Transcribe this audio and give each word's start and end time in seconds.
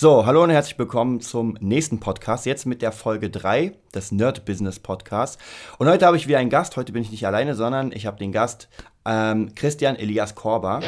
So, 0.00 0.24
hallo 0.24 0.42
und 0.42 0.48
herzlich 0.48 0.78
willkommen 0.78 1.20
zum 1.20 1.58
nächsten 1.60 2.00
Podcast. 2.00 2.46
Jetzt 2.46 2.64
mit 2.64 2.80
der 2.80 2.90
Folge 2.90 3.28
3 3.28 3.74
des 3.94 4.12
Nerd 4.12 4.46
Business 4.46 4.78
Podcasts. 4.78 5.36
Und 5.76 5.90
heute 5.90 6.06
habe 6.06 6.16
ich 6.16 6.26
wieder 6.26 6.38
einen 6.38 6.48
Gast. 6.48 6.78
Heute 6.78 6.92
bin 6.92 7.02
ich 7.02 7.10
nicht 7.10 7.26
alleine, 7.26 7.54
sondern 7.54 7.92
ich 7.92 8.06
habe 8.06 8.16
den 8.16 8.32
Gast 8.32 8.70
ähm, 9.04 9.54
Christian 9.54 9.96
Elias 9.96 10.34
Korber. 10.34 10.80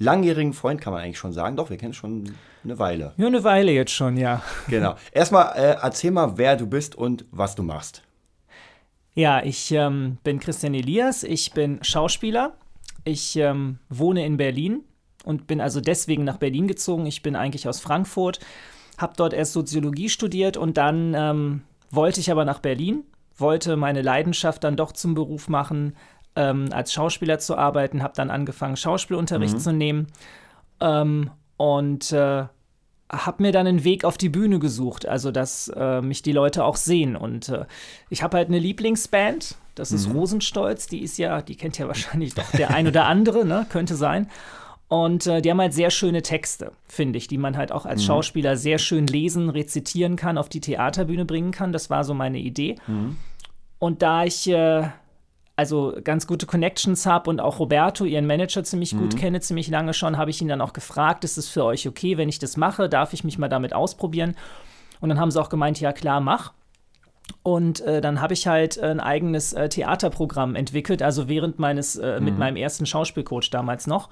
Langjährigen 0.00 0.52
Freund, 0.52 0.80
kann 0.80 0.92
man 0.92 1.02
eigentlich 1.02 1.18
schon 1.18 1.32
sagen. 1.32 1.56
Doch, 1.56 1.70
wir 1.70 1.76
kennen 1.76 1.94
schon 1.94 2.32
eine 2.64 2.78
Weile. 2.78 3.12
Ja, 3.16 3.26
eine 3.26 3.44
Weile 3.44 3.70
jetzt 3.70 3.92
schon, 3.92 4.16
ja. 4.16 4.42
Genau. 4.68 4.96
Erstmal 5.12 5.56
äh, 5.56 5.76
erzähl 5.80 6.10
mal, 6.10 6.36
wer 6.36 6.56
du 6.56 6.66
bist 6.66 6.96
und 6.96 7.26
was 7.30 7.54
du 7.54 7.62
machst. 7.62 8.02
Ja, 9.14 9.42
ich 9.44 9.70
ähm, 9.72 10.18
bin 10.24 10.40
Christian 10.40 10.74
Elias, 10.74 11.22
ich 11.22 11.52
bin 11.52 11.82
Schauspieler. 11.82 12.54
Ich 13.04 13.36
ähm, 13.36 13.78
wohne 13.88 14.24
in 14.24 14.36
Berlin 14.36 14.84
und 15.24 15.46
bin 15.46 15.60
also 15.60 15.80
deswegen 15.80 16.24
nach 16.24 16.38
Berlin 16.38 16.66
gezogen. 16.66 17.06
Ich 17.06 17.22
bin 17.22 17.36
eigentlich 17.36 17.68
aus 17.68 17.80
Frankfurt, 17.80 18.40
habe 18.98 19.14
dort 19.16 19.32
erst 19.32 19.52
Soziologie 19.52 20.08
studiert 20.08 20.56
und 20.56 20.76
dann 20.76 21.14
ähm, 21.14 21.62
wollte 21.90 22.20
ich 22.20 22.30
aber 22.30 22.44
nach 22.44 22.60
Berlin, 22.60 23.04
wollte 23.36 23.76
meine 23.76 24.02
Leidenschaft 24.02 24.64
dann 24.64 24.76
doch 24.76 24.92
zum 24.92 25.14
Beruf 25.14 25.48
machen, 25.48 25.94
ähm, 26.36 26.68
als 26.72 26.92
Schauspieler 26.92 27.38
zu 27.38 27.56
arbeiten, 27.56 28.02
habe 28.02 28.14
dann 28.14 28.30
angefangen, 28.30 28.76
Schauspielunterricht 28.76 29.54
mhm. 29.54 29.60
zu 29.60 29.72
nehmen 29.72 30.06
ähm, 30.80 31.30
und 31.56 32.12
äh, 32.12 32.44
habe 33.10 33.42
mir 33.42 33.52
dann 33.52 33.66
einen 33.66 33.84
Weg 33.84 34.04
auf 34.04 34.16
die 34.16 34.28
Bühne 34.28 34.58
gesucht, 34.58 35.06
also 35.06 35.32
dass 35.32 35.68
äh, 35.74 36.00
mich 36.00 36.22
die 36.22 36.32
Leute 36.32 36.64
auch 36.64 36.76
sehen. 36.76 37.16
Und 37.16 37.48
äh, 37.48 37.64
ich 38.08 38.22
habe 38.22 38.36
halt 38.36 38.48
eine 38.48 38.58
Lieblingsband, 38.58 39.56
das 39.74 39.92
ist 39.92 40.08
mhm. 40.08 40.16
Rosenstolz, 40.16 40.86
die 40.86 41.00
ist 41.00 41.18
ja, 41.18 41.42
die 41.42 41.56
kennt 41.56 41.78
ja 41.78 41.86
wahrscheinlich 41.88 42.34
doch 42.34 42.50
der 42.52 42.70
ein 42.70 42.86
oder 42.86 43.06
andere, 43.06 43.44
ne? 43.44 43.66
könnte 43.68 43.96
sein. 43.96 44.28
Und 44.88 45.26
äh, 45.26 45.40
die 45.40 45.50
haben 45.50 45.60
halt 45.60 45.72
sehr 45.72 45.90
schöne 45.90 46.22
Texte, 46.22 46.72
finde 46.86 47.18
ich, 47.18 47.28
die 47.28 47.38
man 47.38 47.56
halt 47.56 47.70
auch 47.70 47.86
als 47.86 48.02
mhm. 48.02 48.06
Schauspieler 48.06 48.56
sehr 48.56 48.78
schön 48.78 49.06
lesen, 49.06 49.48
rezitieren 49.48 50.16
kann, 50.16 50.36
auf 50.36 50.48
die 50.48 50.60
Theaterbühne 50.60 51.24
bringen 51.24 51.52
kann. 51.52 51.72
Das 51.72 51.90
war 51.90 52.02
so 52.02 52.12
meine 52.12 52.38
Idee. 52.38 52.76
Mhm. 52.86 53.16
Und 53.78 54.02
da 54.02 54.24
ich 54.24 54.48
äh, 54.48 54.88
also 55.60 55.94
ganz 56.02 56.26
gute 56.26 56.46
Connections 56.46 57.04
habe 57.04 57.28
und 57.28 57.38
auch 57.38 57.58
Roberto, 57.58 58.06
ihren 58.06 58.26
Manager, 58.26 58.64
ziemlich 58.64 58.96
gut 58.96 59.12
mhm. 59.12 59.18
kenne, 59.18 59.40
ziemlich 59.40 59.68
lange 59.68 59.92
schon, 59.92 60.16
habe 60.16 60.30
ich 60.30 60.40
ihn 60.40 60.48
dann 60.48 60.62
auch 60.62 60.72
gefragt, 60.72 61.22
ist 61.22 61.36
es 61.36 61.50
für 61.50 61.64
euch 61.66 61.86
okay, 61.86 62.16
wenn 62.16 62.30
ich 62.30 62.38
das 62.38 62.56
mache? 62.56 62.88
Darf 62.88 63.12
ich 63.12 63.24
mich 63.24 63.36
mal 63.36 63.48
damit 63.48 63.74
ausprobieren? 63.74 64.36
Und 65.02 65.10
dann 65.10 65.20
haben 65.20 65.30
sie 65.30 65.38
auch 65.38 65.50
gemeint, 65.50 65.78
ja 65.78 65.92
klar, 65.92 66.22
mach. 66.22 66.54
Und 67.42 67.82
äh, 67.82 68.00
dann 68.00 68.22
habe 68.22 68.32
ich 68.32 68.46
halt 68.46 68.82
ein 68.82 69.00
eigenes 69.00 69.52
äh, 69.52 69.68
Theaterprogramm 69.68 70.56
entwickelt, 70.56 71.02
also 71.02 71.28
während 71.28 71.58
meines, 71.58 71.96
äh, 71.96 72.18
mhm. 72.18 72.24
mit 72.24 72.38
meinem 72.38 72.56
ersten 72.56 72.86
Schauspielcoach 72.86 73.50
damals 73.50 73.86
noch. 73.86 74.08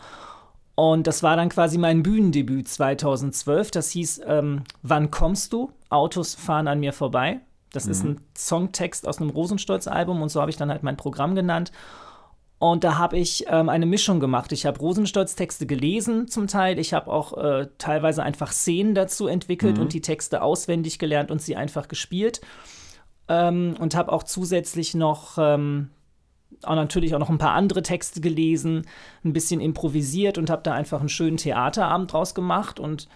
Und 0.74 1.06
das 1.06 1.22
war 1.22 1.34
dann 1.34 1.48
quasi 1.48 1.78
mein 1.78 2.02
Bühnendebüt 2.02 2.68
2012. 2.68 3.70
Das 3.70 3.88
hieß 3.88 4.20
ähm, 4.26 4.64
Wann 4.82 5.10
kommst 5.10 5.54
du? 5.54 5.72
Autos 5.88 6.34
fahren 6.34 6.68
an 6.68 6.78
mir 6.78 6.92
vorbei. 6.92 7.40
Das 7.72 7.86
mhm. 7.86 7.90
ist 7.90 8.04
ein 8.04 8.20
Songtext 8.36 9.06
aus 9.06 9.18
einem 9.20 9.30
Rosenstolz-Album 9.30 10.22
und 10.22 10.28
so 10.28 10.40
habe 10.40 10.50
ich 10.50 10.56
dann 10.56 10.70
halt 10.70 10.82
mein 10.82 10.96
Programm 10.96 11.34
genannt. 11.34 11.72
Und 12.60 12.82
da 12.82 12.98
habe 12.98 13.16
ich 13.16 13.44
ähm, 13.48 13.68
eine 13.68 13.86
Mischung 13.86 14.18
gemacht. 14.18 14.50
Ich 14.50 14.66
habe 14.66 14.80
Rosenstolz-Texte 14.80 15.66
gelesen 15.66 16.26
zum 16.26 16.48
Teil. 16.48 16.78
Ich 16.80 16.92
habe 16.92 17.10
auch 17.10 17.36
äh, 17.38 17.68
teilweise 17.78 18.24
einfach 18.24 18.50
Szenen 18.50 18.96
dazu 18.96 19.28
entwickelt 19.28 19.76
mhm. 19.76 19.82
und 19.82 19.92
die 19.92 20.00
Texte 20.00 20.42
auswendig 20.42 20.98
gelernt 20.98 21.30
und 21.30 21.40
sie 21.40 21.54
einfach 21.54 21.86
gespielt. 21.86 22.40
Ähm, 23.28 23.76
und 23.78 23.94
habe 23.94 24.10
auch 24.10 24.24
zusätzlich 24.24 24.94
noch 24.94 25.38
ähm, 25.38 25.90
auch 26.62 26.74
natürlich 26.74 27.14
auch 27.14 27.18
noch 27.18 27.30
ein 27.30 27.38
paar 27.38 27.52
andere 27.52 27.82
Texte 27.82 28.20
gelesen, 28.20 28.86
ein 29.24 29.32
bisschen 29.32 29.60
improvisiert 29.60 30.38
und 30.38 30.50
habe 30.50 30.62
da 30.62 30.74
einfach 30.74 31.00
einen 31.00 31.08
schönen 31.08 31.36
Theaterabend 31.36 32.12
draus 32.12 32.34
gemacht 32.34 32.80
und 32.80 33.08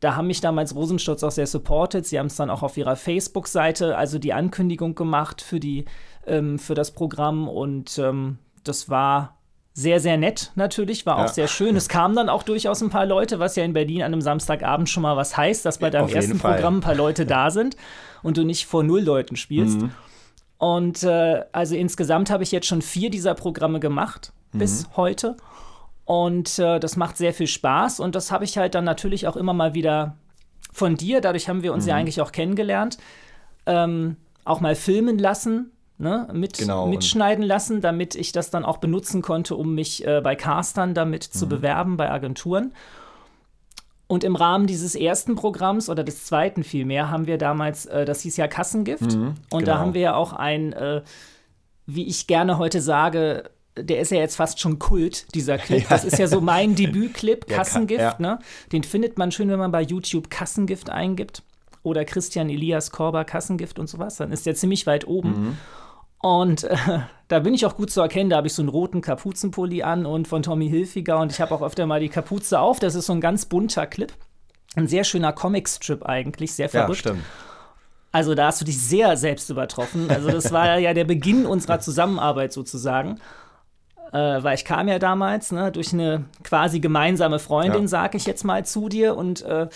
da 0.00 0.16
haben 0.16 0.26
mich 0.26 0.40
damals 0.40 0.74
Rosenstolz 0.74 1.22
auch 1.22 1.30
sehr 1.30 1.46
supportet. 1.46 2.06
Sie 2.06 2.18
haben 2.18 2.26
es 2.26 2.36
dann 2.36 2.50
auch 2.50 2.62
auf 2.62 2.76
ihrer 2.76 2.96
Facebook-Seite, 2.96 3.96
also 3.96 4.18
die 4.18 4.32
Ankündigung 4.32 4.94
gemacht 4.94 5.42
für, 5.42 5.60
die, 5.60 5.84
ähm, 6.26 6.58
für 6.58 6.74
das 6.74 6.90
Programm. 6.90 7.48
Und 7.48 7.98
ähm, 7.98 8.38
das 8.64 8.88
war 8.88 9.36
sehr, 9.74 10.00
sehr 10.00 10.16
nett 10.16 10.52
natürlich, 10.54 11.06
war 11.06 11.18
ja. 11.18 11.24
auch 11.24 11.28
sehr 11.28 11.48
schön. 11.48 11.76
Es 11.76 11.88
kamen 11.88 12.16
dann 12.16 12.28
auch 12.28 12.42
durchaus 12.42 12.82
ein 12.82 12.90
paar 12.90 13.06
Leute, 13.06 13.38
was 13.38 13.56
ja 13.56 13.64
in 13.64 13.74
Berlin 13.74 14.02
an 14.02 14.12
einem 14.12 14.22
Samstagabend 14.22 14.88
schon 14.88 15.02
mal 15.02 15.16
was 15.16 15.36
heißt, 15.36 15.64
dass 15.64 15.78
bei 15.78 15.90
deinem 15.90 16.08
ersten 16.08 16.38
Programm 16.38 16.78
ein 16.78 16.80
paar 16.80 16.94
Leute 16.94 17.26
da 17.26 17.50
sind 17.50 17.76
und 18.22 18.36
du 18.36 18.44
nicht 18.44 18.66
vor 18.66 18.82
null 18.82 19.02
Leuten 19.02 19.36
spielst. 19.36 19.80
Mhm. 19.80 19.90
Und 20.58 21.02
äh, 21.04 21.44
also 21.52 21.74
insgesamt 21.74 22.30
habe 22.30 22.42
ich 22.42 22.52
jetzt 22.52 22.66
schon 22.66 22.82
vier 22.82 23.10
dieser 23.10 23.34
Programme 23.34 23.80
gemacht 23.80 24.32
mhm. 24.52 24.58
bis 24.58 24.88
heute. 24.96 25.36
Und 26.04 26.58
äh, 26.58 26.80
das 26.80 26.96
macht 26.96 27.16
sehr 27.16 27.32
viel 27.32 27.46
Spaß 27.46 28.00
und 28.00 28.14
das 28.14 28.32
habe 28.32 28.44
ich 28.44 28.58
halt 28.58 28.74
dann 28.74 28.84
natürlich 28.84 29.28
auch 29.28 29.36
immer 29.36 29.52
mal 29.52 29.74
wieder 29.74 30.16
von 30.72 30.96
dir, 30.96 31.20
dadurch 31.20 31.48
haben 31.48 31.62
wir 31.62 31.72
uns 31.72 31.84
mhm. 31.84 31.90
ja 31.90 31.96
eigentlich 31.96 32.20
auch 32.20 32.32
kennengelernt, 32.32 32.98
ähm, 33.66 34.16
auch 34.44 34.60
mal 34.60 34.74
filmen 34.74 35.18
lassen, 35.18 35.72
ne, 35.98 36.28
mit, 36.32 36.58
genau, 36.58 36.86
mitschneiden 36.86 37.44
lassen, 37.44 37.80
damit 37.80 38.14
ich 38.14 38.32
das 38.32 38.50
dann 38.50 38.64
auch 38.64 38.78
benutzen 38.78 39.22
konnte, 39.22 39.54
um 39.54 39.74
mich 39.74 40.06
äh, 40.06 40.20
bei 40.22 40.34
Castern 40.34 40.94
damit 40.94 41.28
mhm. 41.32 41.38
zu 41.38 41.48
bewerben, 41.48 41.96
bei 41.96 42.10
Agenturen. 42.10 42.72
Und 44.06 44.24
im 44.24 44.34
Rahmen 44.34 44.66
dieses 44.66 44.96
ersten 44.96 45.36
Programms 45.36 45.88
oder 45.88 46.02
des 46.02 46.24
zweiten 46.24 46.64
vielmehr 46.64 47.10
haben 47.10 47.28
wir 47.28 47.38
damals, 47.38 47.86
äh, 47.86 48.04
das 48.04 48.22
hieß 48.22 48.36
ja 48.38 48.48
Kassengift. 48.48 49.14
Mhm, 49.14 49.34
und 49.50 49.60
genau. 49.60 49.64
da 49.64 49.78
haben 49.78 49.94
wir 49.94 50.00
ja 50.00 50.14
auch 50.14 50.32
ein, 50.32 50.72
äh, 50.72 51.02
wie 51.86 52.06
ich 52.06 52.26
gerne 52.26 52.58
heute 52.58 52.80
sage, 52.80 53.50
der 53.84 54.00
ist 54.00 54.10
ja 54.10 54.18
jetzt 54.18 54.36
fast 54.36 54.60
schon 54.60 54.78
Kult, 54.78 55.34
dieser 55.34 55.58
Clip. 55.58 55.86
Das 55.88 56.04
ist 56.04 56.18
ja 56.18 56.26
so 56.26 56.40
mein 56.40 56.74
Debütclip, 56.76 57.46
Kassengift. 57.46 58.00
Ja, 58.00 58.16
ne? 58.18 58.38
Den 58.72 58.82
findet 58.82 59.18
man 59.18 59.32
schön, 59.32 59.48
wenn 59.48 59.58
man 59.58 59.72
bei 59.72 59.82
YouTube 59.82 60.30
Kassengift 60.30 60.90
eingibt. 60.90 61.42
Oder 61.82 62.04
Christian 62.04 62.50
Elias 62.50 62.90
Korber 62.90 63.24
Kassengift 63.24 63.78
und 63.78 63.88
sowas. 63.88 64.16
Dann 64.16 64.32
ist 64.32 64.44
der 64.44 64.54
ziemlich 64.54 64.86
weit 64.86 65.06
oben. 65.06 65.28
Mhm. 65.30 65.56
Und 66.18 66.64
äh, 66.64 66.76
da 67.28 67.38
bin 67.38 67.54
ich 67.54 67.64
auch 67.64 67.76
gut 67.76 67.90
zu 67.90 68.02
erkennen. 68.02 68.28
Da 68.28 68.36
habe 68.36 68.46
ich 68.46 68.52
so 68.52 68.60
einen 68.60 68.68
roten 68.68 69.00
Kapuzenpulli 69.00 69.82
an 69.82 70.04
und 70.04 70.28
von 70.28 70.42
Tommy 70.42 70.68
Hilfiger. 70.68 71.18
Und 71.18 71.32
ich 71.32 71.40
habe 71.40 71.54
auch 71.54 71.62
öfter 71.62 71.86
mal 71.86 72.00
die 72.00 72.10
Kapuze 72.10 72.60
auf. 72.60 72.78
Das 72.78 72.94
ist 72.94 73.06
so 73.06 73.14
ein 73.14 73.22
ganz 73.22 73.46
bunter 73.46 73.86
Clip. 73.86 74.12
Ein 74.76 74.86
sehr 74.86 75.04
schöner 75.04 75.32
Comicstrip 75.32 76.04
eigentlich, 76.04 76.52
sehr 76.52 76.68
verrückt. 76.68 77.04
Ja, 77.04 77.12
stimmt. 77.12 77.24
Also 78.12 78.34
da 78.34 78.46
hast 78.46 78.60
du 78.60 78.64
dich 78.64 78.80
sehr 78.80 79.16
selbst 79.16 79.50
übertroffen. 79.50 80.10
Also 80.10 80.30
das 80.30 80.52
war 80.52 80.78
ja 80.78 80.94
der 80.94 81.04
Beginn 81.04 81.46
unserer 81.46 81.80
Zusammenarbeit 81.80 82.52
sozusagen 82.52 83.20
äh, 84.12 84.42
weil 84.42 84.54
ich 84.54 84.64
kam 84.64 84.88
ja 84.88 84.98
damals 84.98 85.52
ne, 85.52 85.70
durch 85.72 85.92
eine 85.92 86.24
quasi 86.42 86.80
gemeinsame 86.80 87.38
Freundin, 87.38 87.82
ja. 87.82 87.88
sag 87.88 88.14
ich 88.14 88.26
jetzt 88.26 88.44
mal 88.44 88.64
zu 88.64 88.88
dir 88.88 89.16
und 89.16 89.42
äh, 89.42 89.68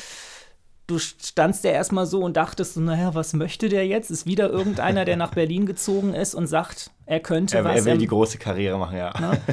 du 0.86 0.98
standst 0.98 1.64
ja 1.64 1.70
erstmal 1.70 2.06
so 2.06 2.20
und 2.20 2.36
dachtest, 2.36 2.76
naja, 2.76 3.14
was 3.14 3.32
möchte 3.32 3.68
der 3.68 3.86
jetzt? 3.86 4.10
Ist 4.10 4.26
wieder 4.26 4.50
irgendeiner, 4.50 5.04
der 5.04 5.16
nach 5.16 5.32
Berlin 5.32 5.66
gezogen 5.66 6.14
ist 6.14 6.34
und 6.34 6.46
sagt, 6.46 6.90
er 7.06 7.20
könnte 7.20 7.58
er, 7.58 7.64
was. 7.64 7.76
Er 7.76 7.84
will 7.84 7.98
die 7.98 8.06
große 8.06 8.38
Karriere 8.38 8.78
machen, 8.78 8.96
ja. 8.96 9.12
Ne? 9.20 9.40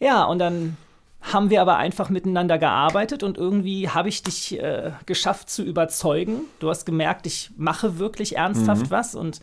Ja, 0.00 0.22
und 0.26 0.38
dann 0.38 0.76
haben 1.20 1.50
wir 1.50 1.60
aber 1.60 1.76
einfach 1.76 2.08
miteinander 2.08 2.56
gearbeitet 2.56 3.24
und 3.24 3.36
irgendwie 3.36 3.88
habe 3.88 4.08
ich 4.08 4.22
dich 4.22 4.60
äh, 4.60 4.92
geschafft 5.06 5.50
zu 5.50 5.64
überzeugen. 5.64 6.42
Du 6.60 6.70
hast 6.70 6.86
gemerkt, 6.86 7.26
ich 7.26 7.50
mache 7.56 7.98
wirklich 7.98 8.36
ernsthaft 8.36 8.86
mhm. 8.86 8.90
was 8.90 9.16
und 9.16 9.40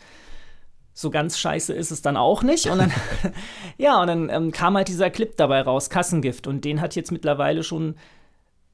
so 0.98 1.10
ganz 1.10 1.38
scheiße 1.38 1.74
ist 1.74 1.92
es 1.92 2.02
dann 2.02 2.16
auch 2.16 2.42
nicht. 2.42 2.68
Und 2.68 2.78
dann, 2.78 2.92
ja, 3.78 4.00
und 4.00 4.08
dann 4.08 4.30
ähm, 4.30 4.52
kam 4.54 4.78
halt 4.78 4.88
dieser 4.88 5.10
Clip 5.10 5.36
dabei 5.36 5.62
raus, 5.62 5.90
Kassengift. 5.90 6.48
Und 6.48 6.64
den 6.64 6.80
hat 6.80 6.96
jetzt 6.96 7.12
mittlerweile 7.12 7.64
schon, 7.64 7.96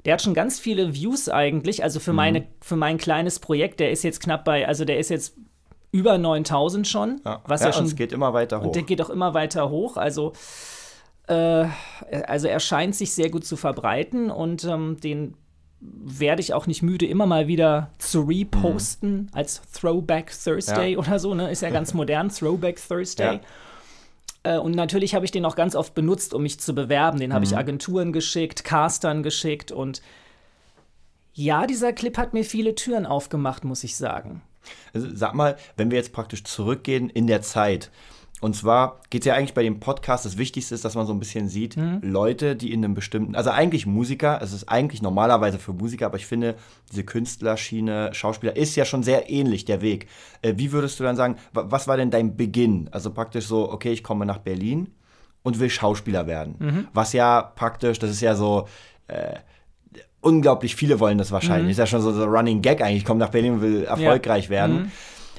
der 0.06 0.13
hat 0.13 0.22
schon 0.22 0.36
ganz 0.36 0.60
viele 0.60 0.94
Views 0.94 1.30
eigentlich. 1.30 1.84
Also 1.84 2.00
für, 2.00 2.12
mhm. 2.12 2.18
meine, 2.18 2.48
für 2.62 2.75
mein 2.75 3.00
kleines 3.00 3.40
Projekt, 3.40 3.80
der 3.80 3.90
ist 3.90 4.04
jetzt 4.04 4.22
knapp 4.22 4.46
bei, 4.46 4.68
also 4.68 4.86
der 4.86 5.00
ist 5.00 5.10
jetzt 5.10 5.36
über 5.92 6.19
9000 6.19 6.88
schon. 6.88 7.22
Ja, 7.25 7.42
was 7.48 7.62
ja, 7.62 7.68
ja 7.68 7.74
schon. 7.74 7.86
Es 7.86 7.96
geht 7.96 8.12
immer 8.12 8.34
weiter 8.34 8.60
hoch. 8.60 8.68
Und 8.68 8.75
der 8.75 8.84
geht 8.84 9.01
auch 9.01 9.10
immer 9.10 9.34
weiter 9.34 9.72
hoch. 9.72 9.98
Also, 9.98 10.34
äh, 11.25 11.66
also 12.28 12.48
er 12.48 12.60
scheint 12.60 12.96
sich 12.96 13.13
sehr 13.13 13.31
gut 13.31 13.46
zu 13.46 13.57
verbreiten 13.57 14.30
und 14.30 14.63
ähm, 14.66 14.98
den 15.01 15.38
werde 15.81 16.42
ich 16.42 16.54
auch 16.54 16.68
nicht 16.68 16.83
müde, 16.83 17.07
immer 17.07 17.25
mal 17.25 17.48
wieder 17.48 17.92
zu 17.98 18.22
reposten 18.22 19.13
mhm. 19.13 19.30
als 19.33 19.62
Throwback 19.74 20.31
Thursday 20.31 20.94
ja. 20.94 20.98
oder 21.00 21.19
so, 21.19 21.33
ne? 21.33 21.50
Ist 21.50 21.62
ja 21.62 21.72
ganz 21.72 21.94
modern, 21.95 22.30
Throwback 22.30 22.80
Thursday. 22.88 23.39
Ja. 24.44 24.56
Äh, 24.56 24.60
und 24.60 24.75
natürlich 24.75 25.16
habe 25.16 25.25
ich 25.25 25.31
den 25.31 25.45
auch 25.45 25.56
ganz 25.56 25.75
oft 25.75 25.95
benutzt, 25.95 26.33
um 26.33 26.44
mich 26.44 26.60
zu 26.60 26.75
bewerben. 26.75 27.19
Den 27.19 27.30
mhm. 27.30 27.33
habe 27.33 27.45
ich 27.45 27.57
Agenturen 27.57 28.13
geschickt, 28.13 28.63
Castern 28.63 29.24
geschickt 29.24 29.72
und 29.72 30.01
ja, 31.33 31.66
dieser 31.66 31.94
Clip 31.94 32.18
hat 32.18 32.34
mir 32.34 32.44
viele 32.44 32.75
Türen 32.75 33.06
aufgemacht, 33.06 33.63
muss 33.63 33.84
ich 33.84 33.95
sagen. 33.95 34.42
Also, 34.94 35.07
sag 35.13 35.34
mal, 35.34 35.57
wenn 35.77 35.89
wir 35.89 35.98
jetzt 35.98 36.13
praktisch 36.13 36.44
zurückgehen 36.44 37.10
in 37.10 37.25
der 37.25 37.42
Zeit, 37.42 37.89
und 38.42 38.56
zwar 38.56 39.00
geht 39.12 39.22
es 39.22 39.28
ja 39.28 39.36
eigentlich 39.36 39.54
bei 39.54 39.62
dem 39.62 39.80
Podcast, 39.80 40.26
das 40.26 40.38
Wichtigste 40.38 40.74
ist, 40.74 40.84
dass 40.84 40.96
man 40.96 41.06
so 41.06 41.14
ein 41.14 41.20
bisschen 41.20 41.48
sieht, 41.48 41.78
mhm. 41.78 42.00
Leute, 42.02 42.56
die 42.56 42.74
in 42.74 42.84
einem 42.84 42.96
bestimmten, 42.96 43.36
also 43.36 43.52
eigentlich 43.52 43.86
Musiker, 43.86 44.42
es 44.42 44.52
ist 44.52 44.68
eigentlich 44.68 45.04
normalerweise 45.04 45.60
für 45.60 45.74
Musiker, 45.74 46.08
aber 46.08 46.18
ich 46.18 46.26
finde, 46.26 46.56
diese 46.92 47.04
Künstlerschiene, 47.04 48.10
Schauspieler, 48.14 48.58
ist 48.58 48.76
ja 48.76 48.84
schon 48.84 49.04
sehr 49.04 49.30
ähnlich 49.30 49.66
der 49.66 49.82
Weg. 49.82 50.08
Äh, 50.42 50.56
wie 50.58 50.72
würdest 50.72 51.00
du 51.00 51.04
dann 51.04 51.16
sagen, 51.16 51.36
was 51.54 51.88
war 51.88 51.98
denn 51.98 52.10
dein 52.10 52.36
Beginn? 52.36 52.90
Also 52.92 53.12
praktisch 53.12 53.46
so, 53.46 53.72
okay, 53.72 53.92
ich 53.92 54.04
komme 54.04 54.26
nach 54.26 54.40
Berlin 54.40 54.90
und 55.44 55.60
will 55.60 55.70
Schauspieler 55.70 56.26
werden. 56.26 56.56
Mhm. 56.58 56.88
Was 56.94 57.14
ja 57.14 57.42
praktisch, 57.42 58.00
das 58.00 58.10
ist 58.10 58.22
ja 58.22 58.34
so, 58.34 58.68
äh, 59.08 59.36
unglaublich 60.22 60.76
viele 60.76 61.00
wollen 61.00 61.20
das 61.20 61.32
wahrscheinlich. 61.32 61.66
Mhm. 61.66 61.72
Ist 61.72 61.78
ja 61.78 61.86
schon 61.86 62.02
so, 62.02 62.12
so 62.12 62.24
Running 62.24 62.64
Gag 62.64 62.82
eigentlich, 62.82 63.04
ich 63.04 63.06
komme 63.06 63.20
nach 63.20 63.30
Berlin 63.30 63.54
und 63.54 63.62
will 63.62 63.84
erfolgreich 63.84 64.46
ja. 64.46 64.50
werden. 64.50 64.76
Mhm. 64.76 64.92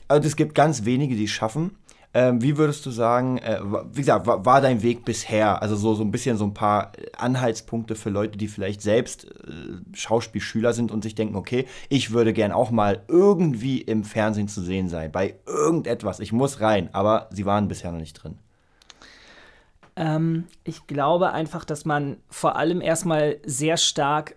Also 0.08 0.28
es 0.28 0.36
gibt 0.36 0.54
ganz 0.54 0.84
wenige, 0.84 1.16
die 1.16 1.24
es 1.24 1.30
schaffen. 1.30 1.76
Ähm, 2.14 2.42
wie 2.42 2.58
würdest 2.58 2.84
du 2.84 2.90
sagen, 2.90 3.38
äh, 3.38 3.58
wie 3.92 4.00
gesagt, 4.00 4.26
war, 4.26 4.44
war, 4.44 4.60
dein 4.60 4.82
Weg 4.82 5.04
bisher? 5.04 5.62
Also 5.62 5.76
so, 5.76 5.94
so 5.94 6.04
ein 6.04 6.10
bisschen 6.10 6.36
so 6.36 6.44
ein 6.44 6.52
paar 6.52 6.92
Anhaltspunkte 7.16 7.94
für 7.94 8.10
Leute, 8.10 8.36
die 8.36 8.48
vielleicht 8.48 8.82
selbst 8.82 9.24
äh, 9.24 9.96
Schauspielschüler 9.96 10.74
sind 10.74 10.90
und 10.90 11.02
sich 11.02 11.14
denken, 11.14 11.36
okay, 11.36 11.66
ich 11.88 12.12
würde 12.12 12.34
gern 12.34 12.52
auch 12.52 12.70
mal 12.70 13.02
irgendwie 13.08 13.80
im 13.80 14.04
Fernsehen 14.04 14.48
zu 14.48 14.60
sehen 14.60 14.90
sein, 14.90 15.10
bei 15.10 15.36
irgendetwas. 15.46 16.20
Ich 16.20 16.32
muss 16.32 16.60
rein, 16.60 16.90
aber 16.92 17.28
sie 17.30 17.46
waren 17.46 17.68
bisher 17.68 17.92
noch 17.92 18.00
nicht 18.00 18.22
drin. 18.22 18.38
Ähm, 19.96 20.44
ich 20.64 20.86
glaube 20.86 21.32
einfach, 21.32 21.64
dass 21.64 21.86
man 21.86 22.18
vor 22.28 22.56
allem 22.56 22.82
erstmal 22.82 23.38
sehr 23.44 23.78
stark 23.78 24.36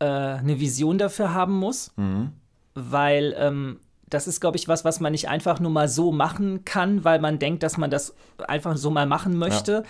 äh, 0.00 0.04
eine 0.04 0.58
Vision 0.58 0.98
dafür 0.98 1.34
haben 1.34 1.56
muss, 1.56 1.92
mhm. 1.96 2.32
weil 2.74 3.34
ähm, 3.38 3.78
das 4.14 4.26
ist, 4.26 4.40
glaube 4.40 4.56
ich, 4.56 4.68
was, 4.68 4.84
was 4.84 5.00
man 5.00 5.12
nicht 5.12 5.28
einfach 5.28 5.60
nur 5.60 5.70
mal 5.70 5.88
so 5.88 6.12
machen 6.12 6.64
kann, 6.64 7.04
weil 7.04 7.20
man 7.20 7.38
denkt, 7.38 7.62
dass 7.62 7.76
man 7.76 7.90
das 7.90 8.14
einfach 8.46 8.76
so 8.76 8.90
mal 8.90 9.06
machen 9.06 9.36
möchte. 9.36 9.84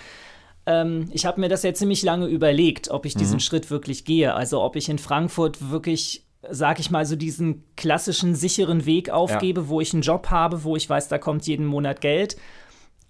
Ja. 0.66 0.82
Ähm, 0.82 1.08
ich 1.12 1.26
habe 1.26 1.40
mir 1.40 1.48
das 1.48 1.62
ja 1.62 1.74
ziemlich 1.74 2.02
lange 2.02 2.26
überlegt, 2.26 2.90
ob 2.90 3.06
ich 3.06 3.14
diesen 3.14 3.36
mhm. 3.36 3.40
Schritt 3.40 3.70
wirklich 3.70 4.04
gehe. 4.04 4.34
Also 4.34 4.62
ob 4.62 4.76
ich 4.76 4.88
in 4.88 4.98
Frankfurt 4.98 5.70
wirklich 5.70 6.24
sag 6.50 6.80
ich 6.80 6.90
mal, 6.90 7.06
so 7.06 7.16
diesen 7.16 7.64
klassischen 7.76 8.34
sicheren 8.34 8.84
Weg 8.84 9.10
aufgebe, 9.10 9.62
ja. 9.62 9.68
wo 9.68 9.80
ich 9.80 9.92
einen 9.92 10.02
Job 10.02 10.30
habe, 10.30 10.64
wo 10.64 10.76
ich 10.76 10.88
weiß, 10.90 11.08
da 11.08 11.18
kommt 11.18 11.46
jeden 11.46 11.66
Monat 11.66 12.00
Geld. 12.00 12.36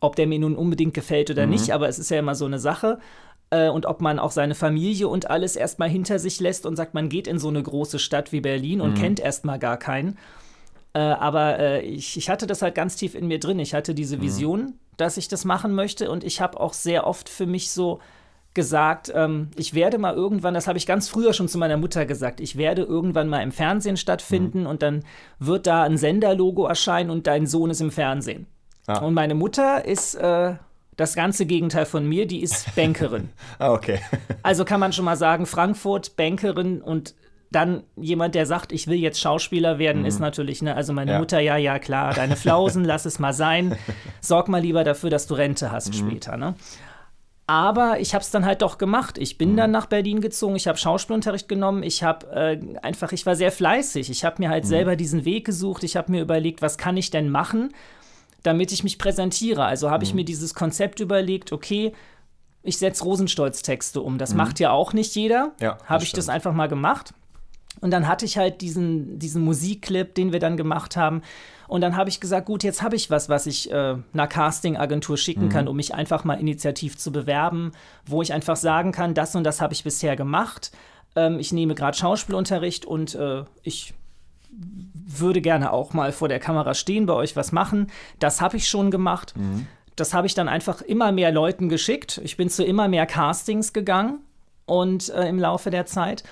Ob 0.01 0.17
der 0.17 0.27
mir 0.27 0.39
nun 0.39 0.57
unbedingt 0.57 0.95
gefällt 0.95 1.31
oder 1.31 1.47
mhm. 1.47 1.53
nicht, 1.53 1.73
aber 1.73 1.89
es 1.89 1.99
ist 1.99 2.11
ja 2.11 2.19
immer 2.19 2.35
so 2.35 2.45
eine 2.45 2.59
Sache. 2.59 2.99
Äh, 3.51 3.71
und 3.71 3.87
ob 3.87 4.01
man 4.01 4.19
auch 4.19 4.33
seine 4.33 4.55
Familie 4.55 5.09
und 5.09 5.31
alles 5.31 5.57
erstmal 5.57 5.89
hinter 5.89 6.19
sich 6.19 6.41
lässt 6.41 6.67
und 6.67 6.77
sagt, 6.77 6.95
man 6.95 7.09
geht 7.09 7.27
in 7.27 7.39
so 7.39 7.49
eine 7.49 7.63
große 7.63 7.99
Stadt 7.99 8.33
wie 8.33 8.41
Berlin 8.41 8.81
und 8.81 8.93
mhm. 8.93 9.01
kennt 9.01 9.21
erstmal 9.21 9.59
gar 9.59 9.79
keinen. 9.79 10.19
Äh, 10.95 11.01
aber 11.01 11.59
äh, 11.59 11.83
ich, 11.83 12.17
ich 12.17 12.29
hatte 12.29 12.47
das 12.47 12.63
halt 12.63 12.75
ganz 12.75 12.97
tief 12.97 13.15
in 13.15 13.27
mir 13.27 13.41
drin. 13.41 13.59
Ich 13.59 13.75
hatte 13.75 13.95
diese 13.95 14.19
mhm. 14.19 14.23
Vision, 14.23 14.61
mhm. 14.61 14.73
dass 14.97 15.17
ich 15.17 15.29
das 15.29 15.45
machen 15.45 15.75
möchte. 15.75 16.11
Und 16.11 16.25
ich 16.25 16.41
habe 16.41 16.61
auch 16.61 16.73
sehr 16.73 17.07
oft 17.07 17.29
für 17.29 17.47
mich 17.47 17.71
so 17.71 18.01
gesagt, 18.55 19.11
ähm, 19.15 19.51
ich 19.57 19.75
werde 19.75 19.99
mal 19.99 20.15
irgendwann, 20.15 20.55
das 20.55 20.67
habe 20.67 20.77
ich 20.77 20.87
ganz 20.87 21.09
früher 21.09 21.33
schon 21.33 21.49
zu 21.49 21.57
meiner 21.57 21.79
Mutter 21.79 22.05
gesagt, 22.05 22.41
ich 22.41 22.57
werde 22.57 22.83
irgendwann 22.83 23.29
mal 23.29 23.43
im 23.43 23.53
Fernsehen 23.53 23.97
stattfinden 23.97 24.61
mhm. 24.61 24.67
und 24.67 24.83
dann 24.83 25.05
wird 25.39 25.67
da 25.67 25.85
ein 25.85 25.97
Senderlogo 25.97 26.67
erscheinen 26.67 27.11
und 27.11 27.27
dein 27.27 27.47
Sohn 27.47 27.71
ist 27.71 27.81
im 27.81 27.91
Fernsehen. 27.91 28.47
Ah. 28.87 28.99
Und 28.99 29.15
meine 29.15 29.35
Mutter 29.35 29.85
ist 29.87 30.17
äh, 30.17 30.55
das 30.97 31.15
ganze 31.15 31.47
Gegenteil 31.47 31.87
von 31.87 32.07
mir, 32.07 32.27
die 32.27 32.43
ist 32.43 32.75
Bankerin. 32.75 33.31
ah, 33.59 33.73
okay. 33.73 34.01
also 34.43 34.65
kann 34.67 34.81
man 34.81 34.93
schon 34.93 35.07
mal 35.07 35.17
sagen, 35.17 35.47
Frankfurt, 35.47 36.17
Bankerin 36.17 36.83
und 36.83 37.15
dann 37.53 37.85
jemand, 37.97 38.35
der 38.35 38.47
sagt, 38.47 38.73
ich 38.73 38.87
will 38.87 38.99
jetzt 38.99 39.21
Schauspieler 39.21 39.79
werden, 39.79 40.03
mhm. 40.03 40.09
ist 40.09 40.21
natürlich, 40.21 40.63
ne, 40.63 40.75
also 40.75 40.93
meine 40.93 41.13
ja. 41.13 41.19
Mutter, 41.19 41.41
ja, 41.41 41.57
ja, 41.57 41.79
klar, 41.79 42.15
deine 42.15 42.37
Flausen, 42.37 42.85
lass 42.87 43.05
es 43.05 43.19
mal 43.19 43.33
sein. 43.33 43.77
Sorg 44.21 44.49
mal 44.49 44.61
lieber 44.61 44.85
dafür, 44.85 45.11
dass 45.11 45.27
du 45.27 45.35
Rente 45.35 45.71
hast 45.71 45.89
mhm. 45.89 46.09
später, 46.09 46.37
ne? 46.37 46.55
Aber 47.47 48.01
ich 48.01 48.15
habe 48.15 48.23
es 48.23 48.31
dann 48.31 48.47
halt 48.47 48.63
doch 48.63 48.79
gemacht. 48.79 49.19
Ich 49.19 49.37
bin 49.37 49.53
mhm. 49.53 49.57
dann 49.57 49.71
nach 49.73 49.87
Berlin 49.87 50.21
gezogen, 50.21 50.57
ich 50.57 50.69
habe 50.69 50.79
Schauspielunterricht 50.79 51.49
genommen, 51.49 51.83
ich 51.83 52.03
habe 52.03 52.27
äh, 52.31 52.79
einfach, 52.83 53.13
ich 53.13 53.27
war 53.27 53.37
sehr 53.37 53.53
fleißig. 53.53 54.11
Ich 54.11 54.25
habe 54.25 54.37
mir 54.39 54.49
halt 54.49 54.65
mhm. 54.65 54.69
selber 54.69 54.97
diesen 54.97 55.25
Weg 55.25 55.45
gesucht, 55.45 55.83
ich 55.83 55.97
habe 55.97 56.13
mir 56.13 56.23
überlegt, 56.23 56.63
was 56.63 56.79
kann 56.79 56.97
ich 56.97 57.11
denn 57.11 57.29
machen, 57.29 57.75
damit 58.43 58.73
ich 58.73 58.85
mich 58.85 58.99
präsentiere. 58.99 59.65
Also 59.65 59.91
habe 59.91 60.05
ich 60.05 60.13
mhm. 60.13 60.21
mir 60.21 60.25
dieses 60.25 60.55
Konzept 60.55 61.01
überlegt, 61.01 61.53
okay, 61.53 61.93
ich 62.63 62.79
setze 62.79 63.05
Rosenstolz-Texte 63.05 64.01
um. 64.01 64.19
Das 64.19 64.31
mhm. 64.31 64.37
macht 64.37 64.61
ja 64.61 64.71
auch 64.71 64.93
nicht 64.93 65.15
jeder. 65.15 65.53
Ja, 65.61 65.79
habe 65.85 66.05
ich 66.05 66.11
stimmt. 66.11 66.19
das 66.19 66.29
einfach 66.29 66.53
mal 66.53 66.69
gemacht. 66.69 67.13
Und 67.83 67.91
dann 67.91 68.09
hatte 68.09 68.25
ich 68.25 68.39
halt 68.39 68.61
diesen, 68.61 69.19
diesen 69.19 69.45
Musikclip, 69.45 70.15
den 70.15 70.33
wir 70.33 70.39
dann 70.39 70.57
gemacht 70.57 70.97
haben. 70.97 71.21
Und 71.67 71.81
dann 71.81 71.97
habe 71.97 72.09
ich 72.09 72.21
gesagt, 72.21 72.47
gut, 72.47 72.63
jetzt 72.63 72.81
habe 72.81 72.97
ich 72.97 73.11
was, 73.11 73.29
was 73.29 73.47
ich 73.47 73.71
äh, 73.71 73.97
einer 74.13 74.27
Castingagentur 74.29 75.17
schicken 75.17 75.47
mhm. 75.47 75.49
kann, 75.51 75.69
um 75.69 75.77
mich 75.77 75.93
einfach 75.93 76.23
mal 76.23 76.39
initiativ 76.39 76.97
zu 76.97 77.13
bewerben, 77.13 77.73
wo 78.07 78.23
ich 78.23 78.33
einfach 78.33 78.57
sagen 78.57 78.93
kann, 78.93 79.15
das 79.15 79.35
und 79.35 79.45
das 79.45 79.61
habe 79.61 79.75
ich 79.75 79.83
bisher 79.83 80.15
gemacht. 80.15 80.71
Ähm, 81.17 81.39
ich 81.41 81.53
nehme 81.53 81.75
gerade 81.75 81.97
Schauspielunterricht 81.97 82.87
und 82.87 83.15
äh, 83.17 83.45
ich 83.63 83.95
würde 84.51 85.41
gerne 85.41 85.73
auch 85.73 85.93
mal 85.93 86.13
vor 86.13 86.29
der 86.29 86.39
Kamera 86.39 86.75
stehen, 86.75 87.07
bei 87.07 87.15
euch 87.15 87.35
was 87.35 87.51
machen. 87.51 87.89
Das 88.21 88.41
habe 88.41 88.57
ich 88.57 88.69
schon 88.69 88.91
gemacht. 88.91 89.35
Mhm. 89.37 89.67
Das 89.97 90.15
habe 90.15 90.27
ich 90.27 90.35
dann 90.35 90.49
einfach 90.49 90.83
immer 90.83 91.11
mehr 91.11 91.33
Leuten 91.33 91.69
geschickt. 91.69 92.21
Ich 92.23 92.37
bin 92.37 92.49
zu 92.49 92.65
immer 92.65 92.87
mehr 92.87 93.07
Castings 93.07 93.73
gegangen 93.73 94.21
und 94.67 95.11
äh, 95.11 95.29
im 95.29 95.39
Laufe 95.39 95.71
der 95.71 95.87
Zeit. 95.87 96.23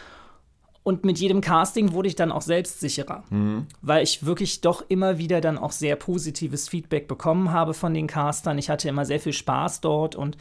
Und 0.83 1.05
mit 1.05 1.19
jedem 1.19 1.43
Casting 1.43 1.93
wurde 1.93 2.09
ich 2.09 2.17
dann 2.17 2.33
auch 2.33 2.41
selbstsicherer, 2.41 3.25
mhm. 3.29 3.67
weil 3.83 4.03
ich 4.03 4.25
wirklich 4.25 4.63
doch 4.63 4.83
immer 4.89 5.19
wieder 5.19 5.43
dann 5.43 5.59
auch 5.59 5.73
sehr 5.73 5.95
positives 5.97 6.69
Feedback 6.69 7.07
bekommen 7.07 7.53
habe 7.53 7.75
von 7.75 7.93
den 7.93 8.07
Castern. 8.07 8.57
Ich 8.57 8.71
hatte 8.71 8.89
immer 8.89 9.05
sehr 9.05 9.21
viel 9.21 9.35
Spaß 9.35 9.83
dort 9.83 10.17
und 10.17 10.39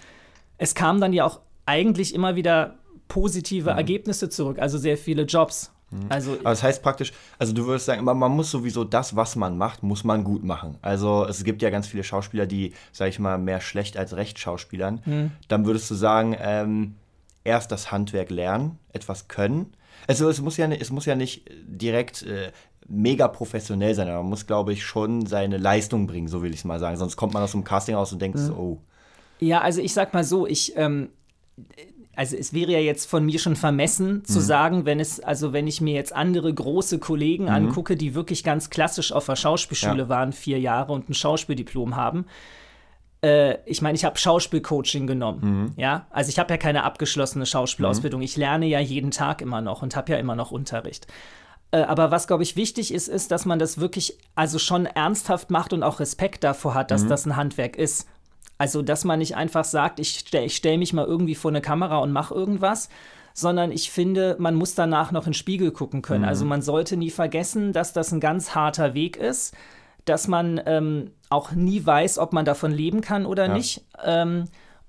es 0.57 0.75
kamen 0.75 1.01
dann 1.01 1.11
ja 1.11 1.25
auch 1.25 1.41
eigentlich 1.65 2.15
immer 2.15 2.35
wieder 2.35 2.75
positive 3.09 3.71
mhm. 3.71 3.77
Ergebnisse 3.77 4.29
zurück, 4.29 4.59
also 4.59 4.77
sehr 4.77 4.97
viele 4.97 5.23
Jobs. 5.23 5.73
Mhm. 5.91 6.05
Also, 6.07 6.31
Aber 6.33 6.51
das 6.51 6.63
heißt 6.63 6.83
praktisch, 6.83 7.11
also 7.37 7.51
du 7.51 7.65
würdest 7.65 7.87
sagen, 7.87 8.05
man, 8.05 8.17
man, 8.17 8.31
muss 8.31 8.49
sowieso 8.49 8.85
das, 8.85 9.17
was 9.17 9.35
man 9.35 9.57
macht, 9.57 9.83
muss 9.83 10.05
man 10.05 10.23
gut 10.23 10.43
machen. 10.43 10.77
Also 10.81 11.25
es 11.25 11.43
gibt 11.43 11.61
ja 11.61 11.69
ganz 11.69 11.87
viele 11.87 12.05
Schauspieler, 12.05 12.45
die, 12.45 12.73
sag 12.93 13.09
ich 13.09 13.19
mal, 13.19 13.37
mehr 13.37 13.59
schlecht 13.59 13.97
als 13.97 14.15
recht 14.15 14.39
Schauspielern. 14.39 15.01
Mhm. 15.05 15.31
Dann 15.49 15.65
würdest 15.65 15.91
du 15.91 15.95
sagen, 15.95 16.35
ähm, 16.39 16.95
erst 17.43 17.71
das 17.71 17.91
Handwerk 17.91 18.29
lernen, 18.29 18.79
etwas 18.93 19.27
können 19.27 19.73
also 20.07 20.29
es 20.29 20.41
muss 20.41 20.57
ja, 20.57 20.69
es 20.71 20.91
muss 20.91 21.05
ja 21.05 21.15
nicht 21.15 21.49
direkt 21.67 22.23
äh, 22.23 22.51
mega 22.87 23.27
professionell 23.27 23.93
sein, 23.93 24.07
aber 24.07 24.21
man 24.21 24.29
muss, 24.29 24.47
glaube 24.47 24.73
ich, 24.73 24.83
schon 24.83 25.25
seine 25.25 25.57
Leistung 25.57 26.07
bringen, 26.07 26.27
so 26.27 26.41
will 26.41 26.51
ich 26.51 26.59
es 26.59 26.65
mal 26.65 26.79
sagen. 26.79 26.97
Sonst 26.97 27.15
kommt 27.15 27.33
man 27.33 27.43
aus 27.43 27.51
dem 27.51 27.63
Casting 27.63 27.95
aus 27.95 28.11
und 28.11 28.21
denkt 28.21 28.37
mhm. 28.37 28.45
so, 28.45 28.53
oh. 28.53 28.81
Ja, 29.39 29.61
also 29.61 29.81
ich 29.81 29.93
sag 29.93 30.13
mal 30.13 30.23
so, 30.23 30.47
ich, 30.47 30.73
ähm, 30.75 31.09
also 32.15 32.35
es 32.35 32.53
wäre 32.53 32.73
ja 32.73 32.79
jetzt 32.79 33.05
von 33.05 33.25
mir 33.25 33.39
schon 33.39 33.55
vermessen 33.55 34.25
zu 34.25 34.39
mhm. 34.39 34.43
sagen, 34.43 34.85
wenn 34.85 34.99
es, 34.99 35.19
also 35.21 35.53
wenn 35.53 35.67
ich 35.67 35.79
mir 35.79 35.93
jetzt 35.93 36.13
andere 36.13 36.53
große 36.53 36.99
Kollegen 36.99 37.43
mhm. 37.43 37.49
angucke, 37.49 37.95
die 37.95 38.15
wirklich 38.15 38.43
ganz 38.43 38.69
klassisch 38.69 39.11
auf 39.13 39.25
der 39.27 39.37
Schauspielschule 39.37 40.03
ja. 40.03 40.09
waren, 40.09 40.33
vier 40.33 40.59
Jahre 40.59 40.91
und 40.91 41.09
ein 41.09 41.13
Schauspieldiplom 41.13 41.95
haben, 41.95 42.25
äh, 43.21 43.57
ich 43.65 43.81
meine, 43.81 43.95
ich 43.95 44.05
habe 44.05 44.17
Schauspielcoaching 44.17 45.07
genommen. 45.07 45.39
Mhm. 45.41 45.73
Ja, 45.75 46.05
also 46.09 46.29
ich 46.29 46.39
habe 46.39 46.53
ja 46.53 46.57
keine 46.57 46.83
abgeschlossene 46.83 47.45
Schauspielausbildung. 47.45 48.19
Mhm. 48.19 48.25
Ich 48.25 48.37
lerne 48.37 48.65
ja 48.65 48.79
jeden 48.79 49.11
Tag 49.11 49.41
immer 49.41 49.61
noch 49.61 49.81
und 49.81 49.95
habe 49.95 50.11
ja 50.11 50.17
immer 50.17 50.35
noch 50.35 50.51
Unterricht. 50.51 51.07
Äh, 51.71 51.81
aber 51.81 52.11
was, 52.11 52.27
glaube 52.27 52.43
ich, 52.43 52.55
wichtig 52.55 52.93
ist, 52.93 53.07
ist, 53.07 53.31
dass 53.31 53.45
man 53.45 53.59
das 53.59 53.79
wirklich 53.79 54.17
also 54.35 54.57
schon 54.59 54.85
ernsthaft 54.85 55.51
macht 55.51 55.73
und 55.73 55.83
auch 55.83 55.99
Respekt 55.99 56.43
davor 56.43 56.73
hat, 56.73 56.91
dass 56.91 57.03
mhm. 57.03 57.09
das 57.09 57.25
ein 57.25 57.35
Handwerk 57.35 57.75
ist. 57.75 58.07
Also, 58.57 58.81
dass 58.81 59.05
man 59.05 59.19
nicht 59.19 59.35
einfach 59.35 59.63
sagt, 59.63 59.99
ich 59.99 60.19
stelle 60.19 60.49
stell 60.49 60.77
mich 60.77 60.93
mal 60.93 61.05
irgendwie 61.05 61.35
vor 61.35 61.51
eine 61.51 61.61
Kamera 61.61 61.99
und 61.99 62.11
mache 62.11 62.33
irgendwas, 62.33 62.89
sondern 63.33 63.71
ich 63.71 63.89
finde, 63.89 64.35
man 64.39 64.55
muss 64.55 64.75
danach 64.75 65.11
noch 65.11 65.25
in 65.25 65.31
den 65.31 65.33
Spiegel 65.33 65.71
gucken 65.71 66.01
können. 66.01 66.25
Also 66.25 66.43
mhm. 66.43 66.49
man 66.49 66.61
sollte 66.61 66.97
nie 66.97 67.09
vergessen, 67.09 67.71
dass 67.71 67.93
das 67.93 68.11
ein 68.11 68.19
ganz 68.19 68.55
harter 68.55 68.93
Weg 68.93 69.15
ist 69.15 69.55
dass 70.09 70.27
man 70.27 70.59
ähm, 70.65 71.11
auch 71.29 71.51
nie 71.51 71.85
weiß, 71.85 72.17
ob 72.17 72.33
man 72.33 72.45
davon 72.45 72.71
leben 72.71 73.01
kann 73.01 73.25
oder 73.25 73.47
ja. 73.47 73.53
nicht. 73.53 73.85
Ähm, 74.03 74.45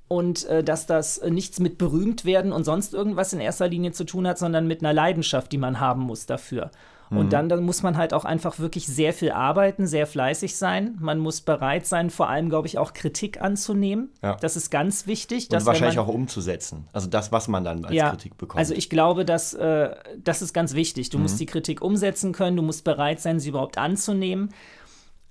und 0.09 0.45
äh, 0.47 0.65
dass 0.65 0.87
das 0.87 1.23
nichts 1.23 1.61
mit 1.61 1.79
berühmt 1.79 2.25
werden 2.25 2.51
und 2.51 2.65
sonst 2.65 2.95
irgendwas 2.95 3.33
in 3.33 3.39
erster 3.39 3.69
Linie 3.69 3.93
zu 3.93 4.05
tun 4.05 4.27
hat, 4.27 4.39
sondern 4.39 4.67
mit 4.67 4.83
einer 4.83 4.93
Leidenschaft, 4.93 5.53
die 5.53 5.59
man 5.59 5.79
haben 5.79 6.03
muss 6.03 6.27
dafür. 6.27 6.73
Mhm. 7.11 7.19
Und 7.19 7.33
dann, 7.33 7.49
dann 7.49 7.63
muss 7.63 7.83
man 7.83 7.97
halt 7.97 8.15
auch 8.15 8.25
einfach 8.25 8.59
wirklich 8.59 8.87
sehr 8.87 9.13
viel 9.13 9.33
arbeiten, 9.33 9.87
sehr 9.87 10.07
fleißig 10.07 10.57
sein. 10.57 10.97
Man 11.01 11.19
muss 11.19 11.43
bereit 11.43 11.87
sein, 11.87 12.11
vor 12.11 12.29
allem, 12.29 12.49
glaube 12.49 12.67
ich, 12.67 12.79
auch 12.79 12.93
Kritik 12.93 13.41
anzunehmen. 13.41 14.11
Ja. 14.23 14.37
Das 14.41 14.57
ist 14.57 14.71
ganz 14.71 15.07
wichtig. 15.07 15.49
Und 15.53 15.67
wahrscheinlich 15.67 15.97
man, 15.97 16.07
auch 16.07 16.13
umzusetzen. 16.13 16.89
Also 16.93 17.09
das, 17.09 17.31
was 17.31 17.49
man 17.49 17.65
dann 17.65 17.85
als 17.85 17.95
ja, 17.95 18.11
Kritik 18.11 18.39
bekommt. 18.39 18.59
Also 18.59 18.75
ich 18.75 18.91
glaube, 18.91 19.25
dass, 19.25 19.55
äh, 19.55 19.91
das 20.19 20.41
ist 20.43 20.53
ganz 20.53 20.75
wichtig. 20.75 21.11
Du 21.11 21.19
mhm. 21.19 21.25
musst 21.25 21.39
die 21.39 21.47
Kritik 21.47 21.83
umsetzen 21.83 22.33
können, 22.33 22.57
du 22.57 22.63
musst 22.63 22.85
bereit 22.85 23.21
sein, 23.21 23.41
sie 23.41 23.51
überhaupt 23.51 23.77
anzunehmen. 23.77 24.51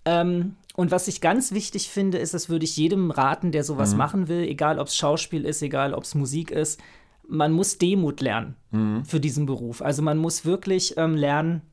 Ähm, 0.06 0.56
und 0.79 0.91
was 0.91 1.09
ich 1.09 1.19
ganz 1.19 1.51
wichtig 1.51 1.89
finde, 1.89 2.19
ist, 2.19 2.33
das 2.33 2.48
würde 2.48 2.63
ich 2.63 2.77
jedem 2.77 3.12
raten, 3.12 3.51
der 3.51 3.65
sowas 3.65 3.91
mhm. 3.91 3.98
machen 3.98 4.27
will, 4.29 4.43
egal 4.43 4.79
ob 4.79 4.88
es 4.88 4.95
Schauspiel 4.95 5.43
ist, 5.43 5.62
egal 5.62 5.93
ob 5.93 6.05
es 6.05 6.15
Musik 6.15 6.51
ist, 6.51 6.79
man 7.27 7.51
muss 7.51 7.79
Demut 7.79 8.21
lernen 8.21 8.55
mhm. 8.71 9.03
für 9.03 9.19
diesen 9.19 9.45
Beruf. 9.45 9.81
Also 9.81 10.01
man 10.01 10.17
muss 10.17 10.45
wirklich 10.45 10.95
ähm, 10.95 11.17
lernen, 11.17 11.63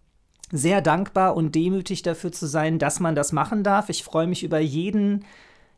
sehr 0.51 0.81
dankbar 0.83 1.37
und 1.37 1.55
demütig 1.55 2.03
dafür 2.03 2.33
zu 2.33 2.47
sein, 2.49 2.81
dass 2.81 2.99
man 2.99 3.15
das 3.15 3.31
machen 3.31 3.63
darf. 3.63 3.91
Ich 3.91 4.03
freue 4.03 4.27
mich 4.27 4.43
über 4.43 4.59
jeden, 4.59 5.25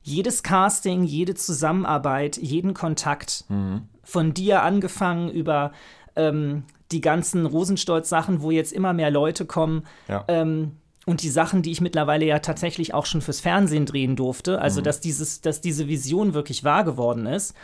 jedes 0.03 0.43
Casting, 0.43 1.05
jede 1.05 1.35
Zusammenarbeit, 1.35 2.39
jeden 2.39 2.73
Kontakt. 2.73 3.45
Mhm. 3.51 3.83
Von 4.05 4.33
dir 4.33 4.63
angefangen 4.63 5.29
über 5.29 5.73
ähm, 6.17 6.63
die 6.93 7.03
ganzen 7.03 7.45
Rosenstolz-Sachen, 7.45 8.41
wo 8.41 8.51
jetzt 8.51 8.73
immer 8.73 8.95
mehr 8.95 9.11
Leute 9.11 9.45
kommen. 9.45 9.85
Ja. 10.09 10.25
Ähm, 10.29 10.73
und 11.09 11.23
die 11.23 11.31
Sachen, 11.31 11.63
die 11.63 11.73
ich 11.73 11.81
mittlerweile 11.81 12.27
ja 12.27 12.39
tatsächlich 12.39 12.95
auch 12.95 13.07
schon 13.07 13.23
fürs 13.23 13.41
Fernsehen 13.41 13.87
drehen 13.87 14.15
durfte. 14.15 14.61
Also, 14.61 14.81
mhm. 14.81 14.85
dass, 14.85 15.01
dieses, 15.01 15.41
dass 15.41 15.61
diese 15.61 15.89
Vision 15.89 16.35
wirklich 16.35 16.65
wahr 16.65 16.85
geworden 16.85 17.27
ist. 17.27 17.55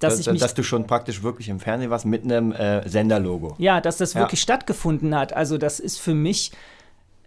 Dass, 0.00 0.16
dass, 0.16 0.26
ich 0.26 0.32
mich, 0.32 0.40
dass 0.40 0.54
du 0.54 0.62
schon 0.62 0.86
praktisch 0.86 1.22
wirklich 1.22 1.48
im 1.48 1.60
Fernsehen 1.60 1.90
warst 1.90 2.06
mit 2.06 2.24
einem 2.24 2.52
äh, 2.52 2.88
Senderlogo. 2.88 3.54
Ja, 3.58 3.80
dass 3.80 3.96
das 3.96 4.14
ja. 4.14 4.20
wirklich 4.20 4.40
stattgefunden 4.40 5.14
hat. 5.14 5.32
Also, 5.32 5.58
das 5.58 5.80
ist 5.80 5.98
für 5.98 6.14
mich 6.14 6.52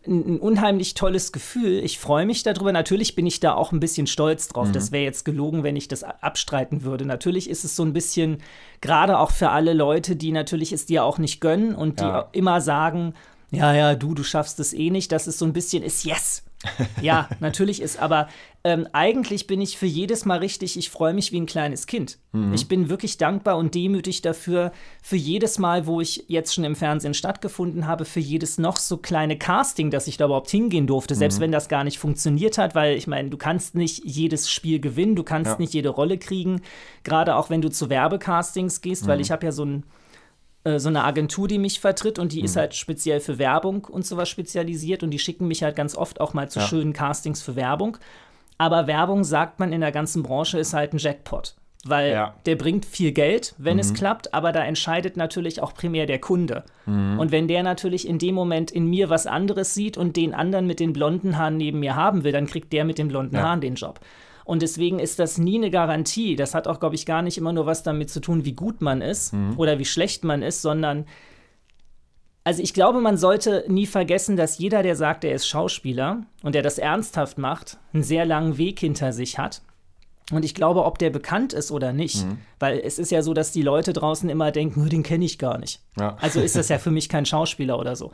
ein, 0.05 0.35
ein 0.35 0.39
unheimlich 0.39 0.93
tolles 0.93 1.31
Gefühl. 1.31 1.79
Ich 1.83 1.99
freue 1.99 2.25
mich 2.25 2.43
darüber. 2.43 2.71
Natürlich 2.71 3.15
bin 3.15 3.25
ich 3.25 3.39
da 3.39 3.53
auch 3.53 3.71
ein 3.71 3.79
bisschen 3.79 4.07
stolz 4.07 4.47
drauf. 4.47 4.69
Mhm. 4.69 4.73
Das 4.73 4.91
wäre 4.91 5.03
jetzt 5.03 5.25
gelogen, 5.25 5.63
wenn 5.63 5.75
ich 5.75 5.87
das 5.87 6.03
abstreiten 6.03 6.83
würde. 6.83 7.05
Natürlich 7.05 7.49
ist 7.49 7.63
es 7.63 7.75
so 7.75 7.83
ein 7.83 7.93
bisschen, 7.93 8.37
gerade 8.81 9.19
auch 9.19 9.31
für 9.31 9.49
alle 9.49 9.73
Leute, 9.73 10.15
die 10.15 10.31
natürlich 10.31 10.73
es 10.73 10.85
dir 10.85 11.03
auch 11.05 11.17
nicht 11.17 11.39
gönnen 11.39 11.75
und 11.75 11.99
die 11.99 12.05
ja. 12.05 12.27
immer 12.31 12.61
sagen, 12.61 13.13
ja, 13.51 13.73
ja, 13.73 13.95
du, 13.95 14.13
du 14.13 14.23
schaffst 14.23 14.59
es 14.59 14.73
eh 14.73 14.89
nicht. 14.89 15.11
Das 15.11 15.27
ist 15.27 15.37
so 15.37 15.45
ein 15.45 15.53
bisschen, 15.53 15.83
ist 15.83 16.05
yes. 16.05 16.43
ja, 17.01 17.27
natürlich 17.39 17.81
ist, 17.81 17.99
aber 17.99 18.27
ähm, 18.63 18.87
eigentlich 18.93 19.47
bin 19.47 19.61
ich 19.61 19.77
für 19.79 19.87
jedes 19.87 20.25
Mal 20.25 20.37
richtig, 20.37 20.77
ich 20.77 20.91
freue 20.91 21.13
mich 21.13 21.31
wie 21.31 21.39
ein 21.41 21.47
kleines 21.47 21.87
Kind. 21.87 22.19
Mhm. 22.33 22.53
Ich 22.53 22.67
bin 22.67 22.87
wirklich 22.87 23.17
dankbar 23.17 23.57
und 23.57 23.73
demütig 23.73 24.21
dafür, 24.21 24.71
für 25.01 25.15
jedes 25.15 25.57
Mal, 25.57 25.87
wo 25.87 26.01
ich 26.01 26.25
jetzt 26.27 26.53
schon 26.53 26.63
im 26.63 26.75
Fernsehen 26.75 27.15
stattgefunden 27.15 27.87
habe, 27.87 28.05
für 28.05 28.19
jedes 28.19 28.59
noch 28.59 28.77
so 28.77 28.97
kleine 28.97 29.37
Casting, 29.39 29.89
dass 29.89 30.05
ich 30.05 30.17
da 30.17 30.25
überhaupt 30.25 30.51
hingehen 30.51 30.85
durfte, 30.85 31.15
selbst 31.15 31.39
mhm. 31.39 31.43
wenn 31.43 31.51
das 31.51 31.67
gar 31.67 31.83
nicht 31.83 31.97
funktioniert 31.97 32.59
hat, 32.59 32.75
weil 32.75 32.95
ich 32.95 33.07
meine, 33.07 33.29
du 33.29 33.37
kannst 33.37 33.73
nicht 33.73 34.03
jedes 34.05 34.49
Spiel 34.49 34.79
gewinnen, 34.79 35.15
du 35.15 35.23
kannst 35.23 35.53
ja. 35.53 35.57
nicht 35.57 35.73
jede 35.73 35.89
Rolle 35.89 36.19
kriegen, 36.19 36.61
gerade 37.03 37.35
auch 37.35 37.49
wenn 37.49 37.61
du 37.61 37.69
zu 37.69 37.89
Werbecastings 37.89 38.81
gehst, 38.81 39.05
mhm. 39.05 39.07
weil 39.07 39.21
ich 39.21 39.31
habe 39.31 39.45
ja 39.45 39.51
so 39.51 39.65
ein 39.65 39.83
äh, 40.63 40.79
so 40.79 40.89
eine 40.89 41.03
Agentur, 41.03 41.47
die 41.47 41.57
mich 41.57 41.79
vertritt 41.79 42.19
und 42.19 42.33
die 42.33 42.39
mhm. 42.39 42.45
ist 42.45 42.55
halt 42.55 42.75
speziell 42.75 43.19
für 43.19 43.39
Werbung 43.39 43.85
und 43.85 44.05
sowas 44.05 44.29
spezialisiert 44.29 45.03
und 45.03 45.11
die 45.11 45.19
schicken 45.19 45.47
mich 45.47 45.63
halt 45.63 45.75
ganz 45.75 45.95
oft 45.95 46.21
auch 46.21 46.33
mal 46.33 46.49
zu 46.49 46.59
ja. 46.59 46.67
schönen 46.67 46.93
Castings 46.93 47.41
für 47.41 47.55
Werbung. 47.55 47.97
Aber 48.57 48.85
Werbung, 48.85 49.23
sagt 49.23 49.59
man 49.59 49.73
in 49.73 49.81
der 49.81 49.91
ganzen 49.91 50.21
Branche, 50.21 50.59
ist 50.59 50.73
halt 50.73 50.93
ein 50.93 50.99
Jackpot. 50.99 51.55
Weil 51.83 52.11
ja. 52.11 52.35
der 52.45 52.55
bringt 52.57 52.85
viel 52.85 53.11
Geld, 53.11 53.55
wenn 53.57 53.77
mhm. 53.77 53.79
es 53.79 53.95
klappt, 53.95 54.35
aber 54.35 54.51
da 54.51 54.63
entscheidet 54.63 55.17
natürlich 55.17 55.63
auch 55.63 55.73
primär 55.73 56.05
der 56.05 56.19
Kunde. 56.19 56.63
Mhm. 56.85 57.17
Und 57.17 57.31
wenn 57.31 57.47
der 57.47 57.63
natürlich 57.63 58.07
in 58.07 58.19
dem 58.19 58.35
Moment 58.35 58.69
in 58.69 58.85
mir 58.85 59.09
was 59.09 59.25
anderes 59.25 59.73
sieht 59.73 59.97
und 59.97 60.15
den 60.15 60.35
anderen 60.35 60.67
mit 60.67 60.79
den 60.79 60.93
blonden 60.93 61.39
Haaren 61.39 61.57
neben 61.57 61.79
mir 61.79 61.95
haben 61.95 62.23
will, 62.23 62.31
dann 62.31 62.45
kriegt 62.45 62.71
der 62.71 62.85
mit 62.85 62.99
den 62.99 63.07
blonden 63.07 63.35
ja. 63.35 63.41
Haaren 63.41 63.61
den 63.61 63.73
Job. 63.73 63.99
Und 64.45 64.61
deswegen 64.61 64.99
ist 64.99 65.19
das 65.19 65.37
nie 65.37 65.55
eine 65.55 65.71
Garantie. 65.71 66.35
Das 66.35 66.55
hat 66.55 66.67
auch, 66.67 66.79
glaube 66.79 66.95
ich, 66.95 67.05
gar 67.05 67.21
nicht 67.21 67.37
immer 67.37 67.53
nur 67.53 67.65
was 67.65 67.83
damit 67.83 68.09
zu 68.09 68.19
tun, 68.19 68.45
wie 68.45 68.53
gut 68.53 68.81
man 68.81 69.01
ist 69.01 69.33
mhm. 69.33 69.53
oder 69.57 69.79
wie 69.79 69.85
schlecht 69.85 70.23
man 70.23 70.41
ist, 70.41 70.61
sondern 70.61 71.05
also 72.43 72.63
ich 72.63 72.73
glaube, 72.73 73.01
man 73.01 73.17
sollte 73.17 73.65
nie 73.67 73.85
vergessen, 73.85 74.35
dass 74.35 74.57
jeder, 74.57 74.81
der 74.81 74.95
sagt, 74.95 75.23
er 75.23 75.35
ist 75.35 75.47
Schauspieler 75.47 76.23
und 76.41 76.55
der 76.55 76.63
das 76.63 76.79
ernsthaft 76.79 77.37
macht, 77.37 77.77
einen 77.93 78.03
sehr 78.03 78.25
langen 78.25 78.57
Weg 78.57 78.79
hinter 78.79 79.13
sich 79.13 79.37
hat. 79.37 79.61
Und 80.31 80.45
ich 80.45 80.55
glaube, 80.55 80.85
ob 80.85 80.97
der 80.97 81.09
bekannt 81.09 81.53
ist 81.53 81.71
oder 81.71 81.93
nicht, 81.93 82.25
mhm. 82.25 82.37
weil 82.57 82.79
es 82.79 82.99
ist 82.99 83.11
ja 83.11 83.21
so, 83.21 83.33
dass 83.33 83.51
die 83.51 83.61
Leute 83.61 83.93
draußen 83.93 84.29
immer 84.29 84.51
denken, 84.51 84.89
den 84.89 85.03
kenne 85.03 85.25
ich 85.25 85.37
gar 85.37 85.57
nicht. 85.57 85.81
Ja. 85.99 86.15
Also 86.21 86.39
ist 86.39 86.55
das 86.55 86.69
ja 86.69 86.79
für 86.79 86.91
mich 86.91 87.09
kein 87.09 87.25
Schauspieler 87.25 87.77
oder 87.77 87.95
so. 87.95 88.11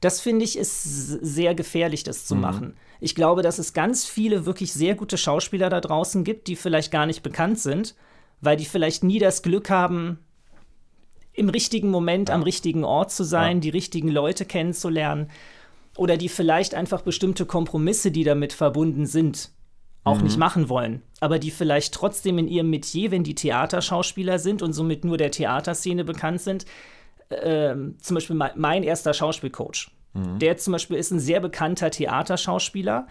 Das 0.00 0.20
finde 0.20 0.44
ich 0.44 0.56
ist 0.56 0.82
sehr 1.08 1.54
gefährlich, 1.54 2.04
das 2.04 2.26
zu 2.26 2.34
mhm. 2.34 2.40
machen. 2.40 2.76
Ich 3.00 3.14
glaube, 3.14 3.42
dass 3.42 3.58
es 3.58 3.72
ganz 3.72 4.06
viele 4.06 4.46
wirklich 4.46 4.72
sehr 4.72 4.94
gute 4.94 5.18
Schauspieler 5.18 5.68
da 5.68 5.80
draußen 5.80 6.24
gibt, 6.24 6.48
die 6.48 6.56
vielleicht 6.56 6.90
gar 6.90 7.06
nicht 7.06 7.22
bekannt 7.22 7.58
sind, 7.58 7.94
weil 8.40 8.56
die 8.56 8.64
vielleicht 8.64 9.04
nie 9.04 9.18
das 9.18 9.42
Glück 9.42 9.70
haben, 9.70 10.18
im 11.32 11.48
richtigen 11.48 11.90
Moment 11.90 12.28
ja. 12.28 12.34
am 12.34 12.42
richtigen 12.42 12.84
Ort 12.84 13.12
zu 13.12 13.24
sein, 13.24 13.58
ja. 13.58 13.60
die 13.60 13.70
richtigen 13.70 14.08
Leute 14.08 14.44
kennenzulernen 14.44 15.30
oder 15.96 16.16
die 16.16 16.28
vielleicht 16.28 16.74
einfach 16.74 17.02
bestimmte 17.02 17.46
Kompromisse, 17.46 18.10
die 18.10 18.24
damit 18.24 18.52
verbunden 18.52 19.06
sind, 19.06 19.50
auch 20.04 20.18
mhm. 20.18 20.24
nicht 20.24 20.38
machen 20.38 20.68
wollen, 20.68 21.02
aber 21.20 21.38
die 21.38 21.50
vielleicht 21.50 21.94
trotzdem 21.94 22.38
in 22.38 22.48
ihrem 22.48 22.70
Metier, 22.70 23.10
wenn 23.10 23.24
die 23.24 23.34
Theaterschauspieler 23.34 24.38
sind 24.38 24.62
und 24.62 24.72
somit 24.72 25.04
nur 25.04 25.18
der 25.18 25.30
Theaterszene 25.30 26.04
bekannt 26.04 26.40
sind, 26.40 26.64
äh, 27.30 27.74
zum 27.98 28.14
Beispiel 28.14 28.36
mein, 28.36 28.52
mein 28.56 28.82
erster 28.82 29.14
Schauspielcoach, 29.14 29.90
mhm. 30.14 30.38
der 30.38 30.56
zum 30.56 30.72
Beispiel 30.72 30.96
ist 30.96 31.10
ein 31.10 31.20
sehr 31.20 31.40
bekannter 31.40 31.90
Theaterschauspieler, 31.90 33.06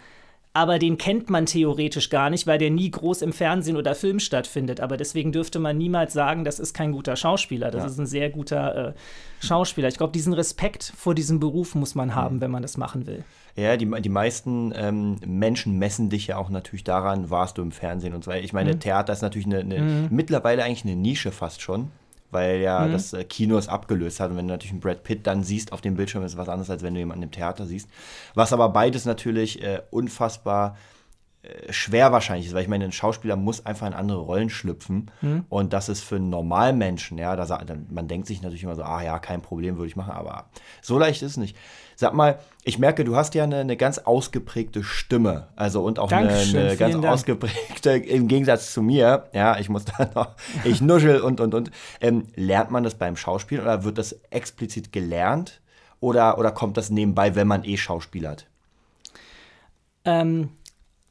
aber 0.52 0.80
den 0.80 0.98
kennt 0.98 1.30
man 1.30 1.46
theoretisch 1.46 2.10
gar 2.10 2.28
nicht, 2.28 2.46
weil 2.46 2.58
der 2.58 2.70
nie 2.70 2.90
groß 2.90 3.22
im 3.22 3.32
Fernsehen 3.32 3.76
oder 3.76 3.94
Film 3.94 4.18
stattfindet. 4.18 4.80
Aber 4.80 4.96
deswegen 4.96 5.30
dürfte 5.30 5.60
man 5.60 5.78
niemals 5.78 6.12
sagen, 6.12 6.44
das 6.44 6.58
ist 6.58 6.74
kein 6.74 6.90
guter 6.90 7.14
Schauspieler. 7.14 7.70
Das 7.70 7.82
ja. 7.82 7.88
ist 7.88 7.98
ein 7.98 8.06
sehr 8.06 8.30
guter 8.30 8.88
äh, 8.88 8.92
Schauspieler. 9.38 9.86
Ich 9.86 9.96
glaube, 9.96 10.12
diesen 10.12 10.32
Respekt 10.32 10.92
vor 10.96 11.14
diesem 11.14 11.38
Beruf 11.38 11.76
muss 11.76 11.94
man 11.94 12.16
haben, 12.16 12.36
mhm. 12.36 12.40
wenn 12.40 12.50
man 12.50 12.62
das 12.62 12.76
machen 12.76 13.06
will. 13.06 13.22
Ja, 13.54 13.76
die, 13.76 13.88
die 14.00 14.08
meisten 14.08 14.72
ähm, 14.74 15.18
Menschen 15.24 15.78
messen 15.78 16.10
dich 16.10 16.26
ja 16.26 16.36
auch 16.36 16.50
natürlich 16.50 16.82
daran, 16.82 17.30
warst 17.30 17.58
du 17.58 17.62
im 17.62 17.70
Fernsehen 17.70 18.14
und 18.14 18.24
so 18.24 18.32
weiter. 18.32 18.44
Ich 18.44 18.52
meine, 18.52 18.74
mhm. 18.74 18.80
Theater 18.80 19.12
ist 19.12 19.22
natürlich 19.22 19.46
eine, 19.46 19.60
eine 19.60 19.78
mhm. 19.78 20.08
mittlerweile 20.10 20.64
eigentlich 20.64 20.84
eine 20.84 20.96
Nische 20.96 21.30
fast 21.30 21.62
schon 21.62 21.92
weil 22.30 22.60
ja 22.60 22.86
mhm. 22.86 22.92
das 22.92 23.12
äh, 23.12 23.24
Kino 23.24 23.56
es 23.56 23.68
abgelöst 23.68 24.20
hat. 24.20 24.30
Und 24.30 24.36
wenn 24.36 24.48
du 24.48 24.54
natürlich 24.54 24.72
einen 24.72 24.80
Brad 24.80 25.02
Pitt 25.02 25.26
dann 25.26 25.42
siehst 25.42 25.72
auf 25.72 25.80
dem 25.80 25.94
Bildschirm, 25.94 26.24
ist 26.24 26.32
es 26.32 26.38
was 26.38 26.48
anderes, 26.48 26.70
als 26.70 26.82
wenn 26.82 26.94
du 26.94 27.00
jemanden 27.00 27.24
im 27.24 27.30
Theater 27.30 27.66
siehst. 27.66 27.88
Was 28.34 28.52
aber 28.52 28.68
beides 28.68 29.04
natürlich 29.04 29.62
äh, 29.62 29.82
unfassbar 29.90 30.76
schwer 31.70 32.12
wahrscheinlich 32.12 32.48
ist, 32.48 32.54
weil 32.54 32.62
ich 32.62 32.68
meine, 32.68 32.84
ein 32.84 32.92
Schauspieler 32.92 33.34
muss 33.34 33.64
einfach 33.64 33.86
in 33.86 33.94
andere 33.94 34.18
Rollen 34.18 34.50
schlüpfen 34.50 35.10
mhm. 35.22 35.46
und 35.48 35.72
das 35.72 35.88
ist 35.88 36.02
für 36.02 36.16
einen 36.16 36.28
normalen 36.28 36.76
Menschen, 36.76 37.16
ja, 37.16 37.34
da, 37.34 37.58
man 37.88 38.08
denkt 38.08 38.26
sich 38.26 38.42
natürlich 38.42 38.62
immer 38.62 38.76
so, 38.76 38.82
ah 38.82 39.02
ja, 39.02 39.18
kein 39.18 39.40
Problem, 39.40 39.76
würde 39.76 39.88
ich 39.88 39.96
machen, 39.96 40.12
aber 40.12 40.50
so 40.82 40.98
leicht 40.98 41.22
ist 41.22 41.32
es 41.32 41.36
nicht. 41.38 41.56
Sag 41.96 42.14
mal, 42.14 42.38
ich 42.64 42.78
merke, 42.78 43.04
du 43.04 43.16
hast 43.16 43.34
ja 43.34 43.44
eine, 43.44 43.56
eine 43.56 43.76
ganz 43.78 43.98
ausgeprägte 43.98 44.84
Stimme, 44.84 45.48
also 45.56 45.82
und 45.82 45.98
auch 45.98 46.12
eine, 46.12 46.28
eine 46.30 46.76
ganz 46.76 46.94
Dank. 46.94 47.06
ausgeprägte, 47.06 47.90
im 47.90 48.28
Gegensatz 48.28 48.74
zu 48.74 48.82
mir, 48.82 49.24
ja, 49.32 49.58
ich 49.58 49.70
muss 49.70 49.84
da 49.98 50.10
noch, 50.14 50.36
ich 50.64 50.82
nuschel 50.82 51.20
und, 51.20 51.40
und, 51.40 51.54
und. 51.54 51.70
Ähm, 52.02 52.26
lernt 52.36 52.70
man 52.70 52.84
das 52.84 52.96
beim 52.96 53.16
Schauspielen 53.16 53.64
oder 53.64 53.82
wird 53.84 53.96
das 53.96 54.12
explizit 54.28 54.92
gelernt 54.92 55.62
oder, 56.00 56.38
oder 56.38 56.52
kommt 56.52 56.76
das 56.76 56.90
nebenbei, 56.90 57.34
wenn 57.34 57.46
man 57.46 57.64
eh 57.64 57.78
schauspielert? 57.78 58.46
Ähm, 60.04 60.50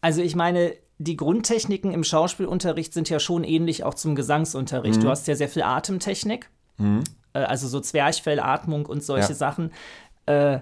also 0.02 0.22
ich 0.22 0.36
meine, 0.36 0.74
die 0.98 1.16
Grundtechniken 1.16 1.92
im 1.92 2.04
Schauspielunterricht 2.04 2.94
sind 2.94 3.10
ja 3.10 3.20
schon 3.20 3.44
ähnlich 3.44 3.84
auch 3.84 3.94
zum 3.94 4.16
Gesangsunterricht. 4.16 5.00
Mhm. 5.00 5.04
Du 5.04 5.10
hast 5.10 5.28
ja 5.28 5.36
sehr 5.36 5.50
viel 5.50 5.64
Atemtechnik, 5.64 6.50
mhm. 6.78 7.04
äh, 7.34 7.40
also 7.40 7.68
so 7.68 7.80
Zwerchfellatmung 7.80 8.86
und 8.86 9.04
solche 9.04 9.30
ja. 9.30 9.36
Sachen. 9.36 9.72
Äh, 10.26 10.60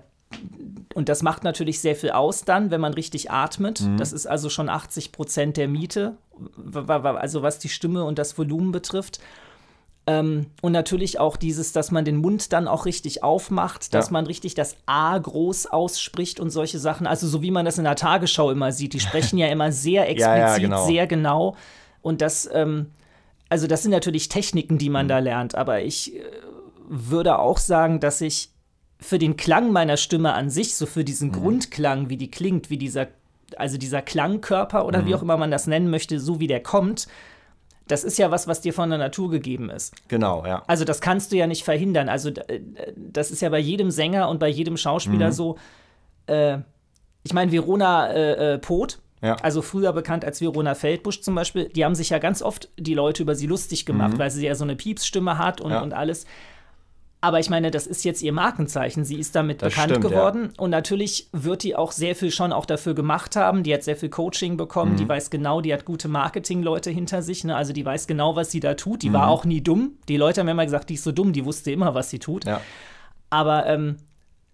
und 0.94 1.10
das 1.10 1.24
macht 1.24 1.44
natürlich 1.44 1.80
sehr 1.80 1.96
viel 1.96 2.12
aus 2.12 2.44
dann, 2.44 2.70
wenn 2.70 2.82
man 2.82 2.94
richtig 2.94 3.32
atmet. 3.32 3.82
Mhm. 3.82 3.98
Das 3.98 4.14
ist 4.14 4.28
also 4.28 4.50
schon 4.50 4.70
80 4.70 5.12
Prozent 5.12 5.58
der 5.58 5.68
Miete, 5.68 6.18
also 6.74 7.42
was 7.42 7.60
die 7.60 7.70
Stimme 7.70 8.04
und 8.04 8.20
das 8.20 8.38
Volumen 8.38 8.72
betrifft. 8.72 9.20
Ähm, 10.10 10.46
und 10.62 10.72
natürlich 10.72 11.20
auch 11.20 11.36
dieses, 11.36 11.74
dass 11.74 11.92
man 11.92 12.06
den 12.06 12.16
Mund 12.16 12.54
dann 12.54 12.70
auch 12.70 12.86
richtig 12.86 13.24
aufmacht, 13.24 13.94
dass 13.94 14.08
ja. 14.08 14.14
man 14.14 14.26
richtig 14.26 14.56
das 14.56 14.78
A 14.86 15.18
groß 15.18 15.68
ausspricht 15.68 16.40
und 16.40 16.50
solche 16.50 16.80
Sachen. 16.80 17.06
Also 17.06 17.28
so 17.28 17.42
wie 17.42 17.52
man 17.52 17.66
das 17.66 17.78
in 17.78 17.84
der 17.84 17.98
Tagesschau 17.98 18.50
immer 18.52 18.72
sieht. 18.72 18.94
Die 18.94 19.02
sprechen 19.02 19.38
ja 19.38 19.48
immer 19.52 19.74
sehr 19.74 20.04
explizit, 20.04 20.38
ja, 20.38 20.38
ja, 20.38 20.58
genau. 20.58 20.86
sehr 20.86 21.08
genau. 21.08 21.58
Und 22.02 22.22
das, 22.22 22.50
ähm, 22.54 22.92
also 23.50 23.68
das 23.68 23.84
sind 23.84 23.92
natürlich 23.92 24.30
Techniken, 24.30 24.78
die 24.78 24.90
man 24.90 25.08
mhm. 25.08 25.10
da 25.10 25.20
lernt. 25.20 25.56
Aber 25.56 25.82
ich 25.82 26.16
äh, 26.16 26.22
würde 26.88 27.38
auch 27.40 27.58
sagen, 27.58 28.00
dass 28.00 28.22
ich 28.22 28.52
für 29.02 29.20
den 29.20 29.36
Klang 29.36 29.74
meiner 29.74 29.98
Stimme 29.98 30.34
an 30.34 30.50
sich, 30.50 30.76
so 30.76 30.86
für 30.86 31.04
diesen 31.04 31.30
mhm. 31.30 31.34
Grundklang, 31.34 32.10
wie 32.10 32.18
die 32.18 32.32
klingt, 32.32 32.70
wie 32.70 32.78
dieser, 32.78 33.08
also 33.58 33.78
dieser 33.78 34.02
Klangkörper 34.02 34.86
oder 34.86 35.02
mhm. 35.02 35.08
wie 35.08 35.16
auch 35.16 35.22
immer 35.22 35.36
man 35.36 35.52
das 35.52 35.68
nennen 35.68 35.90
möchte, 35.90 36.18
so 36.22 36.40
wie 36.40 36.48
der 36.48 36.64
kommt, 36.64 37.10
das 37.88 38.04
ist 38.04 38.18
ja 38.18 38.32
was, 38.32 38.48
was 38.48 38.62
dir 38.62 38.74
von 38.74 38.90
der 38.90 39.00
Natur 39.00 39.30
gegeben 39.30 39.70
ist. 39.70 39.94
Genau, 40.08 40.46
ja. 40.46 40.64
Also 40.68 40.86
das 40.86 41.02
kannst 41.02 41.32
du 41.32 41.36
ja 41.38 41.48
nicht 41.48 41.64
verhindern. 41.64 42.10
Also 42.10 42.30
äh, 42.30 42.62
das 42.96 43.32
ist 43.32 43.42
ja 43.42 43.50
bei 43.50 43.60
jedem 43.60 43.92
Sänger 43.92 44.30
und 44.30 44.40
bei 44.40 44.50
jedem 44.50 44.78
Schauspieler 44.78 45.28
mhm. 45.28 45.34
so. 45.34 45.58
Äh, 46.28 46.60
ich 47.24 47.34
meine, 47.34 47.52
Verona 47.52 48.08
äh, 48.08 48.54
äh, 48.54 48.58
Poth, 48.58 49.00
ja. 49.22 49.36
also 49.42 49.62
früher 49.62 49.92
bekannt 49.92 50.24
als 50.24 50.40
Verona 50.40 50.76
Feldbusch 50.76 51.22
zum 51.22 51.36
Beispiel, 51.36 51.68
die 51.70 51.84
haben 51.84 51.96
sich 51.96 52.10
ja 52.10 52.20
ganz 52.20 52.42
oft 52.42 52.70
die 52.78 52.94
Leute 52.94 53.24
über 53.24 53.36
sie 53.36 53.48
lustig 53.48 53.86
gemacht, 53.86 54.14
mhm. 54.14 54.20
weil 54.20 54.32
sie 54.32 54.46
ja 54.46 54.56
so 54.56 54.64
eine 54.64 54.76
Piepsstimme 54.76 55.38
hat 55.38 55.60
und, 55.60 55.72
ja. 55.72 55.82
und 55.82 55.94
alles. 55.94 56.26
Aber 57.20 57.40
ich 57.40 57.50
meine, 57.50 57.72
das 57.72 57.88
ist 57.88 58.06
jetzt 58.06 58.22
ihr 58.22 58.32
Markenzeichen. 58.32 59.04
Sie 59.04 59.20
ist 59.20 59.36
damit 59.36 59.62
das 59.62 59.74
bekannt 59.74 59.92
stimmt, 59.92 60.06
geworden. 60.06 60.44
Ja. 60.44 60.64
Und 60.64 60.70
natürlich 60.70 61.30
wird 61.32 61.64
die 61.64 61.76
auch 61.76 61.92
sehr 61.92 62.16
viel 62.16 62.30
schon 62.30 62.54
auch 62.54 62.66
dafür 62.66 62.94
gemacht 62.94 63.36
haben. 63.36 63.64
Die 63.64 63.74
hat 63.74 63.84
sehr 63.84 63.96
viel 63.96 64.10
Coaching 64.10 64.56
bekommen. 64.56 64.94
Mhm. 64.94 64.98
Die 64.98 65.10
weiß 65.10 65.32
genau, 65.32 65.62
die 65.62 65.74
hat 65.74 65.84
gute 65.84 66.10
Marketingleute 66.10 66.92
hinter 66.92 67.24
sich. 67.24 67.44
Ne? 67.44 67.56
Also 67.56 67.74
die 67.74 67.84
weiß 67.84 68.06
genau, 68.06 68.36
was 68.36 68.52
sie 68.52 68.60
da 68.60 68.76
tut. 68.76 69.02
Die 69.02 69.10
mhm. 69.10 69.14
war 69.14 69.30
auch 69.30 69.46
nie 69.46 69.62
dumm. 69.62 69.94
Die 70.08 70.18
Leute 70.18 70.42
haben 70.42 70.48
immer 70.48 70.66
gesagt, 70.66 70.90
die 70.90 70.94
ist 70.94 71.04
so 71.04 71.12
dumm. 71.12 71.34
Die 71.34 71.44
wusste 71.44 71.72
immer, 71.72 71.96
was 71.96 72.12
sie 72.12 72.20
tut. 72.20 72.46
Ja. 72.46 72.62
Aber 73.32 73.66
ähm, 73.66 73.98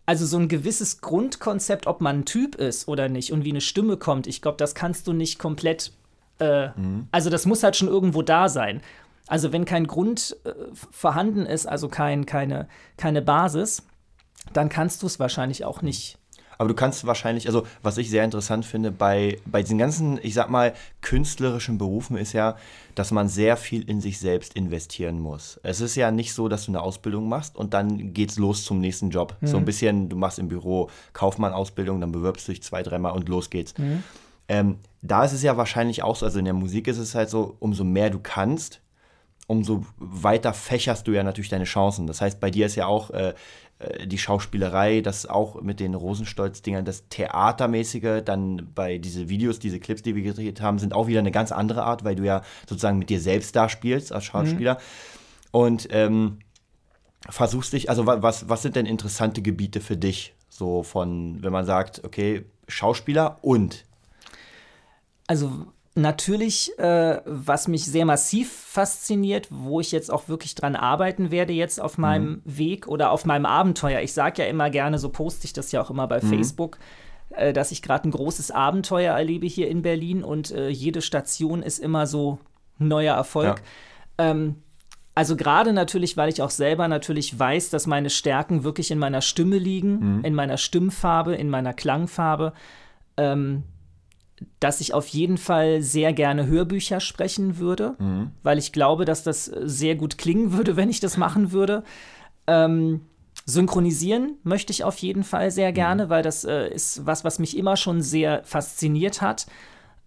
also 0.06 0.26
so 0.26 0.38
ein 0.38 0.48
gewisses 0.48 1.02
Grundkonzept, 1.02 1.86
ob 1.88 2.00
man 2.00 2.20
ein 2.20 2.26
Typ 2.26 2.56
ist 2.56 2.88
oder 2.88 3.10
nicht 3.10 3.32
und 3.32 3.46
wie 3.46 3.52
eine 3.52 3.62
Stimme 3.62 3.98
kommt, 3.98 4.28
ich 4.28 4.42
glaube, 4.42 4.58
das 4.58 4.76
kannst 4.76 5.08
du 5.08 5.14
nicht 5.14 5.40
komplett. 5.40 5.92
Äh, 6.40 6.70
mhm. 6.70 7.08
Also 7.12 7.30
das 7.30 7.46
muss 7.46 7.64
halt 7.64 7.76
schon 7.76 7.88
irgendwo 7.88 8.22
da 8.22 8.50
sein. 8.50 8.82
Also 9.28 9.52
wenn 9.52 9.66
kein 9.66 9.88
Grund 9.88 10.38
äh, 10.44 10.54
vorhanden 10.92 11.46
ist, 11.46 11.66
also 11.66 11.88
kein, 11.88 12.26
keine, 12.26 12.68
keine 12.98 13.22
Basis, 13.22 13.84
dann 14.52 14.70
kannst 14.70 15.02
du 15.02 15.08
es 15.08 15.20
wahrscheinlich 15.20 15.64
auch 15.64 15.82
nicht 15.82 16.18
aber 16.58 16.70
du 16.70 16.76
kannst 16.76 17.06
wahrscheinlich, 17.06 17.48
also 17.48 17.66
was 17.82 17.98
ich 17.98 18.10
sehr 18.10 18.24
interessant 18.24 18.66
finde, 18.66 18.92
bei, 18.92 19.38
bei 19.46 19.62
diesen 19.62 19.78
ganzen, 19.78 20.20
ich 20.24 20.34
sag 20.34 20.50
mal, 20.50 20.74
künstlerischen 21.02 21.78
Berufen 21.78 22.18
ist 22.18 22.34
ja, 22.34 22.56
dass 22.96 23.12
man 23.12 23.28
sehr 23.28 23.58
viel 23.58 23.88
in 23.90 24.02
sich 24.02 24.20
selbst 24.20 24.56
investieren 24.56 25.20
muss. 25.20 25.60
Es 25.64 25.82
ist 25.82 25.96
ja 25.96 26.12
nicht 26.12 26.34
so, 26.34 26.48
dass 26.48 26.66
du 26.66 26.72
eine 26.72 26.82
Ausbildung 26.82 27.28
machst 27.28 27.56
und 27.56 27.74
dann 27.74 28.14
geht's 28.14 28.38
los 28.38 28.64
zum 28.64 28.80
nächsten 28.80 29.10
Job. 29.10 29.36
Mhm. 29.42 29.48
So 29.48 29.58
ein 29.58 29.66
bisschen, 29.66 30.10
du 30.10 30.16
machst 30.16 30.40
im 30.40 30.48
Büro 30.48 30.90
Kaufmann-Ausbildung, 31.14 32.00
dann 32.00 32.12
bewirbst 32.12 32.48
du 32.48 32.52
dich 32.52 32.64
zwei, 32.64 32.84
dreimal 32.84 33.14
und 33.14 33.28
los 33.30 33.50
geht's. 33.50 33.78
Mhm. 33.78 34.04
Ähm, 34.48 34.78
da 35.02 35.26
ist 35.26 35.34
es 35.34 35.42
ja 35.42 35.58
wahrscheinlich 35.58 36.04
auch 36.04 36.16
so, 36.16 36.26
also 36.26 36.40
in 36.40 36.46
der 36.46 36.54
Musik 36.54 36.88
ist 36.88 36.98
es 36.98 37.16
halt 37.16 37.30
so, 37.30 37.56
umso 37.60 37.84
mehr 37.84 38.10
du 38.10 38.20
kannst, 38.20 38.83
umso 39.48 39.86
weiter 39.98 40.54
fächerst 40.54 41.08
du 41.08 41.12
ja 41.12 41.24
natürlich 41.24 41.50
deine 41.50 41.66
Chancen. 41.66 42.08
Das 42.08 42.22
heißt, 42.22 42.40
bei 42.40 42.50
dir 42.50 42.66
ist 42.66 42.76
ja 42.76 42.86
auch 42.86 43.10
äh, 43.12 43.34
äh, 43.80 44.08
die 44.08 44.18
Schauspielerei, 44.18 45.02
das 45.02 45.26
auch 45.26 45.62
mit 45.62 45.80
den 45.80 45.94
Rosenstolz-Dingern, 45.94 46.86
das 46.86 47.08
Theatermäßige, 47.10 48.22
dann 48.24 48.70
bei 48.74 48.98
diese 48.98 49.30
Videos, 49.30 49.60
diese 49.60 49.80
Clips, 49.80 50.02
die 50.02 50.16
wir 50.16 50.24
gedreht 50.24 50.62
haben, 50.62 50.80
sind 50.80 50.94
auch 50.94 51.08
wieder 51.08 51.20
eine 51.20 51.32
ganz 51.32 51.52
andere 51.52 51.84
Art, 51.84 52.04
weil 52.04 52.16
du 52.16 52.24
ja 52.24 52.42
sozusagen 52.68 53.00
mit 53.00 53.10
dir 53.10 53.20
selbst 53.20 53.56
da 53.56 53.70
spielst 53.70 54.14
als 54.14 54.26
Schauspieler. 54.26 54.76
Mhm. 54.76 54.80
Und 55.52 55.88
ähm, 55.92 56.40
versuchst 57.30 57.74
dich, 57.74 57.90
also 57.90 58.06
was, 58.08 58.50
was 58.50 58.62
sind 58.62 58.76
denn 58.76 58.86
interessante 58.86 59.42
Gebiete 59.42 59.82
für 59.82 59.98
dich? 59.98 60.34
So 60.50 60.84
von, 60.84 61.44
wenn 61.44 61.52
man 61.52 61.66
sagt, 61.66 62.04
okay, 62.04 62.46
Schauspieler 62.68 63.38
und. 63.42 63.86
Also 65.28 65.68
Natürlich, 65.96 66.78
äh, 66.80 67.22
was 67.24 67.68
mich 67.68 67.86
sehr 67.86 68.06
massiv 68.06 68.52
fasziniert, 68.52 69.48
wo 69.52 69.80
ich 69.80 69.92
jetzt 69.92 70.12
auch 70.12 70.28
wirklich 70.28 70.56
dran 70.56 70.76
arbeiten 70.76 71.30
werde, 71.30 71.54
jetzt 71.54 71.80
auf 71.80 72.00
meinem 72.00 72.30
mhm. 72.30 72.42
Weg 72.46 72.88
oder 72.88 73.12
auf 73.12 73.26
meinem 73.26 73.46
Abenteuer. 73.46 74.02
Ich 74.02 74.14
sage 74.14 74.42
ja 74.42 74.48
immer 74.48 74.72
gerne, 74.72 74.98
so 74.98 75.10
poste 75.10 75.46
ich 75.46 75.54
das 75.54 75.72
ja 75.72 75.84
auch 75.84 75.92
immer 75.92 76.08
bei 76.08 76.20
mhm. 76.20 76.30
Facebook, 76.30 76.80
äh, 77.30 77.54
dass 77.54 77.72
ich 77.72 77.84
gerade 77.84 78.10
ein 78.10 78.12
großes 78.12 78.50
Abenteuer 78.50 79.16
erlebe 79.16 79.46
hier 79.46 79.70
in 79.70 79.84
Berlin 79.84 80.24
und 80.24 80.50
äh, 80.50 80.70
jede 80.70 81.04
Station 81.04 81.62
ist 81.62 81.78
immer 81.78 82.08
so 82.08 82.40
ein 82.80 82.88
neuer 82.88 83.16
Erfolg. 83.16 83.62
Ja. 84.20 84.32
Ähm, 84.32 84.64
also 85.14 85.36
gerade 85.36 85.74
natürlich, 85.74 86.18
weil 86.18 86.30
ich 86.30 86.42
auch 86.42 86.50
selber 86.50 86.88
natürlich 86.88 87.38
weiß, 87.38 87.70
dass 87.70 87.86
meine 87.86 88.10
Stärken 88.10 88.64
wirklich 88.64 88.90
in 88.90 88.98
meiner 88.98 89.22
Stimme 89.22 89.60
liegen, 89.60 90.18
mhm. 90.18 90.26
in 90.26 90.34
meiner 90.34 90.58
Stimmfarbe, 90.58 91.36
in 91.36 91.52
meiner 91.52 91.74
Klangfarbe. 91.74 92.54
Ähm, 93.16 93.62
dass 94.60 94.82
ich 94.82 94.94
auf 94.94 95.08
jeden 95.08 95.38
Fall 95.38 95.82
sehr 95.82 96.14
gerne 96.14 96.48
Hörbücher 96.48 97.00
sprechen 97.00 97.58
würde, 97.58 97.96
mhm. 98.00 98.32
weil 98.44 98.58
ich 98.58 98.72
glaube, 98.72 99.06
dass 99.06 99.24
das 99.24 99.46
sehr 99.46 99.96
gut 99.96 100.18
klingen 100.18 100.54
würde, 100.54 100.76
wenn 100.76 100.90
ich 100.90 101.00
das 101.00 101.18
machen 101.18 101.52
würde. 101.52 101.84
Ähm, 102.48 103.02
synchronisieren 103.46 104.38
möchte 104.44 104.72
ich 104.72 104.84
auf 104.84 104.98
jeden 104.98 105.24
Fall 105.24 105.52
sehr 105.52 105.72
mhm. 105.72 105.76
gerne, 105.76 106.06
mhm. 106.06 106.10
weil 106.10 106.24
das 106.24 106.46
äh, 106.46 106.68
ist 106.68 107.06
was, 107.06 107.24
was 107.24 107.40
mich 107.40 107.58
immer 107.58 107.78
schon 107.78 108.02
sehr 108.02 108.42
fasziniert 108.44 109.22
hat. 109.22 109.48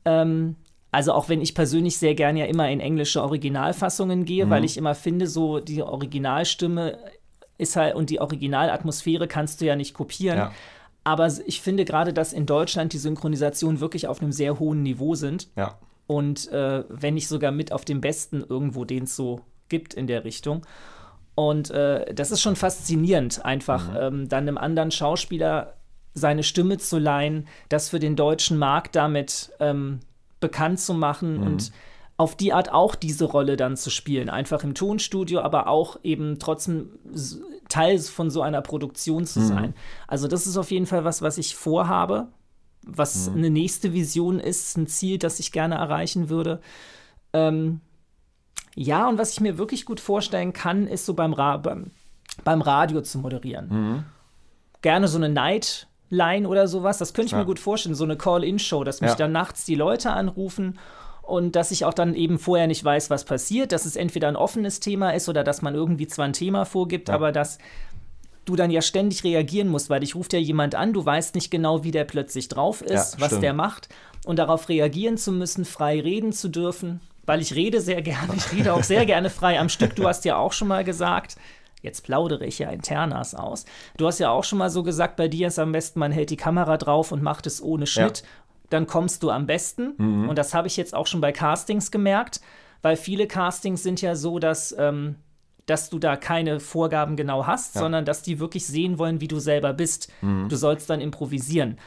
Ähm, 0.04 0.56
also 0.92 1.12
auch 1.12 1.28
wenn 1.28 1.42
ich 1.42 1.54
persönlich 1.54 1.98
sehr 1.98 2.14
gerne 2.14 2.40
ja 2.40 2.46
immer 2.46 2.70
in 2.70 2.80
englische 2.80 3.22
Originalfassungen 3.22 4.24
gehe, 4.24 4.46
mhm. 4.46 4.50
weil 4.50 4.64
ich 4.64 4.76
immer 4.76 4.94
finde, 4.94 5.26
so 5.26 5.60
die 5.60 5.82
Originalstimme 5.82 6.98
ist 7.58 7.76
halt 7.76 7.94
und 7.94 8.10
die 8.10 8.20
Originalatmosphäre 8.20 9.28
kannst 9.28 9.60
du 9.60 9.66
ja 9.66 9.76
nicht 9.76 9.94
kopieren. 9.94 10.38
Ja. 10.38 10.52
Aber 11.06 11.30
ich 11.46 11.60
finde 11.60 11.84
gerade, 11.84 12.12
dass 12.12 12.32
in 12.32 12.46
Deutschland 12.46 12.92
die 12.92 12.98
Synchronisationen 12.98 13.78
wirklich 13.78 14.08
auf 14.08 14.20
einem 14.20 14.32
sehr 14.32 14.58
hohen 14.58 14.82
Niveau 14.82 15.14
sind. 15.14 15.48
Ja. 15.54 15.78
Und 16.08 16.50
äh, 16.50 16.82
wenn 16.88 17.14
nicht 17.14 17.28
sogar 17.28 17.52
mit 17.52 17.70
auf 17.70 17.84
dem 17.84 18.00
besten 18.00 18.42
irgendwo, 18.42 18.84
den 18.84 19.04
es 19.04 19.14
so 19.14 19.42
gibt 19.68 19.94
in 19.94 20.08
der 20.08 20.24
Richtung. 20.24 20.66
Und 21.36 21.70
äh, 21.70 22.12
das 22.12 22.32
ist 22.32 22.40
schon 22.40 22.56
faszinierend, 22.56 23.44
einfach 23.44 23.88
mhm. 23.90 23.96
ähm, 24.00 24.28
dann 24.28 24.48
einem 24.48 24.58
anderen 24.58 24.90
Schauspieler 24.90 25.74
seine 26.12 26.42
Stimme 26.42 26.78
zu 26.78 26.98
leihen, 26.98 27.46
das 27.68 27.88
für 27.88 28.00
den 28.00 28.16
deutschen 28.16 28.58
Markt 28.58 28.96
damit 28.96 29.52
ähm, 29.60 30.00
bekannt 30.40 30.80
zu 30.80 30.92
machen 30.92 31.36
mhm. 31.36 31.46
und 31.46 31.72
auf 32.16 32.34
die 32.34 32.52
Art 32.52 32.72
auch 32.72 32.96
diese 32.96 33.26
Rolle 33.26 33.56
dann 33.56 33.76
zu 33.76 33.90
spielen. 33.90 34.28
Einfach 34.28 34.64
im 34.64 34.74
Tonstudio, 34.74 35.40
aber 35.40 35.68
auch 35.68 36.00
eben 36.02 36.40
trotzdem 36.40 36.98
Teil 37.68 37.98
von 37.98 38.30
so 38.30 38.42
einer 38.42 38.62
Produktion 38.62 39.26
zu 39.26 39.40
mhm. 39.40 39.46
sein. 39.46 39.74
Also 40.06 40.28
das 40.28 40.46
ist 40.46 40.56
auf 40.56 40.70
jeden 40.70 40.86
Fall 40.86 41.04
was, 41.04 41.22
was 41.22 41.38
ich 41.38 41.56
vorhabe, 41.56 42.28
was 42.82 43.28
mhm. 43.30 43.36
eine 43.36 43.50
nächste 43.50 43.92
Vision 43.92 44.38
ist, 44.38 44.76
ein 44.76 44.86
Ziel, 44.86 45.18
das 45.18 45.40
ich 45.40 45.52
gerne 45.52 45.76
erreichen 45.76 46.28
würde. 46.28 46.60
Ähm, 47.32 47.80
ja, 48.74 49.08
und 49.08 49.18
was 49.18 49.32
ich 49.32 49.40
mir 49.40 49.58
wirklich 49.58 49.84
gut 49.84 50.00
vorstellen 50.00 50.52
kann, 50.52 50.86
ist 50.86 51.06
so 51.06 51.14
beim, 51.14 51.32
Ra 51.32 51.56
beim, 51.56 51.90
beim 52.44 52.60
Radio 52.60 53.00
zu 53.00 53.18
moderieren. 53.18 53.68
Mhm. 53.68 54.04
Gerne 54.82 55.08
so 55.08 55.16
eine 55.16 55.30
Nightline 55.30 56.46
oder 56.46 56.68
sowas, 56.68 56.98
das 56.98 57.14
könnte 57.14 57.26
ich 57.26 57.32
ja. 57.32 57.38
mir 57.38 57.46
gut 57.46 57.58
vorstellen, 57.58 57.94
so 57.94 58.04
eine 58.04 58.16
Call-In-Show, 58.16 58.84
dass 58.84 59.00
mich 59.00 59.10
ja. 59.10 59.16
dann 59.16 59.32
nachts 59.32 59.64
die 59.64 59.74
Leute 59.74 60.12
anrufen 60.12 60.78
und 61.26 61.56
dass 61.56 61.72
ich 61.72 61.84
auch 61.84 61.92
dann 61.92 62.14
eben 62.14 62.38
vorher 62.38 62.68
nicht 62.68 62.84
weiß, 62.84 63.10
was 63.10 63.24
passiert, 63.24 63.72
dass 63.72 63.84
es 63.84 63.96
entweder 63.96 64.28
ein 64.28 64.36
offenes 64.36 64.78
Thema 64.78 65.10
ist 65.10 65.28
oder 65.28 65.42
dass 65.42 65.60
man 65.60 65.74
irgendwie 65.74 66.06
zwar 66.06 66.24
ein 66.24 66.32
Thema 66.32 66.64
vorgibt, 66.64 67.08
ja. 67.08 67.14
aber 67.14 67.32
dass 67.32 67.58
du 68.44 68.54
dann 68.54 68.70
ja 68.70 68.80
ständig 68.80 69.24
reagieren 69.24 69.66
musst, 69.66 69.90
weil 69.90 70.00
dich 70.00 70.14
ruft 70.14 70.32
ja 70.32 70.38
jemand 70.38 70.76
an, 70.76 70.92
du 70.92 71.04
weißt 71.04 71.34
nicht 71.34 71.50
genau, 71.50 71.82
wie 71.82 71.90
der 71.90 72.04
plötzlich 72.04 72.46
drauf 72.46 72.80
ist, 72.80 73.14
ja, 73.14 73.20
was 73.20 73.28
stimmt. 73.28 73.42
der 73.42 73.54
macht 73.54 73.88
und 74.24 74.38
darauf 74.38 74.68
reagieren 74.68 75.18
zu 75.18 75.32
müssen, 75.32 75.64
frei 75.64 76.00
reden 76.00 76.32
zu 76.32 76.48
dürfen, 76.48 77.00
weil 77.24 77.40
ich 77.40 77.56
rede 77.56 77.80
sehr 77.80 78.02
gerne, 78.02 78.32
ich 78.36 78.52
rede 78.52 78.72
auch 78.72 78.84
sehr 78.84 79.04
gerne 79.04 79.28
frei 79.28 79.58
am 79.58 79.68
Stück. 79.68 79.96
Du 79.96 80.06
hast 80.06 80.24
ja 80.24 80.36
auch 80.36 80.52
schon 80.52 80.68
mal 80.68 80.84
gesagt, 80.84 81.36
jetzt 81.82 82.04
plaudere 82.04 82.46
ich 82.46 82.60
ja 82.60 82.70
internas 82.70 83.34
aus. 83.34 83.64
Du 83.96 84.06
hast 84.06 84.20
ja 84.20 84.30
auch 84.30 84.44
schon 84.44 84.58
mal 84.58 84.70
so 84.70 84.84
gesagt, 84.84 85.16
bei 85.16 85.26
dir 85.26 85.48
ist 85.48 85.58
am 85.58 85.72
besten, 85.72 85.98
man 85.98 86.12
hält 86.12 86.30
die 86.30 86.36
Kamera 86.36 86.76
drauf 86.76 87.10
und 87.10 87.20
macht 87.20 87.48
es 87.48 87.60
ohne 87.60 87.88
Schnitt. 87.88 88.20
Ja 88.20 88.28
dann 88.70 88.86
kommst 88.86 89.22
du 89.22 89.30
am 89.30 89.46
besten. 89.46 89.94
Mhm. 89.96 90.28
Und 90.28 90.36
das 90.38 90.54
habe 90.54 90.68
ich 90.68 90.76
jetzt 90.76 90.94
auch 90.94 91.06
schon 91.06 91.20
bei 91.20 91.32
Castings 91.32 91.90
gemerkt, 91.90 92.40
weil 92.82 92.96
viele 92.96 93.26
Castings 93.26 93.82
sind 93.82 94.00
ja 94.00 94.16
so, 94.16 94.38
dass, 94.38 94.74
ähm, 94.78 95.16
dass 95.66 95.90
du 95.90 95.98
da 95.98 96.16
keine 96.16 96.60
Vorgaben 96.60 97.16
genau 97.16 97.46
hast, 97.46 97.74
ja. 97.74 97.80
sondern 97.80 98.04
dass 98.04 98.22
die 98.22 98.38
wirklich 98.38 98.66
sehen 98.66 98.98
wollen, 98.98 99.20
wie 99.20 99.28
du 99.28 99.38
selber 99.38 99.72
bist. 99.72 100.12
Mhm. 100.20 100.48
Du 100.48 100.56
sollst 100.56 100.90
dann 100.90 101.00
improvisieren. 101.00 101.78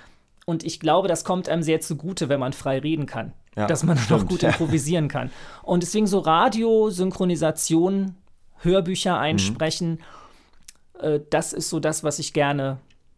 Und 0.45 0.63
ich 0.63 0.79
glaube, 0.79 1.07
das 1.07 1.23
kommt 1.23 1.47
einem 1.47 1.63
sehr 1.63 1.79
zugute, 1.79 2.27
wenn 2.27 2.39
man 2.39 2.53
frei 2.53 2.79
reden 2.79 3.05
kann. 3.05 3.33
Ja, 3.55 3.67
dass 3.67 3.83
man 3.83 3.97
stimmt. 3.99 4.23
auch 4.23 4.27
gut 4.27 4.43
improvisieren 4.43 5.07
kann. 5.07 5.31
Und 5.63 5.83
deswegen 5.83 6.07
so 6.07 6.19
Radio, 6.19 6.89
Synchronisation, 6.89 8.15
Hörbücher 8.57 9.15
mhm. 9.15 9.21
einsprechen, 9.21 9.99
mhm. 11.01 11.07
äh, 11.07 11.19
das 11.29 11.53
ist 11.53 11.69
so 11.69 11.79
das, 11.79 12.03
was 12.03 12.19
ich 12.19 12.33
gerne 12.33 12.77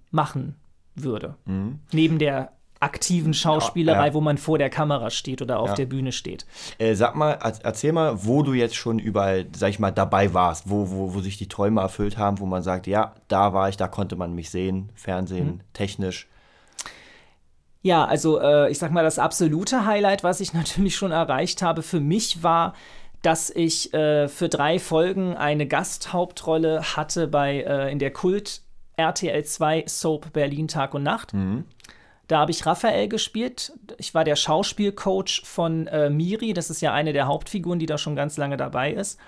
machen 0.10 0.56
würde. 0.96 1.36
Mhm. 1.46 1.80
Neben 1.92 2.20
der 2.20 2.52
aktiven 2.82 3.34
Schauspielerei, 3.34 4.08
ja. 4.08 4.14
wo 4.14 4.22
man 4.22 4.38
vor 4.38 4.58
der 4.58 4.70
Kamera 4.70 5.10
steht 5.10 5.42
oder 5.42 5.60
auf 5.60 5.70
ja. 5.70 5.76
der 5.76 5.86
Bühne 5.86 6.12
steht. 6.12 6.46
Äh, 6.80 6.96
sag 6.96 7.16
mal, 7.16 7.38
erzähl 7.64 7.94
mal, 7.94 8.26
wo 8.26 8.44
du 8.44 8.54
jetzt 8.54 8.76
schon 8.76 9.00
überall, 9.00 9.46
sag 9.56 9.70
ich 9.70 9.80
mal, 9.80 9.92
dabei 9.92 10.34
warst, 10.34 10.70
wo, 10.70 10.90
wo, 10.90 11.14
wo 11.14 11.22
sich 11.22 11.38
die 11.38 11.48
Träume 11.48 11.82
erfüllt 11.82 12.18
haben, 12.18 12.40
wo 12.40 12.46
man 12.46 12.64
sagt, 12.64 12.88
ja, 12.88 13.14
da 13.28 13.54
war 13.54 13.70
ich, 13.70 13.78
da 13.78 13.88
konnte 13.88 14.16
man 14.16 14.34
mich 14.34 14.50
sehen, 14.50 14.90
Fernsehen, 14.96 15.48
mhm. 15.48 15.62
technisch. 15.74 16.28
Ja, 17.84 18.06
also 18.06 18.40
äh, 18.40 18.70
ich 18.70 18.80
sag 18.80 18.92
mal, 18.92 19.04
das 19.04 19.20
absolute 19.20 19.86
Highlight, 19.86 20.24
was 20.24 20.40
ich 20.40 20.54
natürlich 20.54 20.96
schon 20.96 21.12
erreicht 21.12 21.62
habe 21.62 21.84
für 21.84 22.00
mich, 22.00 22.44
war, 22.44 22.74
dass 23.22 23.52
ich 23.52 23.94
äh, 23.94 24.28
für 24.28 24.50
drei 24.50 24.80
Folgen 24.80 25.36
eine 25.36 25.68
Gasthauptrolle 25.68 26.82
hatte 26.96 27.28
bei 27.28 27.62
äh, 27.62 27.92
in 27.92 28.00
der 28.00 28.12
Kult 28.12 28.62
RTL 28.98 29.44
2 29.44 29.86
Soap 29.88 30.34
Berlin 30.34 30.68
Tag 30.68 30.94
und 30.94 31.04
Nacht. 31.04 31.34
Mhm. 31.34 31.66
Da 32.32 32.40
habe 32.40 32.52
ich 32.52 32.66
Raphael 32.66 33.10
gespielt. 33.10 33.74
Ich 33.98 34.14
war 34.14 34.24
der 34.24 34.38
Schauspielcoach 34.38 35.42
von 35.44 35.88
äh, 35.88 36.10
Miri. 36.10 36.54
Das 36.54 36.70
ist 36.70 36.80
ja 36.80 36.94
eine 36.94 37.12
der 37.12 37.28
Hauptfiguren, 37.28 37.78
die 37.78 37.88
da 37.88 37.98
schon 37.98 38.16
ganz 38.16 38.38
lange 38.38 38.56
dabei 38.56 38.94
ist. 38.94 39.20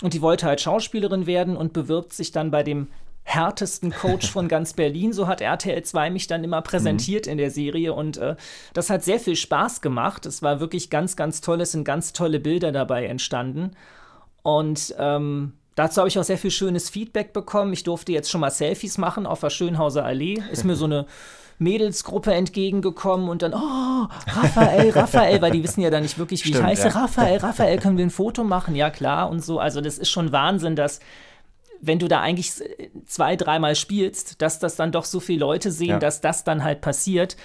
Und 0.00 0.14
die 0.14 0.22
wollte 0.22 0.46
halt 0.46 0.60
Schauspielerin 0.60 1.26
werden 1.26 1.56
und 1.56 1.72
bewirbt 1.72 2.12
sich 2.12 2.30
dann 2.30 2.52
bei 2.52 2.62
dem 2.62 2.86
härtesten 3.24 3.90
Coach 3.90 4.30
von 4.30 4.46
ganz 4.48 4.74
Berlin. 4.74 5.12
So 5.12 5.26
hat 5.26 5.40
RTL 5.40 5.82
2 5.82 6.10
mich 6.10 6.28
dann 6.28 6.44
immer 6.44 6.62
präsentiert 6.62 7.26
mhm. 7.26 7.32
in 7.32 7.38
der 7.38 7.50
Serie. 7.50 7.92
Und 7.92 8.16
äh, 8.18 8.36
das 8.74 8.90
hat 8.90 9.02
sehr 9.02 9.18
viel 9.18 9.34
Spaß 9.34 9.80
gemacht. 9.80 10.24
Es 10.24 10.40
war 10.40 10.60
wirklich 10.60 10.88
ganz, 10.88 11.16
ganz 11.16 11.40
toll. 11.40 11.60
Es 11.60 11.72
sind 11.72 11.82
ganz 11.82 12.12
tolle 12.12 12.38
Bilder 12.38 12.70
dabei 12.70 13.06
entstanden. 13.06 13.72
Und 14.44 14.94
ähm, 15.00 15.54
dazu 15.74 15.98
habe 15.98 16.08
ich 16.08 16.16
auch 16.16 16.22
sehr 16.22 16.38
viel 16.38 16.52
schönes 16.52 16.90
Feedback 16.90 17.32
bekommen. 17.32 17.72
Ich 17.72 17.82
durfte 17.82 18.12
jetzt 18.12 18.30
schon 18.30 18.40
mal 18.40 18.52
Selfies 18.52 18.98
machen 18.98 19.26
auf 19.26 19.40
der 19.40 19.50
Schönhauser 19.50 20.04
Allee. 20.04 20.40
Ist 20.52 20.64
mir 20.64 20.76
so 20.76 20.84
eine 20.84 21.06
Mädelsgruppe 21.58 22.34
entgegengekommen 22.34 23.28
und 23.28 23.42
dann, 23.42 23.54
oh, 23.54 24.06
Raphael, 24.26 24.90
Raphael, 24.90 25.40
weil 25.40 25.52
die 25.52 25.62
wissen 25.62 25.80
ja 25.80 25.90
dann 25.90 26.02
nicht 26.02 26.18
wirklich, 26.18 26.44
wie 26.44 26.50
Stimmt, 26.50 26.64
ich 26.64 26.70
heiße. 26.70 26.88
Ja. 26.88 27.02
Raphael, 27.02 27.38
Raphael, 27.38 27.78
können 27.78 27.96
wir 27.96 28.04
ein 28.04 28.10
Foto 28.10 28.44
machen? 28.44 28.74
Ja, 28.74 28.90
klar 28.90 29.30
und 29.30 29.44
so. 29.44 29.58
Also, 29.58 29.80
das 29.80 29.98
ist 29.98 30.10
schon 30.10 30.32
Wahnsinn, 30.32 30.76
dass 30.76 31.00
wenn 31.80 31.98
du 31.98 32.08
da 32.08 32.20
eigentlich 32.20 32.52
zwei, 33.06 33.36
dreimal 33.36 33.74
spielst, 33.74 34.40
dass 34.42 34.58
das 34.58 34.76
dann 34.76 34.92
doch 34.92 35.04
so 35.04 35.20
viele 35.20 35.40
Leute 35.40 35.70
sehen, 35.70 35.90
ja. 35.90 35.98
dass 35.98 36.20
das 36.20 36.44
dann 36.44 36.64
halt 36.64 36.80
passiert. 36.80 37.36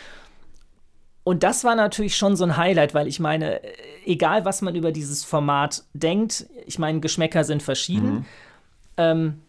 Und 1.24 1.44
das 1.44 1.64
war 1.64 1.76
natürlich 1.76 2.16
schon 2.16 2.36
so 2.36 2.44
ein 2.44 2.58
Highlight, 2.58 2.94
weil 2.94 3.08
ich 3.08 3.20
meine, 3.20 3.62
egal 4.06 4.44
was 4.46 4.62
man 4.62 4.76
über 4.76 4.92
dieses 4.92 5.24
Format 5.24 5.84
denkt, 5.94 6.48
ich 6.66 6.80
meine, 6.80 7.00
Geschmäcker 7.00 7.44
sind 7.44 7.62
verschieden. 7.62 8.12
Mhm. 8.12 8.26
Ähm, 8.98 9.42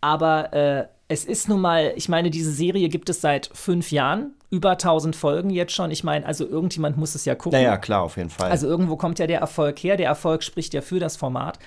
aber 0.00 0.52
äh, 0.52 0.86
es 1.10 1.24
ist 1.24 1.48
nun 1.48 1.60
mal, 1.60 1.92
ich 1.96 2.08
meine, 2.08 2.30
diese 2.30 2.52
Serie 2.52 2.88
gibt 2.88 3.10
es 3.10 3.20
seit 3.20 3.50
fünf 3.52 3.90
Jahren, 3.90 4.30
über 4.48 4.70
1000 4.70 5.16
Folgen 5.16 5.50
jetzt 5.50 5.72
schon. 5.72 5.90
Ich 5.90 6.04
meine, 6.04 6.24
also 6.24 6.46
irgendjemand 6.46 6.98
muss 6.98 7.16
es 7.16 7.24
ja 7.24 7.34
gucken. 7.34 7.58
Naja, 7.58 7.78
klar, 7.78 8.02
auf 8.02 8.16
jeden 8.16 8.30
Fall. 8.30 8.48
Also 8.48 8.68
irgendwo 8.68 8.96
kommt 8.96 9.18
ja 9.18 9.26
der 9.26 9.40
Erfolg 9.40 9.80
her. 9.80 9.96
Der 9.96 10.06
Erfolg 10.06 10.44
spricht 10.44 10.72
ja 10.72 10.82
für 10.82 11.00
das 11.00 11.16
Format. 11.16 11.58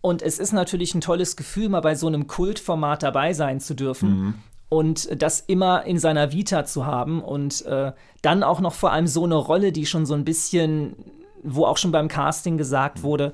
Und 0.00 0.22
es 0.22 0.38
ist 0.38 0.52
natürlich 0.52 0.94
ein 0.94 1.02
tolles 1.02 1.36
Gefühl, 1.36 1.68
mal 1.68 1.82
bei 1.82 1.94
so 1.94 2.06
einem 2.06 2.26
Kultformat 2.26 3.02
dabei 3.02 3.34
sein 3.34 3.60
zu 3.60 3.74
dürfen. 3.74 4.08
Mhm. 4.08 4.34
Und 4.70 5.22
das 5.22 5.40
immer 5.40 5.84
in 5.84 5.98
seiner 5.98 6.32
Vita 6.32 6.64
zu 6.64 6.86
haben 6.86 7.22
und 7.22 7.66
äh, 7.66 7.92
dann 8.22 8.42
auch 8.42 8.60
noch 8.60 8.72
vor 8.72 8.90
allem 8.90 9.06
so 9.06 9.24
eine 9.24 9.34
Rolle, 9.34 9.70
die 9.70 9.84
schon 9.84 10.06
so 10.06 10.14
ein 10.14 10.24
bisschen, 10.24 10.96
wo 11.42 11.66
auch 11.66 11.76
schon 11.76 11.92
beim 11.92 12.08
Casting 12.08 12.56
gesagt 12.56 13.00
mhm. 13.00 13.02
wurde, 13.02 13.32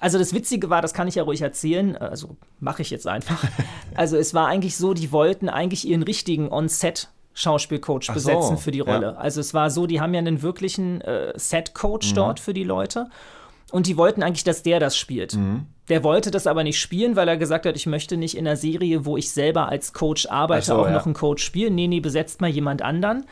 also 0.00 0.18
das 0.18 0.34
Witzige 0.34 0.70
war, 0.70 0.82
das 0.82 0.94
kann 0.94 1.08
ich 1.08 1.14
ja 1.14 1.22
ruhig 1.22 1.40
erzählen, 1.42 1.96
also 1.96 2.36
mache 2.60 2.82
ich 2.82 2.90
jetzt 2.90 3.06
einfach. 3.06 3.42
Also 3.96 4.16
es 4.16 4.34
war 4.34 4.48
eigentlich 4.48 4.76
so, 4.76 4.92
die 4.92 5.12
wollten 5.12 5.48
eigentlich 5.48 5.86
ihren 5.86 6.02
richtigen 6.02 6.50
On-Set 6.50 7.10
Schauspielcoach 7.34 8.06
Ach 8.08 8.14
besetzen 8.14 8.56
so, 8.56 8.56
für 8.56 8.70
die 8.72 8.80
Rolle. 8.80 9.12
Ja. 9.12 9.14
Also 9.14 9.40
es 9.40 9.54
war 9.54 9.70
so, 9.70 9.86
die 9.86 10.00
haben 10.00 10.14
ja 10.14 10.18
einen 10.18 10.42
wirklichen 10.42 11.00
äh, 11.00 11.32
Set-Coach 11.36 12.10
mhm. 12.10 12.14
dort 12.14 12.40
für 12.40 12.54
die 12.54 12.64
Leute. 12.64 13.08
Und 13.72 13.86
die 13.86 13.96
wollten 13.96 14.22
eigentlich, 14.22 14.44
dass 14.44 14.62
der 14.62 14.80
das 14.80 14.96
spielt. 14.96 15.34
Mhm. 15.34 15.66
Der 15.88 16.04
wollte 16.04 16.30
das 16.30 16.46
aber 16.46 16.64
nicht 16.64 16.80
spielen, 16.80 17.16
weil 17.16 17.28
er 17.28 17.36
gesagt 17.36 17.66
hat, 17.66 17.76
ich 17.76 17.86
möchte 17.86 18.16
nicht 18.16 18.36
in 18.36 18.46
einer 18.46 18.56
Serie, 18.56 19.04
wo 19.04 19.16
ich 19.16 19.30
selber 19.30 19.68
als 19.68 19.92
Coach 19.92 20.26
arbeite, 20.26 20.66
so, 20.66 20.76
auch 20.76 20.86
ja. 20.86 20.92
noch 20.92 21.06
einen 21.06 21.14
Coach 21.14 21.44
spielen. 21.44 21.74
Nee, 21.74 21.88
nee, 21.88 22.00
besetzt 22.00 22.40
mal 22.40 22.50
jemand 22.50 22.82
anderen. 22.82 23.26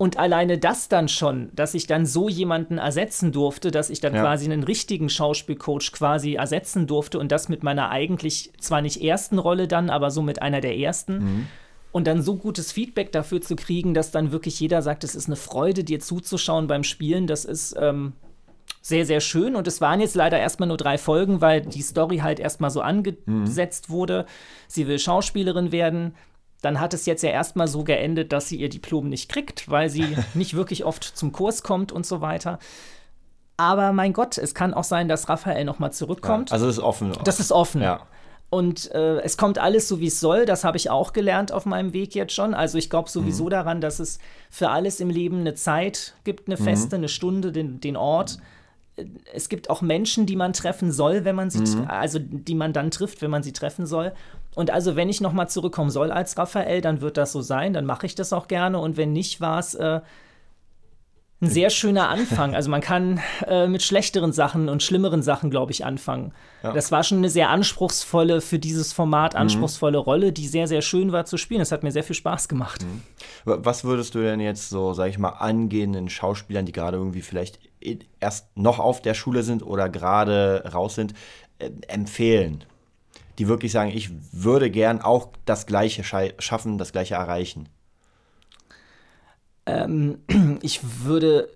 Und 0.00 0.16
alleine 0.16 0.56
das 0.56 0.88
dann 0.88 1.08
schon, 1.08 1.50
dass 1.52 1.74
ich 1.74 1.86
dann 1.86 2.06
so 2.06 2.30
jemanden 2.30 2.78
ersetzen 2.78 3.32
durfte, 3.32 3.70
dass 3.70 3.90
ich 3.90 4.00
dann 4.00 4.14
ja. 4.14 4.22
quasi 4.22 4.46
einen 4.46 4.62
richtigen 4.62 5.10
Schauspielcoach 5.10 5.92
quasi 5.92 6.36
ersetzen 6.36 6.86
durfte 6.86 7.18
und 7.18 7.30
das 7.30 7.50
mit 7.50 7.62
meiner 7.62 7.90
eigentlich 7.90 8.50
zwar 8.58 8.80
nicht 8.80 9.02
ersten 9.04 9.38
Rolle 9.38 9.68
dann, 9.68 9.90
aber 9.90 10.10
so 10.10 10.22
mit 10.22 10.40
einer 10.40 10.62
der 10.62 10.78
ersten. 10.78 11.18
Mhm. 11.18 11.46
Und 11.92 12.06
dann 12.06 12.22
so 12.22 12.36
gutes 12.36 12.72
Feedback 12.72 13.12
dafür 13.12 13.42
zu 13.42 13.56
kriegen, 13.56 13.92
dass 13.92 14.10
dann 14.10 14.32
wirklich 14.32 14.58
jeder 14.58 14.80
sagt, 14.80 15.04
es 15.04 15.14
ist 15.14 15.26
eine 15.26 15.36
Freude, 15.36 15.84
dir 15.84 16.00
zuzuschauen 16.00 16.66
beim 16.66 16.82
Spielen, 16.82 17.26
das 17.26 17.44
ist 17.44 17.76
ähm, 17.78 18.14
sehr, 18.80 19.04
sehr 19.04 19.20
schön. 19.20 19.54
Und 19.54 19.66
es 19.66 19.82
waren 19.82 20.00
jetzt 20.00 20.14
leider 20.14 20.38
erstmal 20.38 20.68
nur 20.68 20.78
drei 20.78 20.96
Folgen, 20.96 21.42
weil 21.42 21.60
die 21.60 21.82
Story 21.82 22.20
halt 22.20 22.40
erstmal 22.40 22.70
so 22.70 22.80
angesetzt 22.80 23.90
mhm. 23.90 23.92
wurde. 23.92 24.24
Sie 24.66 24.88
will 24.88 24.98
Schauspielerin 24.98 25.72
werden 25.72 26.14
dann 26.60 26.80
hat 26.80 26.94
es 26.94 27.06
jetzt 27.06 27.22
ja 27.22 27.30
erstmal 27.30 27.68
so 27.68 27.84
geendet, 27.84 28.32
dass 28.32 28.48
sie 28.48 28.56
ihr 28.56 28.68
Diplom 28.68 29.08
nicht 29.08 29.28
kriegt, 29.28 29.70
weil 29.70 29.88
sie 29.88 30.16
nicht 30.34 30.54
wirklich 30.54 30.84
oft 30.84 31.04
zum 31.04 31.32
Kurs 31.32 31.62
kommt 31.62 31.92
und 31.92 32.06
so 32.06 32.20
weiter. 32.20 32.58
Aber 33.56 33.92
mein 33.92 34.12
Gott, 34.12 34.38
es 34.38 34.54
kann 34.54 34.72
auch 34.72 34.84
sein, 34.84 35.08
dass 35.08 35.28
Raphael 35.28 35.64
noch 35.64 35.78
mal 35.78 35.90
zurückkommt. 35.90 36.50
Ja, 36.50 36.54
also 36.54 36.66
es 36.66 36.78
ist 36.78 36.82
offen. 36.82 37.12
Das 37.24 37.40
ist 37.40 37.52
offen. 37.52 37.82
Ja. 37.82 38.06
Und 38.50 38.90
äh, 38.92 39.20
es 39.20 39.36
kommt 39.36 39.58
alles 39.58 39.86
so, 39.86 40.00
wie 40.00 40.08
es 40.08 40.18
soll. 40.18 40.44
Das 40.44 40.64
habe 40.64 40.76
ich 40.76 40.90
auch 40.90 41.12
gelernt 41.12 41.52
auf 41.52 41.66
meinem 41.66 41.92
Weg 41.92 42.16
jetzt 42.16 42.32
schon. 42.32 42.52
Also 42.52 42.78
ich 42.78 42.90
glaube 42.90 43.08
sowieso 43.08 43.44
mhm. 43.44 43.50
daran, 43.50 43.80
dass 43.80 44.00
es 44.00 44.18
für 44.50 44.70
alles 44.70 44.98
im 44.98 45.08
Leben 45.08 45.40
eine 45.40 45.54
Zeit 45.54 46.14
gibt, 46.24 46.48
eine 46.48 46.56
feste, 46.56 46.96
mhm. 46.96 47.00
eine 47.02 47.08
Stunde, 47.08 47.52
den, 47.52 47.80
den 47.80 47.96
Ort. 47.96 48.38
Es 49.32 49.48
gibt 49.48 49.70
auch 49.70 49.82
Menschen, 49.82 50.26
die 50.26 50.36
man 50.36 50.52
treffen 50.52 50.90
soll, 50.90 51.24
wenn 51.24 51.36
man 51.36 51.48
sie, 51.48 51.76
mhm. 51.76 51.86
also 51.86 52.18
die 52.18 52.56
man 52.56 52.72
dann 52.72 52.90
trifft, 52.90 53.22
wenn 53.22 53.30
man 53.30 53.44
sie 53.44 53.52
treffen 53.52 53.86
soll. 53.86 54.12
Und 54.54 54.70
also, 54.70 54.96
wenn 54.96 55.08
ich 55.08 55.20
nochmal 55.20 55.48
zurückkommen 55.48 55.90
soll 55.90 56.10
als 56.10 56.36
Raphael, 56.36 56.80
dann 56.80 57.00
wird 57.00 57.16
das 57.16 57.32
so 57.32 57.40
sein, 57.40 57.72
dann 57.72 57.86
mache 57.86 58.06
ich 58.06 58.14
das 58.14 58.32
auch 58.32 58.48
gerne. 58.48 58.78
Und 58.78 58.96
wenn 58.96 59.12
nicht, 59.12 59.40
war 59.40 59.58
es 59.58 59.74
äh, 59.74 60.00
ein 61.42 61.48
sehr 61.48 61.70
schöner 61.70 62.08
Anfang. 62.08 62.54
Also 62.54 62.70
man 62.70 62.80
kann 62.80 63.20
äh, 63.46 63.66
mit 63.66 63.82
schlechteren 63.82 64.32
Sachen 64.32 64.68
und 64.68 64.82
schlimmeren 64.82 65.22
Sachen, 65.22 65.50
glaube 65.50 65.72
ich, 65.72 65.84
anfangen. 65.84 66.32
Ja. 66.62 66.72
Das 66.72 66.92
war 66.92 67.02
schon 67.02 67.18
eine 67.18 67.30
sehr 67.30 67.48
anspruchsvolle, 67.48 68.40
für 68.40 68.58
dieses 68.58 68.92
Format 68.92 69.34
mhm. 69.34 69.40
anspruchsvolle 69.40 69.98
mhm. 69.98 70.04
Rolle, 70.04 70.32
die 70.32 70.46
sehr, 70.46 70.66
sehr 70.66 70.82
schön 70.82 71.12
war 71.12 71.24
zu 71.24 71.38
spielen. 71.38 71.62
Es 71.62 71.72
hat 71.72 71.82
mir 71.82 71.92
sehr 71.92 72.04
viel 72.04 72.16
Spaß 72.16 72.48
gemacht. 72.48 72.84
Mhm. 72.84 73.02
Was 73.44 73.84
würdest 73.84 74.14
du 74.14 74.18
denn 74.20 74.40
jetzt 74.40 74.68
so, 74.68 74.92
sag 74.92 75.08
ich 75.08 75.18
mal, 75.18 75.30
angehenden 75.30 76.10
Schauspielern, 76.10 76.66
die 76.66 76.72
gerade 76.72 76.98
irgendwie 76.98 77.22
vielleicht 77.22 77.58
erst 78.20 78.54
noch 78.56 78.78
auf 78.78 79.00
der 79.00 79.14
Schule 79.14 79.42
sind 79.42 79.62
oder 79.62 79.88
gerade 79.88 80.70
raus 80.72 80.94
sind, 80.94 81.14
äh, 81.58 81.70
empfehlen? 81.88 82.64
Die 83.40 83.48
wirklich 83.48 83.72
sagen, 83.72 83.90
ich 83.92 84.10
würde 84.32 84.70
gern 84.70 85.00
auch 85.00 85.30
das 85.46 85.64
Gleiche 85.64 86.04
schaffen, 86.04 86.76
das 86.76 86.92
Gleiche 86.92 87.14
erreichen? 87.14 87.70
Ähm, 89.64 90.18
ich 90.62 90.80
würde 91.04 91.48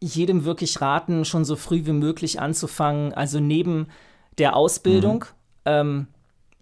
jedem 0.00 0.44
wirklich 0.44 0.82
raten, 0.82 1.24
schon 1.24 1.46
so 1.46 1.56
früh 1.56 1.86
wie 1.86 1.92
möglich 1.92 2.40
anzufangen, 2.40 3.14
also 3.14 3.40
neben 3.40 3.88
der 4.36 4.54
Ausbildung 4.54 5.24
mhm. 5.64 5.64
ähm, 5.64 6.06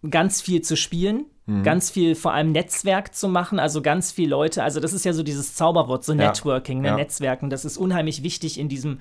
ganz 0.09 0.41
viel 0.41 0.63
zu 0.63 0.77
spielen, 0.77 1.25
mhm. 1.47 1.65
ganz 1.65 1.91
viel 1.91 2.15
vor 2.15 2.33
allem 2.33 2.53
Netzwerk 2.53 3.17
zu 3.17 3.27
machen, 3.27 3.59
also 3.59 3.83
ganz 3.83 4.13
viele 4.13 4.31
Leute, 4.31 4.63
also 4.63 4.79
das 4.79 4.93
ist 4.93 5.05
ja 5.05 5.13
so 5.13 5.25
dieses 5.25 5.57
Zauberwort, 5.57 6.05
so 6.05 6.13
ja. 6.13 6.29
Networking, 6.29 6.83
ne, 6.83 6.89
ja. 6.89 6.97
Netzwerken, 6.97 7.51
das 7.51 7.65
ist 7.65 7.79
unheimlich 7.79 8.23
wichtig 8.23 8.61
in 8.61 8.69
diesem 8.69 8.99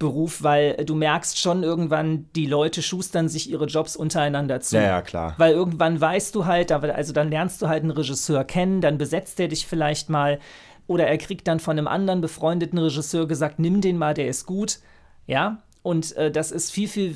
Beruf, 0.00 0.42
weil 0.42 0.76
du 0.86 0.94
merkst 0.94 1.38
schon 1.38 1.62
irgendwann, 1.62 2.26
die 2.34 2.46
Leute 2.46 2.82
schustern 2.82 3.28
sich 3.28 3.50
ihre 3.50 3.66
Jobs 3.66 3.96
untereinander 3.96 4.60
zu. 4.60 4.76
Ja, 4.76 4.82
ja, 4.82 5.02
klar. 5.02 5.34
Weil 5.36 5.52
irgendwann 5.52 6.00
weißt 6.00 6.34
du 6.34 6.46
halt, 6.46 6.72
also 6.72 7.12
dann 7.12 7.28
lernst 7.28 7.60
du 7.60 7.68
halt 7.68 7.82
einen 7.82 7.92
Regisseur 7.92 8.42
kennen, 8.44 8.80
dann 8.80 8.96
besetzt 8.96 9.38
er 9.38 9.48
dich 9.48 9.66
vielleicht 9.66 10.08
mal 10.08 10.40
oder 10.86 11.06
er 11.06 11.18
kriegt 11.18 11.46
dann 11.46 11.60
von 11.60 11.78
einem 11.78 11.86
anderen 11.86 12.22
befreundeten 12.22 12.78
Regisseur 12.78 13.28
gesagt, 13.28 13.58
nimm 13.58 13.82
den 13.82 13.98
mal, 13.98 14.14
der 14.14 14.26
ist 14.26 14.46
gut. 14.46 14.78
Ja, 15.26 15.62
und 15.82 16.16
äh, 16.16 16.30
das 16.32 16.50
ist 16.50 16.72
viel, 16.72 16.88
viel 16.88 17.14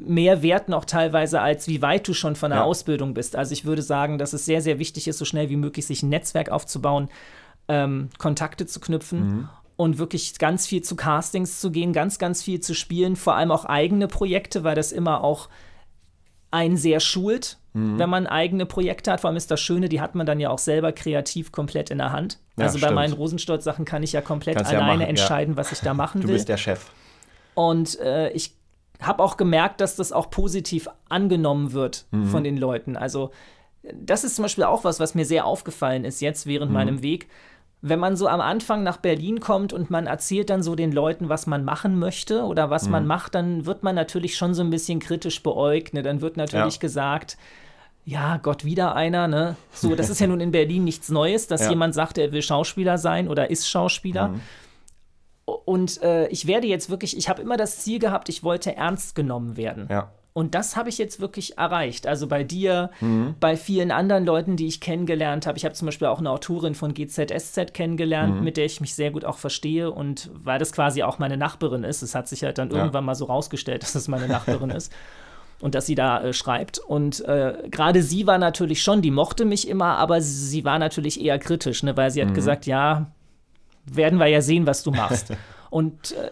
mehr 0.00 0.42
wert 0.42 0.68
noch 0.68 0.84
teilweise, 0.84 1.40
als 1.40 1.68
wie 1.68 1.82
weit 1.82 2.06
du 2.08 2.14
schon 2.14 2.34
von 2.34 2.50
der 2.50 2.60
ja. 2.60 2.64
Ausbildung 2.64 3.14
bist. 3.14 3.36
Also 3.36 3.52
ich 3.52 3.64
würde 3.64 3.82
sagen, 3.82 4.18
dass 4.18 4.32
es 4.32 4.44
sehr, 4.44 4.60
sehr 4.60 4.80
wichtig 4.80 5.06
ist, 5.06 5.18
so 5.18 5.24
schnell 5.24 5.50
wie 5.50 5.56
möglich 5.56 5.86
sich 5.86 6.02
ein 6.02 6.08
Netzwerk 6.08 6.50
aufzubauen, 6.50 7.08
ähm, 7.68 8.08
Kontakte 8.18 8.66
zu 8.66 8.80
knüpfen. 8.80 9.20
Mhm 9.20 9.48
und 9.80 9.96
wirklich 9.96 10.38
ganz 10.38 10.66
viel 10.66 10.82
zu 10.82 10.94
Castings 10.94 11.58
zu 11.58 11.70
gehen, 11.70 11.94
ganz, 11.94 12.18
ganz 12.18 12.42
viel 12.42 12.60
zu 12.60 12.74
spielen, 12.74 13.16
vor 13.16 13.34
allem 13.34 13.50
auch 13.50 13.64
eigene 13.64 14.08
Projekte, 14.08 14.62
weil 14.62 14.74
das 14.74 14.92
immer 14.92 15.24
auch 15.24 15.48
einen 16.50 16.76
sehr 16.76 17.00
schult, 17.00 17.56
mhm. 17.72 17.98
wenn 17.98 18.10
man 18.10 18.26
eigene 18.26 18.66
Projekte 18.66 19.10
hat. 19.10 19.22
Vor 19.22 19.28
allem 19.28 19.38
ist 19.38 19.50
das 19.50 19.58
Schöne, 19.58 19.88
die 19.88 20.02
hat 20.02 20.14
man 20.14 20.26
dann 20.26 20.38
ja 20.38 20.50
auch 20.50 20.58
selber 20.58 20.92
kreativ 20.92 21.50
komplett 21.50 21.88
in 21.88 21.96
der 21.96 22.12
Hand. 22.12 22.40
Ja, 22.58 22.66
also 22.66 22.76
stimmt. 22.76 22.90
bei 22.90 22.94
meinen 22.94 23.14
Rosenstolz-Sachen 23.14 23.86
kann 23.86 24.02
ich 24.02 24.12
ja 24.12 24.20
komplett 24.20 24.56
Kannst 24.56 24.70
alleine 24.70 25.04
ja 25.04 25.08
entscheiden, 25.08 25.54
ja. 25.54 25.56
was 25.56 25.72
ich 25.72 25.80
da 25.80 25.94
machen 25.94 26.24
will. 26.24 26.28
Du 26.28 26.34
bist 26.34 26.50
der 26.50 26.58
Chef. 26.58 26.90
Und 27.54 27.98
äh, 28.00 28.28
ich 28.32 28.52
habe 29.00 29.22
auch 29.22 29.38
gemerkt, 29.38 29.80
dass 29.80 29.96
das 29.96 30.12
auch 30.12 30.28
positiv 30.28 30.88
angenommen 31.08 31.72
wird 31.72 32.04
mhm. 32.10 32.26
von 32.26 32.44
den 32.44 32.58
Leuten. 32.58 32.98
Also 32.98 33.30
das 33.94 34.24
ist 34.24 34.36
zum 34.36 34.42
Beispiel 34.42 34.64
auch 34.64 34.84
was, 34.84 35.00
was 35.00 35.14
mir 35.14 35.24
sehr 35.24 35.46
aufgefallen 35.46 36.04
ist 36.04 36.20
jetzt 36.20 36.44
während 36.44 36.70
mhm. 36.70 36.74
meinem 36.74 37.02
Weg 37.02 37.28
wenn 37.82 37.98
man 37.98 38.16
so 38.16 38.28
am 38.28 38.40
Anfang 38.40 38.82
nach 38.82 38.98
Berlin 38.98 39.40
kommt 39.40 39.72
und 39.72 39.90
man 39.90 40.06
erzählt 40.06 40.50
dann 40.50 40.62
so 40.62 40.74
den 40.74 40.92
Leuten, 40.92 41.28
was 41.28 41.46
man 41.46 41.64
machen 41.64 41.98
möchte 41.98 42.42
oder 42.42 42.68
was 42.68 42.84
mhm. 42.84 42.90
man 42.92 43.06
macht, 43.06 43.34
dann 43.34 43.64
wird 43.64 43.82
man 43.82 43.94
natürlich 43.94 44.36
schon 44.36 44.52
so 44.52 44.62
ein 44.62 44.70
bisschen 44.70 45.00
kritisch 45.00 45.42
beäugt. 45.42 45.94
Ne? 45.94 46.02
Dann 46.02 46.20
wird 46.20 46.36
natürlich 46.36 46.74
ja. 46.74 46.80
gesagt, 46.80 47.38
ja, 48.04 48.36
Gott, 48.38 48.64
wieder 48.64 48.94
einer, 48.94 49.28
ne? 49.28 49.56
So, 49.72 49.94
das 49.94 50.10
ist 50.10 50.20
ja 50.20 50.26
nun 50.28 50.40
in 50.40 50.50
Berlin 50.50 50.84
nichts 50.84 51.10
Neues, 51.10 51.46
dass 51.46 51.62
ja. 51.62 51.70
jemand 51.70 51.94
sagt, 51.94 52.18
er 52.18 52.32
will 52.32 52.42
Schauspieler 52.42 52.98
sein 52.98 53.28
oder 53.28 53.50
ist 53.50 53.68
Schauspieler. 53.68 54.28
Mhm. 54.28 54.40
Und 55.46 56.02
äh, 56.02 56.28
ich 56.28 56.46
werde 56.46 56.66
jetzt 56.66 56.90
wirklich, 56.90 57.16
ich 57.16 57.28
habe 57.28 57.40
immer 57.40 57.56
das 57.56 57.78
Ziel 57.80 57.98
gehabt, 57.98 58.28
ich 58.28 58.44
wollte 58.44 58.76
ernst 58.76 59.14
genommen 59.14 59.56
werden. 59.56 59.88
Ja. 59.90 60.10
Und 60.32 60.54
das 60.54 60.76
habe 60.76 60.88
ich 60.88 60.98
jetzt 60.98 61.20
wirklich 61.20 61.58
erreicht. 61.58 62.06
Also 62.06 62.28
bei 62.28 62.44
dir, 62.44 62.90
mhm. 63.00 63.34
bei 63.40 63.56
vielen 63.56 63.90
anderen 63.90 64.24
Leuten, 64.24 64.56
die 64.56 64.66
ich 64.66 64.80
kennengelernt 64.80 65.46
habe. 65.46 65.58
Ich 65.58 65.64
habe 65.64 65.74
zum 65.74 65.86
Beispiel 65.86 66.06
auch 66.06 66.20
eine 66.20 66.30
Autorin 66.30 66.74
von 66.76 66.94
GZSZ 66.94 67.74
kennengelernt, 67.74 68.36
mhm. 68.36 68.44
mit 68.44 68.56
der 68.56 68.64
ich 68.64 68.80
mich 68.80 68.94
sehr 68.94 69.10
gut 69.10 69.24
auch 69.24 69.38
verstehe. 69.38 69.90
Und 69.90 70.30
weil 70.32 70.60
das 70.60 70.72
quasi 70.72 71.02
auch 71.02 71.18
meine 71.18 71.36
Nachbarin 71.36 71.82
ist, 71.82 72.02
es 72.02 72.14
hat 72.14 72.28
sich 72.28 72.44
halt 72.44 72.58
dann 72.58 72.70
ja. 72.70 72.78
irgendwann 72.78 73.04
mal 73.04 73.16
so 73.16 73.24
rausgestellt, 73.24 73.82
dass 73.82 73.96
es 73.96 74.06
meine 74.06 74.28
Nachbarin 74.28 74.70
ist. 74.70 74.92
Und 75.60 75.74
dass 75.74 75.86
sie 75.86 75.96
da 75.96 76.22
äh, 76.22 76.32
schreibt. 76.32 76.78
Und 76.78 77.24
äh, 77.26 77.64
gerade 77.68 78.02
sie 78.02 78.26
war 78.26 78.38
natürlich 78.38 78.82
schon, 78.82 79.02
die 79.02 79.10
mochte 79.10 79.44
mich 79.44 79.68
immer, 79.68 79.98
aber 79.98 80.20
sie 80.22 80.64
war 80.64 80.78
natürlich 80.78 81.20
eher 81.20 81.38
kritisch, 81.40 81.82
ne? 81.82 81.96
weil 81.96 82.12
sie 82.12 82.22
hat 82.22 82.30
mhm. 82.30 82.34
gesagt, 82.34 82.66
ja, 82.66 83.10
werden 83.84 84.20
wir 84.20 84.26
ja 84.28 84.42
sehen, 84.42 84.64
was 84.64 84.84
du 84.84 84.92
machst. 84.92 85.32
Und 85.70 86.12
äh, 86.12 86.30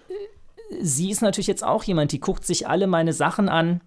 sie 0.81 1.11
ist 1.11 1.21
natürlich 1.21 1.47
jetzt 1.49 1.65
auch 1.65 1.83
jemand, 1.83 2.13
die 2.13 2.21
guckt 2.21 2.47
sich 2.47 2.69
alle 2.69 2.87
meine 2.87 3.13
Sachen 3.13 3.49
an 3.49 3.81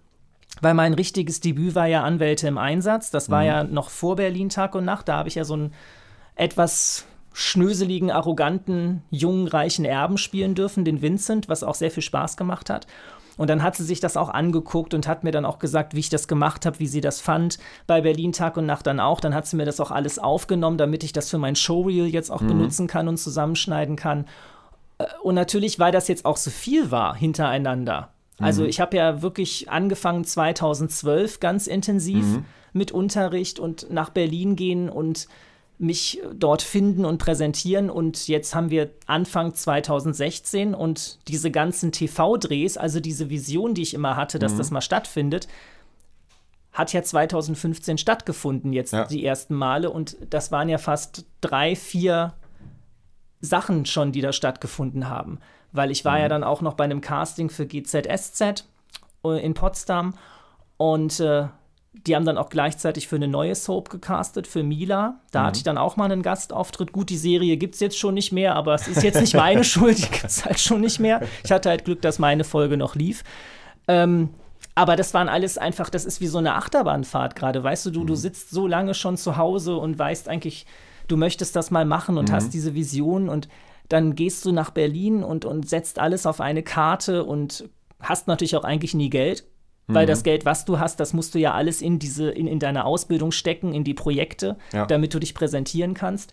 weil 0.60 0.74
mein 0.74 0.94
richtiges 0.94 1.40
Debüt 1.40 1.74
war 1.74 1.86
ja 1.86 2.02
Anwälte 2.02 2.46
im 2.46 2.58
Einsatz. 2.58 3.10
Das 3.10 3.30
war 3.30 3.40
mhm. 3.40 3.46
ja 3.46 3.64
noch 3.64 3.90
vor 3.90 4.16
Berlin 4.16 4.48
Tag 4.48 4.74
und 4.74 4.84
Nacht. 4.84 5.08
Da 5.08 5.16
habe 5.16 5.28
ich 5.28 5.34
ja 5.34 5.44
so 5.44 5.56
ein 5.56 5.72
etwas 6.36 7.06
schnöseligen, 7.32 8.10
arroganten, 8.10 9.02
jungen, 9.10 9.48
reichen 9.48 9.84
Erben 9.84 10.18
spielen 10.18 10.54
dürfen, 10.54 10.84
den 10.84 11.00
Vincent, 11.00 11.48
was 11.48 11.62
auch 11.62 11.74
sehr 11.74 11.90
viel 11.90 12.02
Spaß 12.02 12.36
gemacht 12.36 12.68
hat. 12.68 12.86
Und 13.38 13.48
dann 13.48 13.62
hat 13.62 13.76
sie 13.76 13.84
sich 13.84 14.00
das 14.00 14.18
auch 14.18 14.28
angeguckt 14.28 14.92
und 14.92 15.08
hat 15.08 15.24
mir 15.24 15.30
dann 15.30 15.46
auch 15.46 15.58
gesagt, 15.58 15.94
wie 15.94 16.00
ich 16.00 16.10
das 16.10 16.28
gemacht 16.28 16.66
habe, 16.66 16.78
wie 16.78 16.86
sie 16.86 17.00
das 17.00 17.20
fand. 17.20 17.58
Bei 17.86 18.02
Berlin 18.02 18.32
Tag 18.32 18.58
und 18.58 18.66
Nacht 18.66 18.86
dann 18.86 19.00
auch. 19.00 19.20
Dann 19.20 19.34
hat 19.34 19.46
sie 19.46 19.56
mir 19.56 19.64
das 19.64 19.80
auch 19.80 19.90
alles 19.90 20.18
aufgenommen, 20.18 20.76
damit 20.76 21.02
ich 21.02 21.14
das 21.14 21.30
für 21.30 21.38
mein 21.38 21.56
Showreel 21.56 22.06
jetzt 22.06 22.30
auch 22.30 22.42
mhm. 22.42 22.48
benutzen 22.48 22.86
kann 22.86 23.08
und 23.08 23.16
zusammenschneiden 23.16 23.96
kann. 23.96 24.26
Äh, 24.98 25.06
und 25.22 25.34
natürlich, 25.34 25.78
weil 25.78 25.92
das 25.92 26.08
jetzt 26.08 26.26
auch 26.26 26.36
so 26.36 26.50
viel 26.50 26.90
war 26.90 27.16
hintereinander. 27.16 28.10
Also 28.42 28.62
mhm. 28.62 28.68
ich 28.68 28.80
habe 28.80 28.96
ja 28.96 29.22
wirklich 29.22 29.70
angefangen 29.70 30.24
2012 30.24 31.40
ganz 31.40 31.66
intensiv 31.66 32.24
mhm. 32.24 32.44
mit 32.72 32.92
Unterricht 32.92 33.58
und 33.58 33.90
nach 33.90 34.10
Berlin 34.10 34.56
gehen 34.56 34.88
und 34.88 35.28
mich 35.78 36.20
dort 36.34 36.62
finden 36.62 37.04
und 37.04 37.18
präsentieren. 37.18 37.90
Und 37.90 38.28
jetzt 38.28 38.54
haben 38.54 38.70
wir 38.70 38.90
Anfang 39.06 39.54
2016 39.54 40.74
und 40.74 41.18
diese 41.28 41.50
ganzen 41.50 41.90
TV-Drehs, 41.90 42.76
also 42.76 43.00
diese 43.00 43.30
Vision, 43.30 43.74
die 43.74 43.82
ich 43.82 43.94
immer 43.94 44.16
hatte, 44.16 44.38
dass 44.38 44.54
mhm. 44.54 44.58
das 44.58 44.70
mal 44.70 44.80
stattfindet, 44.80 45.48
hat 46.72 46.92
ja 46.92 47.02
2015 47.02 47.98
stattgefunden, 47.98 48.72
jetzt 48.72 48.92
ja. 48.92 49.04
die 49.04 49.24
ersten 49.24 49.54
Male. 49.54 49.90
Und 49.90 50.16
das 50.30 50.52
waren 50.52 50.68
ja 50.68 50.78
fast 50.78 51.26
drei, 51.40 51.76
vier 51.76 52.34
Sachen 53.40 53.84
schon, 53.84 54.12
die 54.12 54.20
da 54.20 54.32
stattgefunden 54.32 55.08
haben. 55.08 55.40
Weil 55.72 55.90
ich 55.90 56.04
war 56.04 56.16
mhm. 56.16 56.22
ja 56.22 56.28
dann 56.28 56.44
auch 56.44 56.60
noch 56.60 56.74
bei 56.74 56.84
einem 56.84 57.00
Casting 57.00 57.50
für 57.50 57.66
GZSZ 57.66 58.64
äh, 59.24 59.44
in 59.44 59.54
Potsdam. 59.54 60.14
Und 60.76 61.20
äh, 61.20 61.46
die 61.92 62.16
haben 62.16 62.24
dann 62.24 62.38
auch 62.38 62.48
gleichzeitig 62.48 63.06
für 63.06 63.16
eine 63.16 63.28
neue 63.28 63.54
Soap 63.54 63.90
gecastet, 63.90 64.46
für 64.46 64.62
Mila. 64.62 65.20
Da 65.30 65.42
mhm. 65.42 65.46
hatte 65.46 65.56
ich 65.58 65.62
dann 65.62 65.78
auch 65.78 65.96
mal 65.96 66.10
einen 66.10 66.22
Gastauftritt. 66.22 66.92
Gut, 66.92 67.10
die 67.10 67.18
Serie 67.18 67.56
gibt 67.56 67.74
es 67.74 67.80
jetzt 67.80 67.98
schon 67.98 68.14
nicht 68.14 68.32
mehr, 68.32 68.56
aber 68.56 68.74
es 68.74 68.88
ist 68.88 69.02
jetzt 69.02 69.20
nicht 69.20 69.34
meine 69.34 69.64
Schuld, 69.64 69.98
die 69.98 70.10
gibt 70.10 70.24
es 70.24 70.44
halt 70.44 70.58
schon 70.58 70.80
nicht 70.80 70.98
mehr. 70.98 71.20
Ich 71.44 71.52
hatte 71.52 71.68
halt 71.68 71.84
Glück, 71.84 72.00
dass 72.02 72.18
meine 72.18 72.44
Folge 72.44 72.76
noch 72.76 72.94
lief. 72.94 73.22
Ähm, 73.88 74.30
aber 74.74 74.96
das 74.96 75.12
waren 75.12 75.28
alles 75.28 75.58
einfach, 75.58 75.90
das 75.90 76.06
ist 76.06 76.20
wie 76.20 76.26
so 76.26 76.38
eine 76.38 76.54
Achterbahnfahrt 76.54 77.36
gerade. 77.36 77.62
Weißt 77.62 77.84
du, 77.86 77.90
du, 77.90 78.00
mhm. 78.00 78.06
du 78.06 78.14
sitzt 78.14 78.50
so 78.50 78.66
lange 78.66 78.94
schon 78.94 79.18
zu 79.18 79.36
Hause 79.36 79.76
und 79.76 79.98
weißt 79.98 80.28
eigentlich, 80.28 80.66
du 81.08 81.16
möchtest 81.18 81.56
das 81.56 81.70
mal 81.70 81.84
machen 81.84 82.16
und 82.16 82.30
mhm. 82.30 82.34
hast 82.34 82.54
diese 82.54 82.74
Vision 82.74 83.28
und 83.28 83.48
dann 83.92 84.14
gehst 84.14 84.44
du 84.44 84.52
nach 84.52 84.70
Berlin 84.70 85.22
und, 85.22 85.44
und 85.44 85.68
setzt 85.68 85.98
alles 85.98 86.24
auf 86.24 86.40
eine 86.40 86.62
Karte 86.62 87.24
und 87.24 87.68
hast 88.00 88.26
natürlich 88.26 88.56
auch 88.56 88.64
eigentlich 88.64 88.94
nie 88.94 89.10
Geld, 89.10 89.44
weil 89.86 90.06
mhm. 90.06 90.10
das 90.10 90.22
Geld, 90.22 90.44
was 90.44 90.64
du 90.64 90.78
hast, 90.78 90.98
das 90.98 91.12
musst 91.12 91.34
du 91.34 91.38
ja 91.38 91.52
alles 91.52 91.82
in 91.82 91.98
diese, 91.98 92.30
in, 92.30 92.46
in 92.46 92.58
deine 92.58 92.84
Ausbildung 92.86 93.32
stecken, 93.32 93.74
in 93.74 93.84
die 93.84 93.94
Projekte, 93.94 94.56
ja. 94.72 94.86
damit 94.86 95.12
du 95.12 95.18
dich 95.18 95.34
präsentieren 95.34 95.92
kannst. 95.92 96.32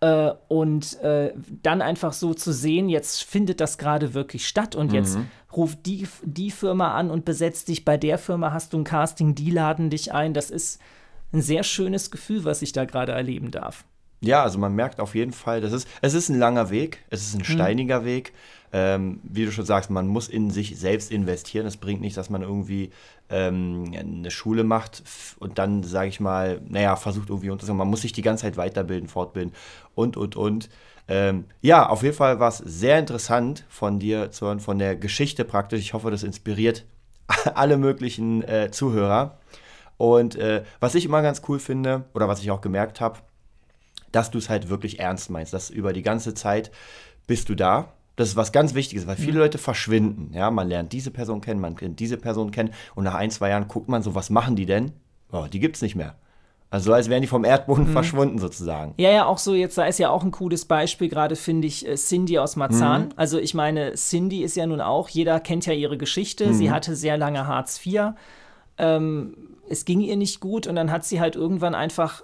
Äh, 0.00 0.32
und 0.48 1.00
äh, 1.00 1.32
dann 1.62 1.80
einfach 1.80 2.12
so 2.12 2.34
zu 2.34 2.52
sehen, 2.52 2.88
jetzt 2.88 3.24
findet 3.24 3.60
das 3.60 3.78
gerade 3.78 4.12
wirklich 4.12 4.46
statt 4.46 4.76
und 4.76 4.88
mhm. 4.88 4.94
jetzt 4.94 5.18
ruft 5.56 5.86
die, 5.86 6.06
die 6.22 6.50
Firma 6.50 6.94
an 6.94 7.10
und 7.10 7.24
besetzt 7.24 7.68
dich 7.68 7.84
bei 7.84 7.96
der 7.96 8.18
Firma, 8.18 8.52
hast 8.52 8.74
du 8.74 8.78
ein 8.78 8.84
Casting, 8.84 9.34
die 9.34 9.50
laden 9.50 9.88
dich 9.88 10.12
ein. 10.12 10.34
Das 10.34 10.50
ist 10.50 10.80
ein 11.32 11.40
sehr 11.40 11.62
schönes 11.62 12.10
Gefühl, 12.10 12.44
was 12.44 12.62
ich 12.62 12.72
da 12.72 12.84
gerade 12.84 13.12
erleben 13.12 13.50
darf. 13.50 13.84
Ja, 14.20 14.42
also 14.42 14.58
man 14.58 14.74
merkt 14.74 15.00
auf 15.00 15.14
jeden 15.14 15.32
Fall, 15.32 15.60
das 15.60 15.72
ist, 15.72 15.88
es 16.02 16.14
ist 16.14 16.28
ein 16.28 16.38
langer 16.38 16.70
Weg, 16.70 17.04
es 17.08 17.22
ist 17.22 17.34
ein 17.34 17.38
mhm. 17.38 17.44
steiniger 17.44 18.00
mhm. 18.00 18.04
Weg. 18.04 18.32
Ähm, 18.70 19.20
wie 19.22 19.46
du 19.46 19.52
schon 19.52 19.64
sagst, 19.64 19.88
man 19.88 20.06
muss 20.06 20.28
in 20.28 20.50
sich 20.50 20.78
selbst 20.78 21.10
investieren. 21.10 21.66
Es 21.66 21.78
bringt 21.78 22.02
nichts, 22.02 22.16
dass 22.16 22.28
man 22.28 22.42
irgendwie 22.42 22.90
ähm, 23.30 23.94
eine 23.98 24.30
Schule 24.30 24.62
macht 24.62 25.02
und 25.38 25.58
dann, 25.58 25.82
sage 25.82 26.08
ich 26.08 26.20
mal, 26.20 26.60
naja, 26.68 26.96
versucht 26.96 27.30
irgendwie 27.30 27.48
unterzukommen. 27.48 27.78
Man 27.78 27.88
muss 27.88 28.02
sich 28.02 28.12
die 28.12 28.20
ganze 28.20 28.42
Zeit 28.42 28.58
weiterbilden, 28.58 29.08
fortbilden 29.08 29.54
und, 29.94 30.18
und, 30.18 30.36
und. 30.36 30.68
Ähm, 31.08 31.46
ja, 31.62 31.88
auf 31.88 32.02
jeden 32.02 32.14
Fall 32.14 32.40
war 32.40 32.50
es 32.50 32.58
sehr 32.58 32.98
interessant 32.98 33.64
von 33.70 33.98
dir 33.98 34.30
zu 34.30 34.46
hören, 34.46 34.60
von 34.60 34.78
der 34.78 34.96
Geschichte 34.96 35.46
praktisch. 35.46 35.80
Ich 35.80 35.94
hoffe, 35.94 36.10
das 36.10 36.22
inspiriert 36.22 36.84
alle 37.54 37.78
möglichen 37.78 38.42
äh, 38.42 38.70
Zuhörer. 38.70 39.38
Und 39.96 40.36
äh, 40.36 40.62
was 40.78 40.94
ich 40.94 41.06
immer 41.06 41.22
ganz 41.22 41.42
cool 41.48 41.58
finde, 41.58 42.04
oder 42.12 42.28
was 42.28 42.40
ich 42.40 42.50
auch 42.50 42.60
gemerkt 42.60 43.00
habe, 43.00 43.18
dass 44.12 44.30
du 44.30 44.38
es 44.38 44.48
halt 44.48 44.68
wirklich 44.68 45.00
ernst 45.00 45.30
meinst, 45.30 45.52
dass 45.52 45.70
über 45.70 45.92
die 45.92 46.02
ganze 46.02 46.34
Zeit 46.34 46.70
bist 47.26 47.48
du 47.48 47.54
da. 47.54 47.92
Das 48.16 48.28
ist 48.28 48.36
was 48.36 48.50
ganz 48.50 48.74
Wichtiges, 48.74 49.06
weil 49.06 49.16
viele 49.16 49.38
Leute 49.38 49.58
verschwinden. 49.58 50.32
Ja, 50.34 50.50
man 50.50 50.68
lernt 50.68 50.92
diese 50.92 51.12
Person 51.12 51.40
kennen, 51.40 51.60
man 51.60 51.76
lernt 51.76 52.00
diese 52.00 52.16
Person 52.16 52.50
kennen 52.50 52.72
und 52.96 53.04
nach 53.04 53.14
ein, 53.14 53.30
zwei 53.30 53.50
Jahren 53.50 53.68
guckt 53.68 53.88
man 53.88 54.02
so, 54.02 54.14
was 54.14 54.28
machen 54.28 54.56
die 54.56 54.66
denn? 54.66 54.92
Oh, 55.30 55.46
die 55.52 55.60
gibt 55.60 55.76
es 55.76 55.82
nicht 55.82 55.94
mehr. 55.94 56.16
Also 56.70 56.92
als 56.92 57.08
wären 57.08 57.22
die 57.22 57.28
vom 57.28 57.44
Erdboden 57.44 57.88
mhm. 57.88 57.92
verschwunden 57.92 58.38
sozusagen. 58.38 58.92
Ja, 58.98 59.10
ja, 59.10 59.24
auch 59.24 59.38
so, 59.38 59.54
jetzt 59.54 59.78
da 59.78 59.86
ist 59.86 59.98
ja 59.98 60.10
auch 60.10 60.22
ein 60.22 60.32
cooles 60.32 60.66
Beispiel, 60.66 61.08
gerade 61.08 61.34
finde 61.34 61.66
ich, 61.66 61.88
äh, 61.88 61.94
Cindy 61.94 62.38
aus 62.38 62.56
Marzahn. 62.56 63.04
Mhm. 63.04 63.12
Also 63.16 63.38
ich 63.38 63.54
meine, 63.54 63.94
Cindy 63.94 64.42
ist 64.42 64.54
ja 64.54 64.66
nun 64.66 64.82
auch, 64.82 65.08
jeder 65.08 65.40
kennt 65.40 65.64
ja 65.64 65.72
ihre 65.72 65.96
Geschichte. 65.96 66.48
Mhm. 66.48 66.54
Sie 66.54 66.70
hatte 66.70 66.94
sehr 66.94 67.16
lange 67.16 67.46
Hartz 67.46 67.80
IV. 67.84 68.12
Ähm, 68.76 69.34
es 69.70 69.86
ging 69.86 70.00
ihr 70.00 70.16
nicht 70.16 70.40
gut 70.40 70.66
und 70.66 70.76
dann 70.76 70.90
hat 70.90 71.04
sie 71.04 71.20
halt 71.20 71.36
irgendwann 71.36 71.74
einfach 71.74 72.22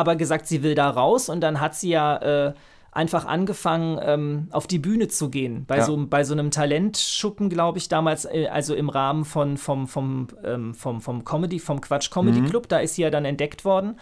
aber 0.00 0.16
gesagt, 0.16 0.46
sie 0.46 0.62
will 0.62 0.74
da 0.74 0.90
raus 0.90 1.28
und 1.28 1.40
dann 1.40 1.60
hat 1.60 1.74
sie 1.74 1.90
ja 1.90 2.16
äh, 2.16 2.54
einfach 2.92 3.26
angefangen, 3.26 4.00
ähm, 4.02 4.48
auf 4.50 4.66
die 4.66 4.78
Bühne 4.78 5.08
zu 5.08 5.30
gehen. 5.30 5.64
Bei, 5.66 5.78
ja. 5.78 5.84
so, 5.84 6.06
bei 6.06 6.24
so 6.24 6.34
einem 6.34 6.50
Talentschuppen, 6.50 7.48
glaube 7.48 7.78
ich, 7.78 7.88
damals, 7.88 8.24
äh, 8.24 8.48
also 8.48 8.74
im 8.74 8.88
Rahmen 8.88 9.24
von, 9.24 9.56
vom, 9.56 9.86
vom, 9.86 10.28
ähm, 10.44 10.74
vom, 10.74 11.00
vom 11.00 11.24
Comedy, 11.24 11.60
vom 11.60 11.80
Quatsch 11.80 12.10
Comedy 12.10 12.40
mhm. 12.40 12.50
Club, 12.50 12.68
da 12.68 12.78
ist 12.78 12.96
sie 12.96 13.02
ja 13.02 13.10
dann 13.10 13.24
entdeckt 13.24 13.64
worden. 13.64 13.96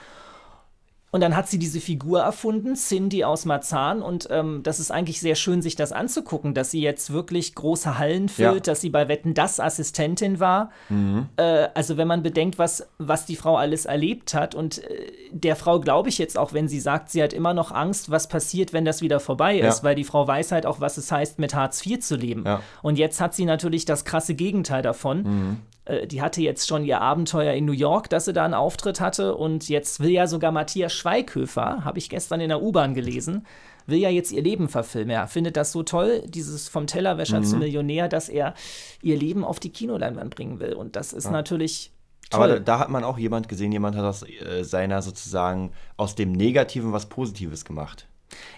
Und 1.19 1.23
dann 1.23 1.35
hat 1.35 1.49
sie 1.49 1.59
diese 1.59 1.81
Figur 1.81 2.21
erfunden, 2.21 2.77
Cindy 2.77 3.25
aus 3.25 3.45
Marzahn. 3.45 4.03
Und 4.03 4.29
ähm, 4.31 4.61
das 4.63 4.79
ist 4.79 4.93
eigentlich 4.93 5.19
sehr 5.19 5.35
schön, 5.35 5.63
sich 5.63 5.75
das 5.75 5.91
anzugucken, 5.91 6.55
dass 6.55 6.71
sie 6.71 6.81
jetzt 6.81 7.13
wirklich 7.13 7.57
große 7.57 7.99
Hallen 7.99 8.29
füllt, 8.29 8.69
ja. 8.69 8.73
dass 8.73 8.81
sie 8.81 8.89
bei 8.89 9.09
Wetten 9.09 9.35
das 9.35 9.59
Assistentin 9.59 10.39
war. 10.39 10.71
Mhm. 10.89 11.27
Äh, 11.35 11.71
also 11.75 11.97
wenn 11.97 12.07
man 12.07 12.23
bedenkt, 12.23 12.61
was, 12.61 12.87
was 12.99 13.27
die 13.27 13.35
Frau 13.35 13.57
alles 13.57 13.85
erlebt 13.85 14.33
hat. 14.33 14.55
Und 14.55 14.79
äh, 14.85 15.11
der 15.33 15.57
Frau 15.57 15.81
glaube 15.81 16.09
ich 16.09 16.19
jetzt 16.19 16.39
auch, 16.39 16.53
wenn 16.53 16.69
sie 16.69 16.79
sagt, 16.79 17.11
sie 17.11 17.21
hat 17.21 17.33
immer 17.33 17.53
noch 17.53 17.73
Angst, 17.73 18.13
was 18.13 18.29
passiert, 18.29 18.73
wenn 18.73 18.85
das 18.85 19.03
wieder 19.03 19.19
vorbei 19.19 19.59
ist. 19.59 19.79
Ja. 19.79 19.83
Weil 19.83 19.97
die 19.97 20.05
Frau 20.05 20.25
weiß 20.29 20.53
halt 20.53 20.67
auch, 20.67 20.79
was 20.81 20.99
es 20.99 21.11
heißt, 21.11 21.41
mit 21.41 21.53
Hartz 21.53 21.85
IV 21.85 21.99
zu 21.99 22.15
leben. 22.15 22.45
Ja. 22.47 22.63
Und 22.81 22.97
jetzt 22.97 23.21
hat 23.21 23.35
sie 23.35 23.45
natürlich 23.45 23.87
das 23.87 24.05
krasse 24.05 24.37
Gegenteil 24.37 24.83
davon. 24.83 25.23
Mhm. 25.25 25.57
Äh, 25.89 26.07
die 26.07 26.23
hatte 26.23 26.41
jetzt 26.41 26.69
schon 26.69 26.85
ihr 26.85 27.01
Abenteuer 27.01 27.55
in 27.55 27.65
New 27.65 27.73
York, 27.73 28.09
dass 28.11 28.27
sie 28.27 28.33
da 28.33 28.45
einen 28.45 28.55
Auftritt 28.55 29.01
hatte. 29.01 29.35
Und 29.35 29.69
jetzt 29.69 30.01
will 30.01 30.11
ja 30.11 30.27
sogar 30.27 30.53
Matthias 30.53 30.93
Schweighöfer, 30.93 31.85
habe 31.85 31.99
ich 31.99 32.11
gestern 32.11 32.41
in 32.41 32.49
der 32.49 32.63
U-Bahn 32.63 32.95
gelesen, 32.95 33.47
will 33.87 33.99
ja 33.99 34.11
jetzt 34.11 34.31
ihr 34.33 34.43
Leben 34.43 34.69
verfilmen. 34.69 35.11
Er 35.11 35.27
findet 35.27 35.57
das 35.57 35.73
so 35.73 35.83
toll, 35.83 36.23
dieses 36.27 36.69
vom 36.69 36.87
Tellerwäscher 36.87 37.41
mhm. 37.41 37.45
zum 37.45 37.59
Millionär, 37.61 38.09
dass 38.09 38.29
er 38.29 38.55
ihr 39.03 39.17
Leben 39.17 39.45
auf 39.45 39.61
die 39.61 39.71
Kinoleinwand 39.71 40.35
bringen 40.35 40.61
will. 40.61 40.75
Und 40.75 40.95
das 40.95 41.13
ist 41.13 41.25
ja. 41.25 41.31
natürlich 41.31 41.93
Toll. 42.31 42.43
Aber 42.43 42.55
da, 42.55 42.61
da, 42.61 42.79
hat 42.79 42.91
man 42.91 43.05
auch 43.05 43.17
jemand 43.17 43.49
gesehen, 43.49 43.73
jemand 43.73 43.97
hat 43.97 44.05
aus 44.05 44.23
äh, 44.23 44.63
seiner 44.63 45.01
sozusagen 45.01 45.73
aus 45.97 46.15
dem 46.15 46.33
Negativen 46.33 46.93
was 46.93 47.07
Positives 47.07 47.65
gemacht. 47.65 48.07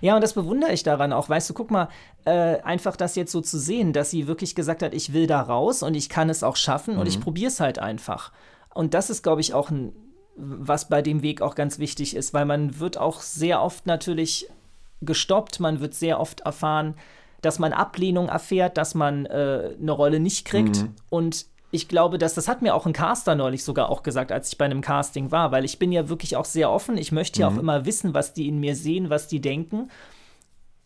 Ja, 0.00 0.14
und 0.14 0.22
das 0.22 0.34
bewundere 0.34 0.72
ich 0.72 0.82
daran 0.82 1.12
auch. 1.12 1.28
Weißt 1.28 1.48
du, 1.50 1.54
guck 1.54 1.70
mal, 1.70 1.88
äh, 2.24 2.60
einfach 2.62 2.96
das 2.96 3.14
jetzt 3.14 3.32
so 3.32 3.40
zu 3.40 3.58
sehen, 3.58 3.92
dass 3.92 4.10
sie 4.10 4.26
wirklich 4.26 4.54
gesagt 4.54 4.82
hat, 4.82 4.94
ich 4.94 5.12
will 5.12 5.26
da 5.26 5.40
raus 5.40 5.82
und 5.82 5.94
ich 5.94 6.08
kann 6.08 6.30
es 6.30 6.42
auch 6.42 6.56
schaffen 6.56 6.94
mhm. 6.94 7.00
und 7.00 7.06
ich 7.06 7.18
mhm. 7.18 7.22
probiere 7.22 7.48
es 7.48 7.60
halt 7.60 7.78
einfach. 7.78 8.32
Und 8.74 8.94
das 8.94 9.10
ist, 9.10 9.22
glaube 9.22 9.40
ich, 9.40 9.54
auch 9.54 9.70
ein, 9.70 9.92
was 10.36 10.88
bei 10.88 11.02
dem 11.02 11.22
Weg 11.22 11.42
auch 11.42 11.54
ganz 11.54 11.78
wichtig 11.78 12.16
ist, 12.16 12.34
weil 12.34 12.44
man 12.44 12.78
wird 12.78 12.98
auch 12.98 13.20
sehr 13.20 13.62
oft 13.62 13.86
natürlich 13.86 14.48
gestoppt, 15.00 15.60
man 15.60 15.80
wird 15.80 15.94
sehr 15.94 16.20
oft 16.20 16.40
erfahren, 16.40 16.94
dass 17.42 17.58
man 17.58 17.72
Ablehnung 17.72 18.28
erfährt, 18.28 18.76
dass 18.76 18.94
man 18.94 19.26
äh, 19.26 19.74
eine 19.80 19.92
Rolle 19.92 20.20
nicht 20.20 20.44
kriegt. 20.44 20.82
Mhm. 20.82 20.94
Und 21.08 21.46
ich 21.70 21.88
glaube, 21.88 22.18
dass 22.18 22.34
das 22.34 22.48
hat 22.48 22.62
mir 22.62 22.74
auch 22.74 22.86
ein 22.86 22.92
Caster 22.92 23.34
neulich 23.34 23.62
sogar 23.62 23.90
auch 23.90 24.02
gesagt, 24.02 24.32
als 24.32 24.48
ich 24.48 24.58
bei 24.58 24.64
einem 24.64 24.80
Casting 24.80 25.30
war, 25.30 25.52
weil 25.52 25.64
ich 25.64 25.78
bin 25.78 25.92
ja 25.92 26.08
wirklich 26.08 26.36
auch 26.36 26.44
sehr 26.44 26.70
offen. 26.70 26.96
Ich 26.98 27.12
möchte 27.12 27.40
ja 27.40 27.50
mhm. 27.50 27.56
auch 27.56 27.60
immer 27.60 27.86
wissen, 27.86 28.12
was 28.14 28.32
die 28.32 28.48
in 28.48 28.58
mir 28.58 28.74
sehen, 28.74 29.10
was 29.10 29.28
die 29.28 29.40
denken. 29.40 29.88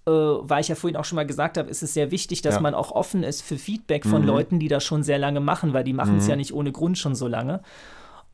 Äh, 0.06 0.10
weil 0.10 0.60
ich 0.60 0.68
ja 0.68 0.74
vorhin 0.74 0.96
auch 0.98 1.06
schon 1.06 1.16
mal 1.16 1.26
gesagt 1.26 1.56
habe, 1.56 1.70
ist 1.70 1.82
es 1.82 1.94
sehr 1.94 2.10
wichtig, 2.10 2.42
dass 2.42 2.56
ja. 2.56 2.60
man 2.60 2.74
auch 2.74 2.92
offen 2.92 3.22
ist 3.22 3.40
für 3.40 3.56
Feedback 3.56 4.04
von 4.04 4.22
mhm. 4.22 4.28
Leuten, 4.28 4.58
die 4.58 4.68
das 4.68 4.84
schon 4.84 5.02
sehr 5.02 5.18
lange 5.18 5.40
machen, 5.40 5.72
weil 5.72 5.84
die 5.84 5.94
machen 5.94 6.18
es 6.18 6.24
mhm. 6.24 6.30
ja 6.30 6.36
nicht 6.36 6.52
ohne 6.52 6.72
Grund 6.72 6.98
schon 6.98 7.14
so 7.14 7.26
lange. 7.26 7.62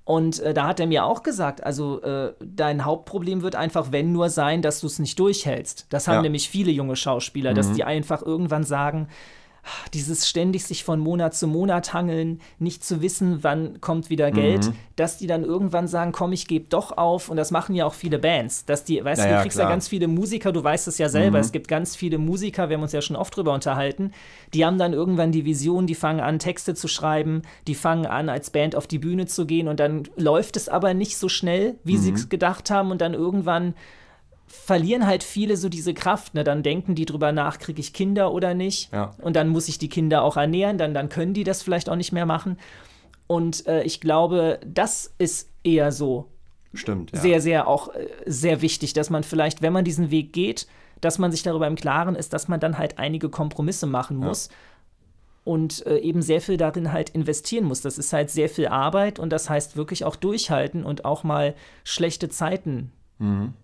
Und 0.03 0.41
äh, 0.41 0.53
da 0.53 0.67
hat 0.67 0.81
er 0.81 0.89
mir 0.89 1.05
auch 1.05 1.23
gesagt, 1.23 1.63
also 1.63 2.03
äh, 2.03 2.33
dein 2.41 2.85
Hauptproblem 2.85 3.43
wird 3.43 3.55
einfach, 3.55 3.93
wenn 3.93 4.11
nur 4.11 4.29
sein, 4.29 4.61
dass 4.63 4.81
du 4.81 4.89
es 4.89 4.99
nicht 4.99 5.17
durchhältst. 5.21 5.87
Das 5.91 6.09
haben 6.09 6.17
ja. 6.17 6.23
nämlich 6.23 6.49
viele 6.49 6.73
junge 6.73 6.97
Schauspieler, 6.97 7.55
dass 7.55 7.69
mhm. 7.69 7.75
die 7.75 7.85
einfach 7.85 8.21
irgendwann 8.21 8.65
sagen, 8.65 9.07
dieses 9.95 10.29
ständig 10.29 10.65
sich 10.65 10.85
von 10.85 11.01
Monat 11.01 11.35
zu 11.35 11.47
Monat 11.47 11.93
hangeln, 11.93 12.41
nicht 12.59 12.85
zu 12.85 13.03
wissen, 13.03 13.43
wann 13.43 13.81
kommt 13.81 14.11
wieder 14.11 14.31
Geld, 14.31 14.67
mhm. 14.67 14.75
dass 14.97 15.19
die 15.19 15.27
dann 15.27 15.45
irgendwann 15.45 15.89
sagen, 15.89 16.13
komm, 16.13 16.33
ich 16.33 16.47
gebe 16.47 16.67
doch 16.69 16.97
auf. 16.97 17.29
Und 17.29 17.37
das 17.37 17.51
machen 17.51 17.75
ja 17.75 17.87
auch 17.87 17.95
viele 17.95 18.19
Bands. 18.19 18.65
Dass 18.65 18.85
die, 18.85 19.05
weißt 19.05 19.21
naja, 19.21 19.31
du, 19.31 19.37
du 19.37 19.43
kriegst 19.43 19.57
klar. 19.57 19.69
ja 19.69 19.73
ganz 19.73 19.89
viele 19.89 20.09
Musiker, 20.09 20.53
du 20.53 20.63
weißt 20.63 20.89
es 20.89 20.99
ja 20.99 21.09
selber, 21.09 21.39
mhm. 21.39 21.45
es 21.45 21.53
gibt 21.53 21.69
ganz 21.69 21.97
viele 21.97 22.19
Musiker, 22.19 22.69
wir 22.69 22.77
haben 22.77 22.83
uns 22.83 22.93
ja 22.93 23.03
schon 23.03 23.17
oft 23.17 23.37
drüber 23.37 23.53
unterhalten, 23.53 24.13
die 24.55 24.65
haben 24.65 24.79
dann 24.79 24.93
irgendwann 24.93 25.33
die 25.33 25.45
Vision, 25.45 25.87
die 25.87 25.95
fangen 25.95 26.21
an, 26.21 26.39
Texte 26.39 26.75
zu 26.75 26.89
schreiben, 26.89 27.43
die 27.67 27.75
fangen 27.75 28.07
an, 28.07 28.29
als 28.29 28.51
Band 28.51 28.77
auf 28.77 28.87
die 28.87 28.99
Bühne 28.99 29.27
zu 29.27 29.47
gehen 29.47 29.69
und 29.69 29.81
dann 29.81 30.05
läuft 30.17 30.57
es 30.57 30.69
aber 30.69 30.95
nicht 30.95 31.17
so 31.17 31.29
schnell, 31.29 31.77
wie 31.85 31.97
mhm. 31.97 32.01
sie 32.01 32.13
es 32.13 32.29
gedacht 32.29 32.71
haben 32.71 32.91
und 32.91 33.01
dann 33.01 33.15
irgendwann 33.15 33.75
verlieren 34.51 35.07
halt 35.07 35.23
viele 35.23 35.57
so 35.57 35.69
diese 35.69 35.95
Kraft. 35.95 36.35
Ne? 36.35 36.43
Dann 36.43 36.65
denken 36.65 36.97
die 36.97 37.07
drüber 37.07 37.31
nach, 37.31 37.59
kriege 37.59 37.81
ich 37.81 37.93
Kinder 37.93 38.33
oder 38.33 38.53
nicht. 38.53 38.93
Ja. 38.93 39.13
Und 39.23 39.37
dann 39.37 39.49
muss 39.49 39.69
ich 39.69 39.79
die 39.79 39.89
Kinder 39.89 40.23
auch 40.23 40.37
ernähren, 40.37 40.77
dann, 40.77 40.93
dann 40.93 41.09
können 41.09 41.35
die 41.35 41.45
das 41.45 41.63
vielleicht 41.63 41.89
auch 41.89 41.97
nicht 41.97 42.13
mehr 42.13 42.27
machen. 42.27 42.59
Und 43.29 43.67
äh, 43.69 43.85
ich 43.85 44.01
glaube, 44.01 44.59
das 44.67 45.15
ist 45.19 45.51
eher 45.63 45.93
so 45.93 46.29
Stimmt. 46.75 47.13
Ja. 47.13 47.21
sehr, 47.21 47.41
sehr 47.41 47.69
auch 47.69 47.95
äh, 47.95 48.09
sehr 48.27 48.61
wichtig, 48.61 48.93
dass 48.93 49.09
man 49.09 49.23
vielleicht, 49.23 49.63
wenn 49.63 49.73
man 49.73 49.85
diesen 49.85 50.11
Weg 50.11 50.33
geht, 50.33 50.67
dass 51.01 51.19
man 51.19 51.31
sich 51.31 51.45
darüber 51.45 51.69
im 51.69 51.77
Klaren 51.77 52.17
ist, 52.17 52.33
dass 52.33 52.49
man 52.49 52.59
dann 52.59 52.77
halt 52.77 52.99
einige 52.99 53.29
Kompromisse 53.29 53.87
machen 53.87 54.17
muss. 54.17 54.49
Und 55.45 55.87
äh, 55.87 55.99
eben 55.99 56.23
sehr 56.23 56.41
viel 56.41 56.57
darin 56.57 56.93
halt 56.93 57.11
investieren 57.11 57.65
muss. 57.65 57.81
Das 57.81 57.99
ist 57.99 58.13
halt 58.13 58.31
sehr 58.31 58.49
viel 58.49 58.67
Arbeit 58.67 59.19
und 59.19 59.31
das 59.31 59.49
heißt 59.49 59.77
wirklich 59.77 60.05
auch 60.05 60.17
durchhalten 60.17 60.85
und 60.85 61.05
auch 61.05 61.25
mal 61.25 61.55
schlechte 61.83 62.29
Zeiten 62.29 62.93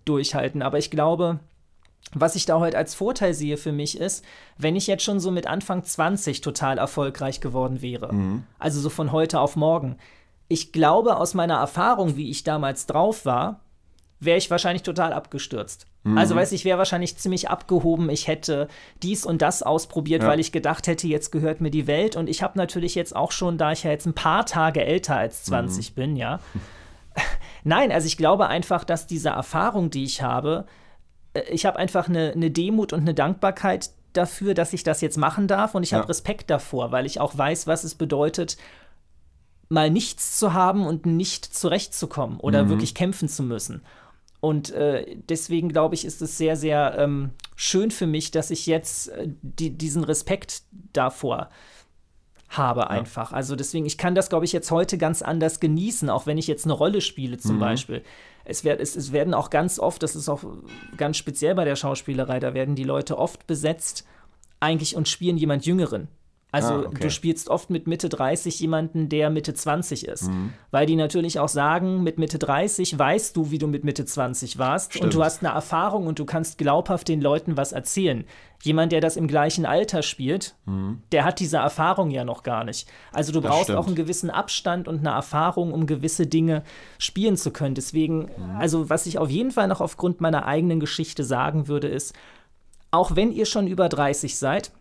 durchhalten. 0.05 0.61
Aber 0.61 0.77
ich 0.77 0.91
glaube, 0.91 1.39
was 2.13 2.35
ich 2.35 2.45
da 2.45 2.59
heute 2.59 2.77
als 2.77 2.93
Vorteil 2.95 3.33
sehe 3.33 3.57
für 3.57 3.71
mich 3.71 3.99
ist, 3.99 4.23
wenn 4.57 4.75
ich 4.75 4.87
jetzt 4.87 5.03
schon 5.03 5.19
so 5.19 5.31
mit 5.31 5.47
Anfang 5.47 5.83
20 5.83 6.41
total 6.41 6.77
erfolgreich 6.77 7.41
geworden 7.41 7.81
wäre, 7.81 8.13
also 8.59 8.79
so 8.79 8.89
von 8.89 9.11
heute 9.11 9.39
auf 9.39 9.55
morgen, 9.55 9.97
ich 10.47 10.71
glaube 10.71 11.17
aus 11.17 11.33
meiner 11.33 11.55
Erfahrung, 11.57 12.15
wie 12.15 12.29
ich 12.29 12.43
damals 12.43 12.85
drauf 12.85 13.25
war, 13.25 13.59
wäre 14.19 14.37
ich 14.37 14.49
wahrscheinlich 14.49 14.83
total 14.83 15.11
abgestürzt. 15.13 15.85
Also 16.15 16.35
weiß 16.35 16.53
ich, 16.53 16.63
wäre 16.63 16.77
wahrscheinlich 16.77 17.17
ziemlich 17.17 17.49
abgehoben. 17.49 18.09
Ich 18.09 18.27
hätte 18.29 18.69
dies 19.03 19.25
und 19.25 19.41
das 19.41 19.61
ausprobiert, 19.61 20.21
Ja. 20.23 20.29
weil 20.29 20.39
ich 20.39 20.53
gedacht 20.53 20.87
hätte, 20.87 21.05
jetzt 21.05 21.33
gehört 21.33 21.59
mir 21.59 21.69
die 21.69 21.85
Welt. 21.85 22.15
Und 22.15 22.29
ich 22.29 22.41
habe 22.41 22.57
natürlich 22.57 22.95
jetzt 22.95 23.13
auch 23.13 23.33
schon, 23.33 23.57
da 23.57 23.73
ich 23.73 23.83
ja 23.83 23.91
jetzt 23.91 24.05
ein 24.05 24.13
paar 24.13 24.45
Tage 24.45 24.85
älter 24.85 25.17
als 25.17 25.43
20 25.43 25.95
bin, 25.95 26.15
ja. 26.15 26.39
Nein, 27.67 27.91
also 27.91 28.07
ich 28.07 28.15
glaube 28.15 28.47
einfach, 28.47 28.85
dass 28.85 29.07
diese 29.07 29.29
Erfahrung, 29.29 29.89
die 29.89 30.05
ich 30.05 30.21
habe, 30.21 30.65
äh, 31.33 31.41
ich 31.51 31.65
habe 31.65 31.77
einfach 31.77 32.07
eine, 32.07 32.31
eine 32.31 32.49
Demut 32.49 32.93
und 32.93 33.01
eine 33.01 33.13
Dankbarkeit 33.13 33.89
dafür, 34.13 34.53
dass 34.53 34.71
ich 34.71 34.83
das 34.83 35.01
jetzt 35.01 35.17
machen 35.17 35.47
darf. 35.47 35.75
Und 35.75 35.83
ich 35.83 35.91
Ja. 35.91 35.97
habe 35.99 36.07
Respekt 36.09 36.49
davor, 36.49 36.93
weil 36.93 37.05
ich 37.05 37.19
auch 37.19 37.37
weiß, 37.37 37.67
was 37.67 37.83
es 37.83 37.95
bedeutet, 37.95 38.55
mal 39.67 39.89
nichts 39.89 40.39
zu 40.39 40.53
haben 40.53 40.87
und 40.87 41.05
nicht 41.05 41.43
zurechtzukommen 41.45 42.39
oder 42.39 42.69
wirklich 42.69 42.95
kämpfen 42.95 43.27
zu 43.27 43.43
müssen. 43.43 43.81
Und 44.39 44.69
äh, 44.71 45.17
deswegen 45.27 45.67
glaube 45.67 45.95
ich, 45.95 46.05
ist 46.05 46.21
es 46.21 46.37
sehr, 46.37 46.55
sehr 46.55 46.95
ähm, 46.97 47.31
schön 47.57 47.91
für 47.91 48.07
mich, 48.07 48.31
dass 48.31 48.49
ich 48.49 48.65
jetzt 48.65 49.09
äh, 49.09 49.27
die, 49.41 49.71
diesen 49.71 50.05
Respekt 50.05 50.61
davor 50.93 51.49
habe 52.49 52.89
einfach. 52.89 53.33
Also 53.33 53.55
deswegen, 53.55 53.85
ich 53.85 53.97
kann 53.97 54.15
das, 54.15 54.29
glaube 54.29 54.45
ich, 54.45 54.53
jetzt 54.53 54.71
heute 54.71 54.97
ganz 54.97 55.21
anders 55.21 55.59
genießen, 55.59 56.09
auch 56.09 56.25
wenn 56.25 56.37
ich 56.37 56.47
jetzt 56.47 56.65
eine 56.65 56.73
Rolle 56.73 57.01
spiele 57.01 57.37
zum 57.37 57.59
Beispiel. 57.59 58.03
Es, 58.45 58.63
werd, 58.63 58.79
es, 58.79 58.95
es 58.95 59.11
werden 59.11 59.33
auch 59.33 59.49
ganz 59.49 59.79
oft, 59.79 60.01
das 60.03 60.15
ist 60.15 60.29
auch 60.29 60.43
ganz 60.95 61.17
speziell 61.17 61.55
bei 61.55 61.65
der 61.65 61.75
Schauspielerei, 61.75 62.39
da 62.39 62.53
werden 62.53 62.75
die 62.75 62.85
Leute 62.85 63.17
oft 63.17 63.45
besetzt 63.47 64.05
eigentlich 64.59 64.95
und 64.95 65.07
spielen 65.07 65.37
jemand 65.37 65.65
Jüngeren. 65.65 66.07
Also 66.63 66.73
Ah, 66.73 66.87
okay. 66.87 66.99
du 67.01 67.09
spielst 67.11 67.49
oft 67.49 67.69
mit 67.69 67.87
Mitte 67.87 68.09
30 68.09 68.59
jemanden, 68.59 69.09
der 69.09 69.29
Mitte 69.29 69.53
20 69.53 70.07
ist. 70.07 70.29
Weil 70.71 70.85
die 70.85 70.95
natürlich 70.95 71.39
auch 71.39 71.49
sagen, 71.49 72.03
mit 72.03 72.17
Mitte 72.17 72.39
30 72.39 72.97
weißt 72.97 73.35
du, 73.37 73.51
wie 73.51 73.57
du 73.57 73.67
mit 73.67 73.83
Mitte 73.83 74.05
20 74.05 74.57
warst 74.57 74.93
und 74.95 74.97
Stimmt. 74.97 75.13
du 75.13 75.23
hast 75.23 75.43
eine 75.43 75.53
Erfahrung 75.53 76.07
und 76.07 76.19
du 76.19 76.25
kannst 76.25 76.57
glaubhaft 76.57 77.07
den 77.07 77.21
Leuten 77.21 77.57
was 77.57 77.71
erzählen. 77.71 78.25
Jemand, 78.63 78.91
der 78.91 79.01
das 79.01 79.17
im 79.17 79.27
gleichen 79.27 79.67
Alter 79.67 80.01
spielt, 80.01 80.55
der 81.11 81.25
hat 81.25 81.39
diese 81.39 81.57
Erfahrung 81.57 82.09
ja 82.09 82.25
noch 82.25 82.41
gar 82.41 82.63
nicht. 82.63 82.87
Also 83.13 83.31
du 83.31 83.39
brauchst 83.41 83.69
auch 83.69 83.85
einen 83.85 83.95
gewissen 83.95 84.31
Abstand 84.31 84.87
und 84.87 84.99
eine 84.99 85.09
Erfahrung, 85.15 85.71
um 85.71 85.85
gewisse 85.85 86.25
Dinge 86.25 86.63
spielen 86.97 87.37
zu 87.37 87.51
können. 87.51 87.75
Deswegen, 87.75 88.29
also 88.57 88.89
was 88.89 89.05
ich 89.05 89.19
auf 89.19 89.29
jeden 89.29 89.51
Fall 89.51 89.67
noch 89.67 89.79
aufgrund 89.79 90.21
meiner 90.21 90.45
eigenen 90.47 90.79
Geschichte 90.79 91.23
sagen 91.23 91.67
würde, 91.67 91.87
ist, 91.87 92.15
auch 92.89 93.15
wenn 93.15 93.31
ihr 93.31 93.45
schon 93.45 93.67
über 93.67 93.89
30 93.89 94.37
seid, 94.37 94.71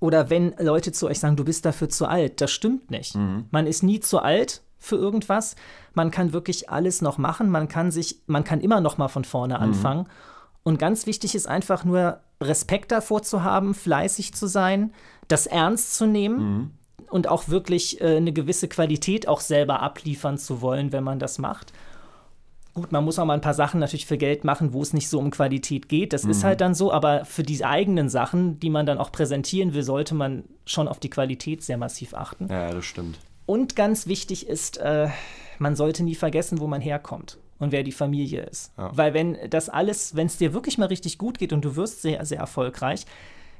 oder 0.00 0.30
wenn 0.30 0.54
Leute 0.58 0.92
zu 0.92 1.06
euch 1.06 1.18
sagen, 1.18 1.36
du 1.36 1.44
bist 1.44 1.64
dafür 1.64 1.88
zu 1.88 2.06
alt, 2.06 2.40
das 2.40 2.50
stimmt 2.50 2.90
nicht. 2.90 3.14
Man 3.50 3.66
ist 3.66 3.82
nie 3.82 4.00
zu 4.00 4.18
alt 4.20 4.62
für 4.78 4.96
irgendwas. 4.96 5.56
Man 5.94 6.10
kann 6.10 6.32
wirklich 6.32 6.70
alles 6.70 7.02
noch 7.02 7.18
machen. 7.18 7.50
Man 7.50 7.68
kann 7.68 7.90
sich, 7.90 8.20
man 8.26 8.44
kann 8.44 8.60
immer 8.60 8.80
noch 8.80 8.98
mal 8.98 9.08
von 9.08 9.24
vorne 9.24 9.58
anfangen. 9.58 10.06
Und 10.62 10.78
ganz 10.78 11.06
wichtig 11.06 11.34
ist 11.34 11.48
einfach 11.48 11.84
nur 11.84 12.20
Respekt 12.40 12.92
davor 12.92 13.22
zu 13.22 13.42
haben, 13.42 13.74
fleißig 13.74 14.34
zu 14.34 14.46
sein, 14.46 14.92
das 15.26 15.46
ernst 15.46 15.96
zu 15.96 16.06
nehmen 16.06 16.78
und 17.10 17.28
auch 17.28 17.48
wirklich 17.48 18.00
äh, 18.00 18.16
eine 18.16 18.32
gewisse 18.32 18.68
Qualität 18.68 19.28
auch 19.28 19.40
selber 19.40 19.80
abliefern 19.80 20.38
zu 20.38 20.60
wollen, 20.60 20.92
wenn 20.92 21.04
man 21.04 21.18
das 21.18 21.38
macht. 21.38 21.72
Gut, 22.78 22.92
man 22.92 23.04
muss 23.04 23.18
auch 23.18 23.24
mal 23.24 23.34
ein 23.34 23.40
paar 23.40 23.54
Sachen 23.54 23.80
natürlich 23.80 24.06
für 24.06 24.16
Geld 24.18 24.44
machen, 24.44 24.72
wo 24.72 24.80
es 24.82 24.92
nicht 24.92 25.08
so 25.08 25.18
um 25.18 25.30
Qualität 25.32 25.88
geht. 25.88 26.12
Das 26.12 26.24
ist 26.24 26.44
halt 26.44 26.60
dann 26.60 26.74
so, 26.74 26.92
aber 26.92 27.24
für 27.24 27.42
diese 27.42 27.66
eigenen 27.66 28.08
Sachen, 28.08 28.60
die 28.60 28.70
man 28.70 28.86
dann 28.86 28.98
auch 28.98 29.10
präsentieren 29.10 29.74
will, 29.74 29.82
sollte 29.82 30.14
man 30.14 30.44
schon 30.64 30.86
auf 30.86 31.00
die 31.00 31.10
Qualität 31.10 31.62
sehr 31.64 31.76
massiv 31.76 32.14
achten. 32.14 32.46
Ja, 32.48 32.70
das 32.72 32.84
stimmt. 32.84 33.18
Und 33.46 33.74
ganz 33.74 34.06
wichtig 34.06 34.46
ist, 34.48 34.76
äh, 34.78 35.08
man 35.58 35.74
sollte 35.74 36.04
nie 36.04 36.14
vergessen, 36.14 36.60
wo 36.60 36.68
man 36.68 36.80
herkommt 36.80 37.38
und 37.58 37.72
wer 37.72 37.82
die 37.82 37.90
Familie 37.90 38.42
ist. 38.42 38.72
Ja. 38.78 38.90
Weil 38.94 39.12
wenn 39.14 39.36
das 39.50 39.68
alles, 39.68 40.14
wenn 40.14 40.28
es 40.28 40.36
dir 40.36 40.52
wirklich 40.54 40.78
mal 40.78 40.86
richtig 40.86 41.18
gut 41.18 41.38
geht 41.38 41.52
und 41.52 41.64
du 41.64 41.74
wirst 41.74 42.02
sehr, 42.02 42.24
sehr 42.24 42.38
erfolgreich, 42.38 43.06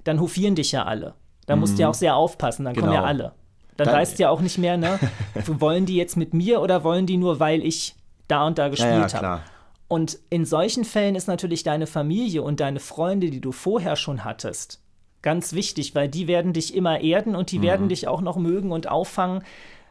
dann 0.05 0.21
hofieren 0.21 0.55
dich 0.55 0.71
ja 0.71 0.85
alle. 0.85 1.15
Da 1.47 1.57
musst 1.57 1.77
du 1.79 1.83
ja 1.83 1.89
auch 1.89 1.95
sehr 1.95 2.15
aufpassen, 2.15 2.65
dann 2.67 2.75
kommen 2.77 2.91
Genau. 2.91 3.01
ja 3.03 3.05
alle. 3.05 3.33
Dann, 3.77 3.87
Dann- 3.87 3.97
weißt 3.97 4.19
du 4.19 4.23
ja 4.25 4.31
auch 4.31 4.41
nicht 4.43 4.59
mehr, 4.59 4.77
ne, 4.77 5.01
wollen 5.47 5.87
die 5.87 5.97
jetzt 5.97 6.17
mit 6.17 6.35
mir 6.35 6.61
oder 6.61 6.85
wollen 6.85 7.07
die 7.07 7.17
nur, 7.17 7.41
weil 7.41 7.65
ich 7.65 7.97
da 8.29 8.47
und 8.47 8.59
da 8.59 8.65
Ja, 8.65 8.69
gespielt 8.69 8.93
ja, 8.93 9.01
habe. 9.03 9.19
klar. 9.19 9.43
Und 9.89 10.19
in 10.31 10.45
solchen 10.45 10.85
Fällen 10.85 11.15
ist 11.15 11.29
natürlich 11.29 11.63
deine 11.63 11.87
Familie 11.87 12.43
und 12.43 12.61
deine 12.61 12.79
Freunde, 12.81 13.31
die 13.31 13.41
du 13.41 13.53
vorher 13.53 13.97
schon 13.97 14.23
hattest, 14.25 14.81
ganz 15.23 15.55
wichtig, 15.55 15.95
weil 15.95 16.09
die 16.09 16.29
werden 16.29 16.53
dich 16.53 16.75
immer 16.75 17.01
erden 17.01 17.35
und 17.35 17.51
die 17.51 17.59
Mhm. 17.59 17.63
werden 17.63 17.89
dich 17.89 18.07
auch 18.07 18.21
noch 18.21 18.37
mögen 18.37 18.71
und 18.71 18.87
auffangen, 18.89 19.43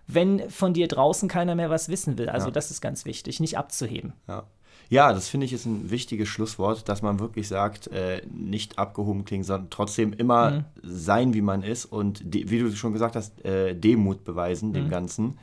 wenn 0.05 0.49
von 0.49 0.73
dir 0.73 0.87
draußen 0.87 1.27
keiner 1.27 1.55
mehr 1.55 1.69
was 1.69 1.89
wissen 1.89 2.17
will. 2.17 2.29
Also 2.29 2.47
Ja. 2.47 2.51
das 2.51 2.71
ist 2.71 2.79
ganz 2.79 3.05
wichtig, 3.05 3.39
nicht 3.39 3.57
abzuheben. 3.57 4.13
Ja. 4.27 4.43
Ja, 4.89 5.11
das 5.11 5.27
finde 5.27 5.45
ich 5.45 5.51
ist 5.51 5.65
ein 5.65 5.89
wichtiges 5.89 6.29
Schlusswort, 6.29 6.87
dass 6.87 7.01
man 7.01 7.19
wirklich 7.19 7.49
sagt, 7.49 7.87
äh, 7.87 8.21
nicht 8.33 8.79
abgehoben 8.79 9.25
klingen, 9.25 9.43
sondern 9.43 9.69
trotzdem 9.69 10.13
immer 10.13 10.51
Mhm. 10.51 10.65
sein, 10.81 11.33
wie 11.33 11.41
man 11.41 11.61
ist 11.61 11.83
und 11.85 12.21
wie 12.23 12.59
du 12.59 12.71
schon 12.73 12.93
gesagt 12.93 13.17
hast, 13.17 13.43
äh, 13.43 13.73
Demut 13.75 14.23
beweisen 14.23 14.69
Mhm. 14.69 14.73
dem 14.73 14.89
Ganzen. 14.89 15.37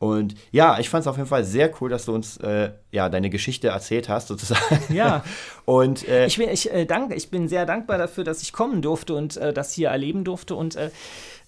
Und 0.00 0.34
ja, 0.50 0.78
ich 0.78 0.88
fand 0.88 1.02
es 1.02 1.06
auf 1.06 1.18
jeden 1.18 1.28
Fall 1.28 1.44
sehr 1.44 1.70
cool, 1.80 1.90
dass 1.90 2.06
du 2.06 2.14
uns 2.14 2.38
äh, 2.38 2.70
ja 2.90 3.10
deine 3.10 3.28
Geschichte 3.28 3.68
erzählt 3.68 4.08
hast, 4.08 4.28
sozusagen. 4.28 4.80
Ja. 4.94 5.22
Und 5.66 6.08
äh, 6.08 6.24
Ich 6.26 6.38
bin, 6.38 6.48
ich, 6.48 6.72
äh, 6.72 6.86
danke, 6.86 7.14
ich 7.14 7.30
bin 7.30 7.48
sehr 7.48 7.66
dankbar 7.66 7.98
dafür, 7.98 8.24
dass 8.24 8.40
ich 8.42 8.52
kommen 8.54 8.80
durfte 8.80 9.14
und 9.14 9.36
äh, 9.36 9.52
das 9.52 9.72
hier 9.74 9.90
erleben 9.90 10.24
durfte. 10.24 10.54
Und 10.56 10.74
äh, 10.74 10.90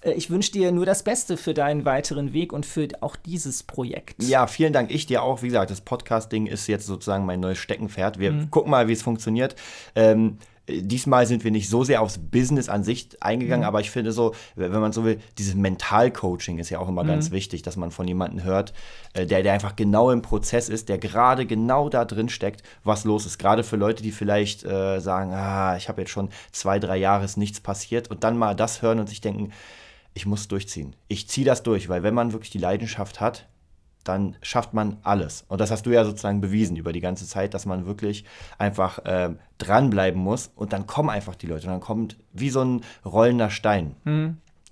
äh, 0.02 0.12
ich 0.12 0.28
wünsche 0.30 0.52
dir 0.52 0.70
nur 0.70 0.84
das 0.84 1.02
Beste 1.02 1.38
für 1.38 1.54
deinen 1.54 1.86
weiteren 1.86 2.34
Weg 2.34 2.52
und 2.52 2.66
für 2.66 2.88
auch 3.00 3.16
dieses 3.16 3.62
Projekt. 3.62 4.22
Ja, 4.22 4.46
vielen 4.46 4.74
Dank. 4.74 4.90
Ich 4.92 5.06
dir 5.06 5.22
auch. 5.22 5.42
Wie 5.42 5.46
gesagt, 5.48 5.70
das 5.70 5.80
Podcast-Ding 5.80 6.46
ist 6.46 6.66
jetzt 6.66 6.86
sozusagen 6.86 7.24
mein 7.24 7.40
neues 7.40 7.56
Steckenpferd. 7.58 8.18
Wir 8.18 8.32
Mhm. 8.32 8.50
gucken 8.50 8.70
mal, 8.70 8.86
wie 8.86 8.92
es 8.92 9.02
funktioniert. 9.02 9.56
Ähm, 9.96 10.36
äh, 10.38 10.51
diesmal 10.68 11.26
sind 11.26 11.42
wir 11.44 11.50
nicht 11.50 11.68
so 11.68 11.82
sehr 11.84 12.02
aufs 12.02 12.18
Business 12.18 12.68
an 12.68 12.84
sich 12.84 13.04
Mhm. 13.12 13.16
eingegangen, 13.20 13.64
aber 13.64 13.80
ich 13.80 13.90
finde 13.90 14.12
so, 14.12 14.32
wenn 14.54 14.70
man 14.72 14.92
so 14.92 15.04
will, 15.04 15.18
dieses 15.38 15.54
Mental-Coaching 15.54 16.58
ist 16.58 16.70
ja 16.70 16.78
auch 16.78 16.88
immer 16.88 17.02
Mhm. 17.02 17.08
ganz 17.08 17.30
wichtig, 17.32 17.62
dass 17.62 17.76
man 17.76 17.90
von 17.90 18.06
jemandem 18.06 18.44
hört, 18.44 18.72
äh, 19.14 19.26
der, 19.26 19.42
der 19.42 19.52
einfach 19.54 19.74
genau 19.76 20.10
im 20.10 20.22
Prozess 20.22 20.68
ist, 20.68 20.88
der 20.88 20.98
gerade 20.98 21.46
genau 21.46 21.88
da 21.88 22.04
drin 22.04 22.28
steckt, 22.28 22.62
was 22.84 23.04
los 23.04 23.26
ist. 23.26 23.38
Gerade 23.38 23.64
für 23.64 23.76
Leute, 23.76 24.02
die 24.02 24.12
vielleicht 24.12 24.64
äh, 24.64 25.00
sagen, 25.00 25.32
ah, 25.32 25.76
ich 25.76 25.88
habe 25.88 26.02
jetzt 26.02 26.10
schon 26.10 26.28
zwei, 26.52 26.78
drei 26.78 26.96
Jahre 26.96 27.24
ist 27.24 27.36
nichts 27.36 27.60
passiert 27.60 28.08
und 28.10 28.22
dann 28.24 28.38
mal 28.38 28.54
das 28.54 28.82
hören 28.82 29.00
und 29.00 29.08
sich 29.08 29.20
denken, 29.20 29.52
ich 30.14 30.26
muss 30.26 30.46
durchziehen. 30.46 30.94
Ich 31.08 31.28
ziehe 31.28 31.46
das 31.46 31.62
durch, 31.62 31.88
weil 31.88 32.02
wenn 32.02 32.14
man 32.14 32.32
wirklich 32.32 32.50
die 32.50 32.58
Leidenschaft 32.58 33.20
hat, 33.20 33.48
dann 34.04 34.36
schafft 34.42 34.74
man 34.74 34.96
alles. 35.02 35.44
Und 35.48 35.60
das 35.60 35.70
hast 35.70 35.86
du 35.86 35.90
ja 35.90 36.04
sozusagen 36.04 36.40
bewiesen 36.40 36.76
über 36.76 36.92
die 36.92 37.00
ganze 37.00 37.26
Zeit, 37.26 37.54
dass 37.54 37.66
man 37.66 37.86
wirklich 37.86 38.24
einfach 38.58 39.00
ähm, 39.04 39.38
dranbleiben 39.58 40.20
muss 40.20 40.50
und 40.54 40.72
dann 40.72 40.86
kommen 40.86 41.10
einfach 41.10 41.34
die 41.34 41.46
Leute 41.46 41.66
und 41.66 41.72
dann 41.72 41.80
kommt 41.80 42.16
wie 42.32 42.50
so 42.50 42.62
ein 42.62 42.80
rollender 43.04 43.50
Stein. 43.50 43.94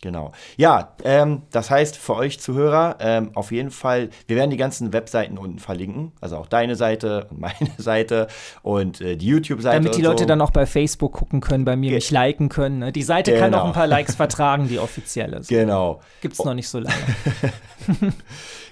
Genau. 0.03 0.33
Ja, 0.57 0.95
ähm, 1.05 1.43
das 1.51 1.71
heißt 1.71 1.97
für 1.99 2.15
euch 2.17 2.41
Zuhörer, 2.41 2.97
ähm, 3.01 3.33
auf 3.35 3.53
jeden 3.53 3.71
Fall, 3.71 4.09
wir 4.27 4.37
werden 4.37 4.51
die 4.51 4.57
ganzen 4.57 4.95
Webseiten 4.95 5.37
unten 5.37 5.59
verlinken, 5.59 6.13
also 6.23 6.37
auch 6.39 6.47
deine 6.47 6.75
Seite 6.75 7.27
und 7.31 7.41
meine 7.41 7.55
Seite 7.77 8.29
und 8.63 9.03
äh, 9.03 9.17
die 9.17 9.27
YouTube-Seite. 9.27 9.77
Damit 9.77 9.97
die 9.97 10.03
Leute 10.03 10.23
so. 10.23 10.27
dann 10.29 10.41
auch 10.41 10.53
bei 10.53 10.65
Facebook 10.65 11.13
gucken 11.13 11.41
können, 11.43 11.67
bei 11.67 11.77
mir 11.77 11.91
Ge- 11.91 11.97
mich 11.97 12.11
liken 12.11 12.49
können. 12.49 12.79
ne? 12.79 12.93
Die 12.93 13.03
Seite 13.03 13.35
kann 13.35 13.51
Genau. 13.53 13.63
auch 13.65 13.67
ein 13.67 13.73
paar 13.75 13.87
Likes 13.87 14.15
vertragen, 14.17 14.69
die 14.69 14.79
offizielle. 14.79 15.43
So. 15.43 15.55
Genau. 15.55 16.01
Gibt 16.23 16.33
es 16.35 16.45
noch 16.45 16.55
nicht 16.55 16.69
so 16.69 16.79
lange. 16.79 16.97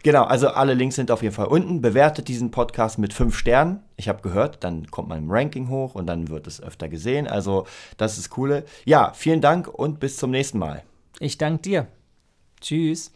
Genau, 0.05 0.22
also 0.24 0.48
alle 0.48 0.74
Links 0.74 0.94
sind 0.94 1.11
auf 1.11 1.22
jeden 1.22 1.34
Fall 1.34 1.46
unten. 1.46 1.80
Bewertet 1.80 2.28
diesen 2.28 2.53
Podcast 2.53 2.98
mit 3.00 3.12
fünf 3.12 3.36
Sternen. 3.36 3.80
Ich 3.96 4.09
habe 4.09 4.22
gehört, 4.22 4.62
dann 4.62 4.86
kommt 4.90 5.09
man 5.09 5.18
im 5.18 5.30
Ranking 5.30 5.68
hoch 5.68 5.96
und 5.96 6.07
dann 6.07 6.28
wird 6.28 6.46
es 6.46 6.62
öfter 6.62 6.88
gesehen. 6.88 7.26
Also 7.26 7.66
das 7.96 8.16
ist 8.16 8.30
Coole. 8.30 8.64
Ja, 8.84 9.12
vielen 9.14 9.40
Dank 9.40 9.66
und 9.66 9.98
bis 9.98 10.16
zum 10.16 10.30
nächsten 10.30 10.59
Mal. 10.59 10.84
Ich 11.20 11.38
danke 11.38 11.62
dir. 11.62 11.86
Tschüss. 12.60 13.12